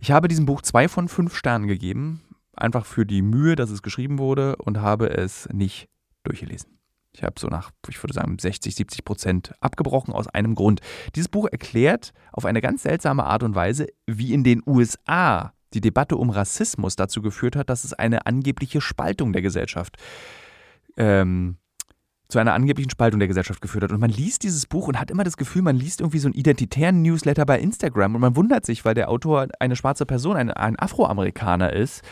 Ich 0.00 0.10
habe 0.10 0.28
diesem 0.28 0.46
Buch 0.46 0.62
zwei 0.62 0.88
von 0.88 1.08
fünf 1.08 1.34
Sternen 1.34 1.66
gegeben, 1.66 2.22
einfach 2.54 2.86
für 2.86 3.06
die 3.06 3.22
Mühe, 3.22 3.56
dass 3.56 3.70
es 3.70 3.82
geschrieben 3.82 4.18
wurde 4.18 4.56
und 4.56 4.78
habe 4.78 5.10
es 5.10 5.48
nicht 5.52 5.88
durchgelesen. 6.24 6.78
Ich 7.12 7.24
habe 7.24 7.34
so 7.38 7.48
nach, 7.48 7.70
ich 7.88 8.00
würde 8.02 8.14
sagen, 8.14 8.38
60, 8.38 8.74
70 8.74 9.04
Prozent 9.04 9.54
abgebrochen 9.60 10.14
aus 10.14 10.28
einem 10.28 10.54
Grund. 10.54 10.80
Dieses 11.16 11.28
Buch 11.28 11.48
erklärt 11.50 12.12
auf 12.32 12.44
eine 12.44 12.60
ganz 12.60 12.82
seltsame 12.82 13.24
Art 13.24 13.42
und 13.42 13.54
Weise, 13.54 13.88
wie 14.06 14.32
in 14.32 14.44
den 14.44 14.62
USA 14.64 15.52
die 15.74 15.80
Debatte 15.80 16.16
um 16.16 16.30
Rassismus 16.30 16.96
dazu 16.96 17.22
geführt 17.22 17.56
hat, 17.56 17.70
dass 17.70 17.84
es 17.84 17.92
eine 17.92 18.26
angebliche 18.26 18.80
Spaltung 18.80 19.32
der 19.32 19.42
Gesellschaft 19.42 19.96
ähm, 20.96 21.56
zu 22.28 22.38
einer 22.38 22.54
angeblichen 22.54 22.90
Spaltung 22.90 23.18
der 23.18 23.28
Gesellschaft 23.28 23.60
geführt 23.60 23.84
hat. 23.84 23.92
Und 23.92 24.00
man 24.00 24.10
liest 24.10 24.42
dieses 24.42 24.66
Buch 24.66 24.88
und 24.88 24.98
hat 24.98 25.10
immer 25.10 25.24
das 25.24 25.36
Gefühl, 25.36 25.62
man 25.62 25.76
liest 25.76 26.00
irgendwie 26.00 26.18
so 26.18 26.28
einen 26.28 26.34
identitären 26.34 27.02
Newsletter 27.02 27.44
bei 27.44 27.58
Instagram 27.58 28.14
und 28.14 28.20
man 28.20 28.36
wundert 28.36 28.64
sich, 28.64 28.84
weil 28.84 28.94
der 28.94 29.10
Autor 29.10 29.48
eine 29.58 29.76
schwarze 29.76 30.06
Person, 30.06 30.36
ein, 30.36 30.50
ein 30.50 30.78
Afroamerikaner 30.78 31.72
ist, 31.72 32.02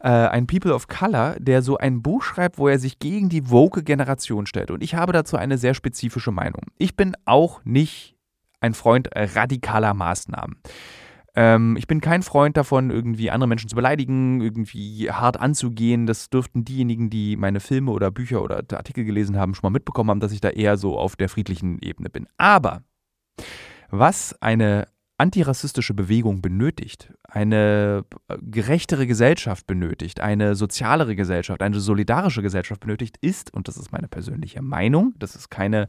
äh, 0.00 0.08
ein 0.08 0.46
People 0.46 0.74
of 0.74 0.88
Color, 0.88 1.36
der 1.38 1.62
so 1.62 1.78
ein 1.78 2.02
Buch 2.02 2.22
schreibt, 2.22 2.58
wo 2.58 2.68
er 2.68 2.78
sich 2.78 2.98
gegen 2.98 3.28
die 3.28 3.50
woke 3.50 3.82
Generation 3.82 4.46
stellt. 4.46 4.70
Und 4.70 4.82
ich 4.82 4.94
habe 4.94 5.12
dazu 5.12 5.36
eine 5.36 5.58
sehr 5.58 5.74
spezifische 5.74 6.32
Meinung. 6.32 6.66
Ich 6.78 6.96
bin 6.96 7.14
auch 7.24 7.64
nicht 7.64 8.16
ein 8.60 8.74
Freund 8.74 9.08
radikaler 9.14 9.94
Maßnahmen. 9.94 10.56
Ähm, 11.34 11.76
ich 11.76 11.86
bin 11.86 12.00
kein 12.00 12.22
Freund 12.22 12.56
davon, 12.56 12.90
irgendwie 12.90 13.30
andere 13.30 13.48
Menschen 13.48 13.68
zu 13.68 13.76
beleidigen, 13.76 14.40
irgendwie 14.40 15.10
hart 15.10 15.38
anzugehen. 15.38 16.06
Das 16.06 16.30
dürften 16.30 16.64
diejenigen, 16.64 17.10
die 17.10 17.36
meine 17.36 17.60
Filme 17.60 17.92
oder 17.92 18.10
Bücher 18.10 18.42
oder 18.42 18.56
Artikel 18.72 19.04
gelesen 19.04 19.36
haben, 19.36 19.54
schon 19.54 19.62
mal 19.64 19.76
mitbekommen 19.76 20.10
haben, 20.10 20.20
dass 20.20 20.32
ich 20.32 20.40
da 20.40 20.50
eher 20.50 20.76
so 20.76 20.98
auf 20.98 21.16
der 21.16 21.28
friedlichen 21.28 21.78
Ebene 21.80 22.10
bin. 22.10 22.26
Aber 22.36 22.82
was 23.90 24.40
eine 24.40 24.86
antirassistische 25.20 25.92
Bewegung 25.92 26.40
benötigt, 26.40 27.12
eine 27.24 28.06
gerechtere 28.40 29.06
Gesellschaft 29.06 29.66
benötigt, 29.66 30.20
eine 30.20 30.54
sozialere 30.54 31.14
Gesellschaft, 31.14 31.60
eine 31.60 31.78
solidarische 31.78 32.40
Gesellschaft 32.40 32.80
benötigt, 32.80 33.18
ist, 33.20 33.52
und 33.52 33.68
das 33.68 33.76
ist 33.76 33.92
meine 33.92 34.08
persönliche 34.08 34.62
Meinung, 34.62 35.12
das 35.18 35.36
ist 35.36 35.50
keine 35.50 35.88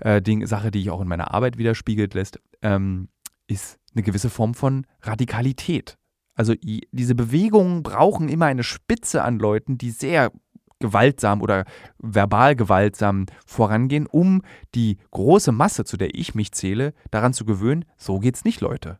äh, 0.00 0.20
Ding, 0.20 0.46
Sache, 0.46 0.70
die 0.70 0.80
ich 0.80 0.90
auch 0.90 1.00
in 1.00 1.08
meiner 1.08 1.32
Arbeit 1.32 1.56
widerspiegelt 1.56 2.12
lässt, 2.12 2.38
ähm, 2.60 3.08
ist 3.46 3.79
eine 3.94 4.02
gewisse 4.02 4.30
Form 4.30 4.54
von 4.54 4.86
Radikalität. 5.02 5.96
Also 6.34 6.54
diese 6.92 7.14
Bewegungen 7.14 7.82
brauchen 7.82 8.28
immer 8.28 8.46
eine 8.46 8.62
Spitze 8.62 9.22
an 9.22 9.38
Leuten, 9.38 9.78
die 9.78 9.90
sehr 9.90 10.32
gewaltsam 10.78 11.42
oder 11.42 11.64
verbal 11.98 12.56
gewaltsam 12.56 13.26
vorangehen, 13.46 14.06
um 14.06 14.42
die 14.74 14.96
große 15.10 15.52
Masse, 15.52 15.84
zu 15.84 15.96
der 15.96 16.14
ich 16.14 16.34
mich 16.34 16.52
zähle, 16.52 16.94
daran 17.10 17.34
zu 17.34 17.44
gewöhnen, 17.44 17.84
so 17.96 18.18
geht's 18.18 18.44
nicht, 18.44 18.60
Leute. 18.60 18.98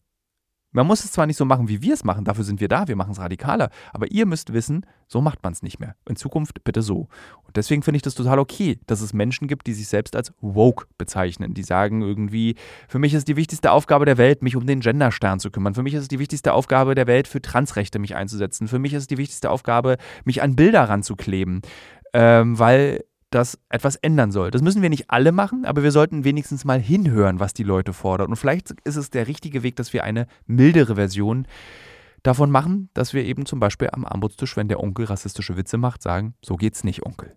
Man 0.73 0.87
muss 0.87 1.05
es 1.05 1.13
zwar 1.13 1.27
nicht 1.27 1.37
so 1.37 1.45
machen, 1.45 1.69
wie 1.69 1.83
wir 1.83 1.95
es 1.95 2.05
machen, 2.05 2.25
dafür 2.25 2.45
sind 2.45 2.61
wir 2.61 2.69
da, 2.69 2.87
wir 2.87 2.97
machen 2.97 3.13
es 3.13 3.19
radikaler, 3.19 3.71
aber 3.93 4.11
ihr 4.11 4.25
müsst 4.25 4.53
wissen, 4.53 4.87
so 5.09 5.21
macht 5.21 5.43
man 5.43 5.53
es 5.53 5.63
nicht 5.63 5.81
mehr. 5.81 5.97
In 6.09 6.15
Zukunft 6.15 6.63
bitte 6.63 6.83
so. 6.83 7.09
Und 7.43 7.57
deswegen 7.57 7.83
finde 7.83 7.97
ich 7.97 8.03
das 8.03 8.15
total 8.15 8.39
okay, 8.39 8.79
dass 8.87 9.01
es 9.01 9.13
Menschen 9.13 9.49
gibt, 9.49 9.67
die 9.67 9.73
sich 9.73 9.89
selbst 9.89 10.15
als 10.15 10.33
woke 10.41 10.87
bezeichnen, 10.97 11.55
die 11.55 11.65
sagen 11.65 12.03
irgendwie, 12.03 12.55
für 12.89 13.01
mich 13.01 13.15
ist 13.15 13.27
die 13.27 13.37
wichtigste 13.37 13.73
Aufgabe 13.73 14.05
der 14.05 14.19
Welt, 14.19 14.43
mich 14.43 14.55
um 14.55 14.67
den 14.67 14.81
Genderstern 14.81 15.41
zu 15.41 15.51
kümmern. 15.51 15.75
Für 15.75 15.83
mich 15.83 15.95
ist 15.95 16.03
es 16.03 16.09
die 16.09 16.21
wichtigste 16.21 16.53
Aufgabe 16.53 16.95
der 16.95 17.09
Welt, 17.09 17.27
für 17.27 17.43
Transrechte 17.43 17.99
mich 17.99 18.15
einzusetzen. 18.15 18.69
Für 18.69 18.79
mich 18.79 18.95
ist 18.95 19.03
es 19.03 19.09
die 19.09 19.19
wichtigste 19.19 19.51
Aufgabe, 19.51 19.97
mich 20.25 20.43
an 20.43 20.55
Bilder 20.55 20.89
ranzukleben. 20.89 21.63
Ähm, 22.13 22.59
weil 22.59 23.05
das 23.31 23.59
etwas 23.69 23.97
ändern 23.97 24.33
soll. 24.33 24.51
Das 24.51 24.63
müssen 24.63 24.83
wir 24.83 24.91
nicht 24.91 25.11
alle 25.11 25.33
machen, 25.33 25.65
aber 25.65 25.83
wir 25.83 25.93
sollten 25.93 26.25
wenigstens 26.25 26.65
mal 26.65 26.81
hinhören, 26.81 27.41
was 27.41 27.55
die 27.55 27.63
Leute 27.63 27.93
fordern. 27.93 28.31
Und 28.31 28.37
vielleicht 28.37 28.73
ist 28.85 28.97
es 28.97 29.11
der 29.11 29.29
richtige 29.29 29.63
Weg, 29.63 29.77
dass 29.77 29.93
wir 29.93 30.05
eine 30.05 30.27
mildere 30.47 30.97
Version 30.97 31.47
davon 32.23 32.51
machen, 32.51 32.91
dass 32.93 33.15
wir 33.15 33.25
eben 33.25 33.47
zum 33.47 33.61
Beispiel 33.61 33.89
am 33.93 34.05
Armutstisch, 34.05 34.57
wenn 34.57 34.69
der 34.69 34.81
Onkel 34.81 35.07
rassistische 35.07 35.57
Witze 35.57 35.79
macht, 35.79 36.03
sagen, 36.03 36.35
so 36.45 36.57
geht's 36.57 36.85
nicht, 36.85 37.07
Onkel. 37.07 37.37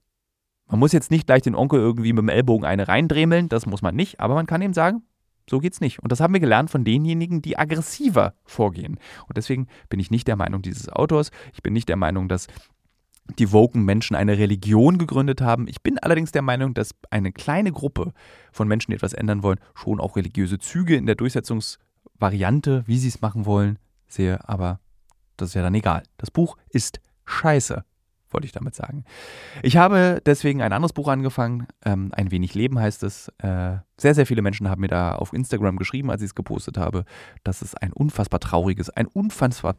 Man 0.68 0.80
muss 0.80 0.92
jetzt 0.92 1.12
nicht 1.12 1.28
gleich 1.28 1.44
den 1.44 1.56
Onkel 1.56 1.80
irgendwie 1.80 2.14
mit 2.14 2.24
dem 2.24 2.30
Ellbogen 2.30 2.66
eine 2.66 2.88
reindremeln, 2.88 3.48
das 3.48 3.66
muss 3.66 3.82
man 3.82 3.96
nicht, 3.96 4.20
aber 4.20 4.34
man 4.34 4.48
kann 4.48 4.62
ihm 4.62 4.74
sagen, 4.74 5.04
So 5.50 5.60
geht's 5.60 5.82
nicht. 5.82 6.00
Und 6.00 6.12
das 6.12 6.20
haben 6.20 6.34
wir 6.34 6.40
gelernt 6.40 6.70
von 6.70 6.86
denjenigen, 6.86 7.42
die 7.42 7.58
aggressiver 7.58 8.34
vorgehen. 8.46 8.98
Und 9.28 9.38
deswegen 9.38 9.68
bin 9.90 10.00
ich 10.00 10.12
nicht 10.12 10.28
der 10.28 10.36
Meinung 10.36 10.62
dieses 10.62 10.90
Autors. 10.90 11.32
Ich 11.54 11.62
bin 11.62 11.74
nicht 11.74 11.90
der 11.90 11.98
Meinung, 11.98 12.30
dass 12.30 12.48
die 13.40 13.52
woken 13.52 13.84
Menschen 13.84 14.16
eine 14.16 14.38
Religion 14.38 14.98
gegründet 14.98 15.42
haben. 15.42 15.68
Ich 15.68 15.82
bin 15.82 15.98
allerdings 16.00 16.32
der 16.32 16.42
Meinung, 16.42 16.74
dass 16.74 16.92
eine 17.10 17.32
kleine 17.32 17.72
Gruppe 17.72 18.12
von 18.52 18.68
Menschen, 18.68 18.92
die 18.92 18.96
etwas 18.96 19.14
ändern 19.14 19.44
wollen, 19.44 19.60
schon 19.76 20.00
auch 20.00 20.16
religiöse 20.16 20.60
Züge 20.60 20.96
in 20.96 21.06
der 21.06 21.16
Durchsetzungsvariante, 21.16 22.84
wie 22.86 22.98
sie 22.98 23.08
es 23.08 23.22
machen 23.22 23.46
wollen, 23.46 23.80
sehe. 24.08 24.48
Aber 24.48 24.80
das 25.38 25.50
ist 25.50 25.56
ja 25.56 25.62
dann 25.62 25.76
egal. 25.76 26.04
Das 26.18 26.32
Buch 26.32 26.58
ist 26.70 27.00
scheiße 27.26 27.84
wollte 28.34 28.46
ich 28.46 28.52
damit 28.52 28.76
sagen. 28.76 29.04
Ich 29.62 29.78
habe 29.78 30.22
deswegen 30.26 30.62
ein 30.62 30.74
anderes 30.74 30.94
Buch 30.94 31.08
angefangen. 31.08 31.68
Ähm, 31.86 32.12
ein 32.14 32.32
wenig 32.32 32.54
Leben 32.54 32.80
heißt 32.80 33.04
es. 33.04 33.30
Äh, 33.40 33.78
sehr, 33.98 34.16
sehr 34.16 34.26
viele 34.26 34.42
Menschen 34.42 34.70
haben 34.70 34.82
mir 34.82 34.88
da 34.88 35.16
auf 35.16 35.34
Instagram 35.34 35.78
geschrieben, 35.78 36.10
als 36.12 36.22
ich 36.22 36.28
es 36.28 36.36
gepostet 36.36 36.78
habe, 36.78 37.06
dass 37.44 37.62
es 37.62 37.76
ein 37.76 37.94
unfassbar 37.94 38.40
trauriges, 38.40 38.90
ein 38.90 39.08
unfassbar, 39.08 39.76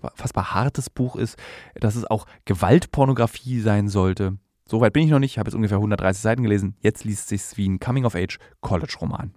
hartes 0.55 0.91
Buch 0.91 1.17
ist, 1.17 1.39
dass 1.75 1.97
es 1.97 2.05
auch 2.05 2.27
Gewaltpornografie 2.45 3.61
sein 3.61 3.89
sollte. 3.89 4.39
Soweit 4.67 4.93
bin 4.93 5.05
ich 5.05 5.11
noch 5.11 5.19
nicht. 5.19 5.33
Ich 5.33 5.39
habe 5.39 5.49
jetzt 5.49 5.57
ungefähr 5.57 5.79
130 5.79 6.23
Seiten 6.23 6.43
gelesen. 6.43 6.77
Jetzt 6.81 7.05
liest 7.05 7.33
es 7.33 7.51
sich 7.51 7.59
wie 7.59 7.69
ein 7.69 7.81
Coming-of-Age-College-Roman. 7.81 9.35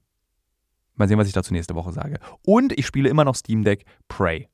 Mal 0.95 1.07
sehen, 1.07 1.17
was 1.17 1.27
ich 1.27 1.33
dazu 1.33 1.53
nächste 1.53 1.75
Woche 1.75 1.91
sage. 1.91 2.17
Und 2.43 2.77
ich 2.77 2.87
spiele 2.87 3.09
immer 3.09 3.25
noch 3.25 3.35
Steam 3.35 3.63
Deck 3.63 3.85
Prey 4.07 4.47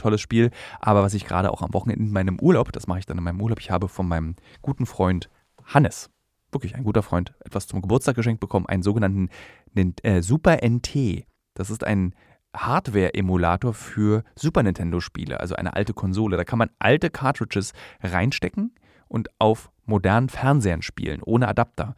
tolles 0.00 0.20
Spiel. 0.20 0.50
Aber 0.80 1.02
was 1.02 1.14
ich 1.14 1.24
gerade 1.24 1.52
auch 1.52 1.62
am 1.62 1.72
Wochenende 1.74 2.04
in 2.04 2.12
meinem 2.12 2.38
Urlaub, 2.40 2.72
das 2.72 2.86
mache 2.86 3.00
ich 3.00 3.06
dann 3.06 3.18
in 3.18 3.24
meinem 3.24 3.40
Urlaub, 3.40 3.60
ich 3.60 3.70
habe 3.70 3.88
von 3.88 4.08
meinem 4.08 4.36
guten 4.62 4.86
Freund 4.86 5.30
Hannes, 5.64 6.10
wirklich 6.52 6.74
ein 6.74 6.84
guter 6.84 7.02
Freund, 7.02 7.34
etwas 7.44 7.66
zum 7.66 7.80
Geburtstag 7.80 8.16
geschenkt 8.16 8.40
bekommen, 8.40 8.66
einen 8.66 8.82
sogenannten 8.82 9.28
äh, 9.74 10.22
Super 10.22 10.58
NT. 10.64 11.24
Das 11.54 11.70
ist 11.70 11.84
ein 11.84 12.14
Hardware-Emulator 12.56 13.74
für 13.74 14.24
Super 14.34 14.62
Nintendo-Spiele, 14.62 15.38
also 15.38 15.54
eine 15.54 15.74
alte 15.74 15.94
Konsole. 15.94 16.36
Da 16.36 16.44
kann 16.44 16.58
man 16.58 16.70
alte 16.78 17.10
Cartridges 17.10 17.72
reinstecken 18.02 18.74
und 19.08 19.28
auf 19.38 19.70
modernen 19.86 20.28
Fernsehern 20.28 20.82
spielen, 20.82 21.22
ohne 21.22 21.48
Adapter. 21.48 21.94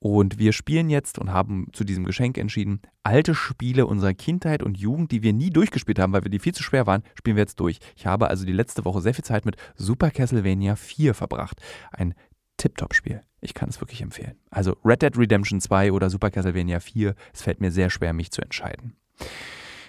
Und 0.00 0.38
wir 0.38 0.52
spielen 0.52 0.90
jetzt 0.90 1.18
und 1.18 1.32
haben 1.32 1.68
zu 1.72 1.82
diesem 1.82 2.04
Geschenk 2.04 2.38
entschieden, 2.38 2.80
alte 3.02 3.34
Spiele 3.34 3.86
unserer 3.86 4.14
Kindheit 4.14 4.62
und 4.62 4.78
Jugend, 4.78 5.10
die 5.10 5.22
wir 5.22 5.32
nie 5.32 5.50
durchgespielt 5.50 5.98
haben, 5.98 6.12
weil 6.12 6.22
wir 6.22 6.30
die 6.30 6.38
viel 6.38 6.54
zu 6.54 6.62
schwer 6.62 6.86
waren, 6.86 7.02
spielen 7.14 7.36
wir 7.36 7.42
jetzt 7.42 7.58
durch. 7.58 7.78
Ich 7.96 8.06
habe 8.06 8.28
also 8.28 8.44
die 8.44 8.52
letzte 8.52 8.84
Woche 8.84 9.00
sehr 9.00 9.14
viel 9.14 9.24
Zeit 9.24 9.44
mit 9.44 9.56
Super 9.74 10.10
Castlevania 10.10 10.76
4 10.76 11.14
verbracht. 11.14 11.60
Ein 11.90 12.14
Tip-Top-Spiel. 12.58 13.24
Ich 13.40 13.54
kann 13.54 13.68
es 13.68 13.80
wirklich 13.80 14.00
empfehlen. 14.00 14.36
Also 14.50 14.76
Red 14.84 15.02
Dead 15.02 15.16
Redemption 15.16 15.60
2 15.60 15.92
oder 15.92 16.10
Super 16.10 16.30
Castlevania 16.30 16.78
4. 16.78 17.14
Es 17.32 17.42
fällt 17.42 17.60
mir 17.60 17.72
sehr 17.72 17.90
schwer, 17.90 18.12
mich 18.12 18.30
zu 18.30 18.40
entscheiden. 18.40 18.96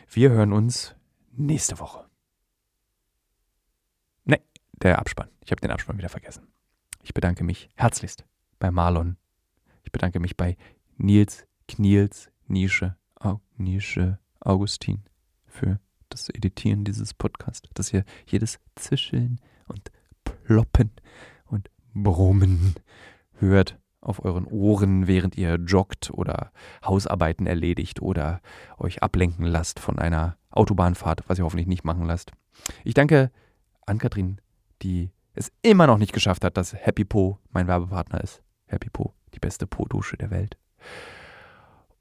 Wir 0.10 0.32
hören 0.32 0.54
uns 0.54 0.96
nächste 1.32 1.80
Woche. 1.80 2.06
Ne, 4.26 4.40
der 4.82 4.98
Abspann. 4.98 5.30
Ich 5.46 5.52
habe 5.52 5.62
den 5.62 5.72
Abspann 5.72 6.00
wieder 6.00 6.10
vergessen. 6.10 6.48
Ich 7.04 7.14
bedanke 7.14 7.44
mich 7.44 7.70
herzlichst 7.76 8.26
bei 8.58 8.72
Marlon 8.72 9.18
ich 9.90 9.92
bedanke 9.92 10.20
mich 10.20 10.38
bei 10.38 10.56
Nils, 10.98 11.48
Kniels, 11.68 12.30
Nische, 12.48 12.96
Nische, 13.58 14.20
Augustin 14.40 15.02
für 15.48 15.80
das 16.10 16.30
Editieren 16.30 16.84
dieses 16.86 17.16
Podcasts, 17.16 17.68
dass 17.74 17.92
ihr 17.92 18.06
jedes 18.28 18.60
Zischeln 18.76 19.42
und 19.68 19.92
Ploppen 20.24 20.92
und 21.46 21.72
Brummen 21.96 22.76
hört 23.40 23.80
auf 24.00 24.24
euren 24.24 24.46
Ohren, 24.46 25.08
während 25.08 25.36
ihr 25.40 25.56
joggt 25.56 26.12
oder 26.12 26.52
Hausarbeiten 26.86 27.48
erledigt 27.48 28.00
oder 28.00 28.42
euch 28.78 29.02
ablenken 29.02 29.44
lasst 29.44 29.80
von 29.80 29.98
einer 29.98 30.38
Autobahnfahrt, 30.52 31.24
was 31.28 31.40
ihr 31.40 31.46
hoffentlich 31.46 31.68
nicht 31.68 31.84
machen 31.84 32.06
lasst. 32.06 32.32
Ich 32.84 32.94
danke 32.94 33.32
an 33.88 33.98
Kathrin, 33.98 34.40
die 34.84 35.10
es 35.34 35.52
immer 35.64 35.88
noch 35.88 35.98
nicht 35.98 36.14
geschafft 36.14 36.44
hat, 36.44 36.58
dass 36.58 36.76
Happy 36.76 37.06
Po 37.06 37.40
mein 37.50 37.66
Werbepartner 37.66 38.22
ist. 38.22 38.44
Happy 38.68 38.92
Po 38.92 39.16
die 39.40 39.48
beste 39.48 39.68
Po-Dusche 39.68 40.18
der 40.18 40.32
Welt. 40.32 40.58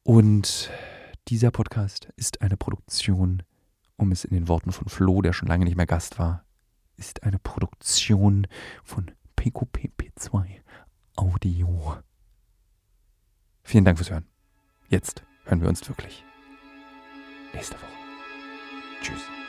Und 0.03 0.71
dieser 1.29 1.51
Podcast 1.51 2.09
ist 2.17 2.43
eine 2.43 2.57
Produktion, 2.57 3.43
um 3.97 4.11
es 4.11 4.25
in 4.25 4.35
den 4.35 4.49
Worten 4.49 4.73
von 4.73 4.89
Flo, 4.89 5.23
der 5.23 5.33
schon 5.33 5.49
lange 5.49 5.65
nicht 5.65 5.77
mehr 5.77 5.87
Gast 5.87 6.19
war, 6.19 6.45
ist 6.97 7.23
eine 7.23 7.39
Produktion 7.39 8.47
von 8.83 9.11
PQPP2 9.37 10.61
Audio. 11.17 11.97
Vielen 13.63 13.85
Dank 13.85 13.99
fürs 13.99 14.11
Hören. 14.11 14.27
Jetzt 14.89 15.23
hören 15.45 15.61
wir 15.61 15.69
uns 15.69 15.87
wirklich 15.89 16.25
nächste 17.53 17.77
Woche. 17.77 17.87
Tschüss. 19.03 19.48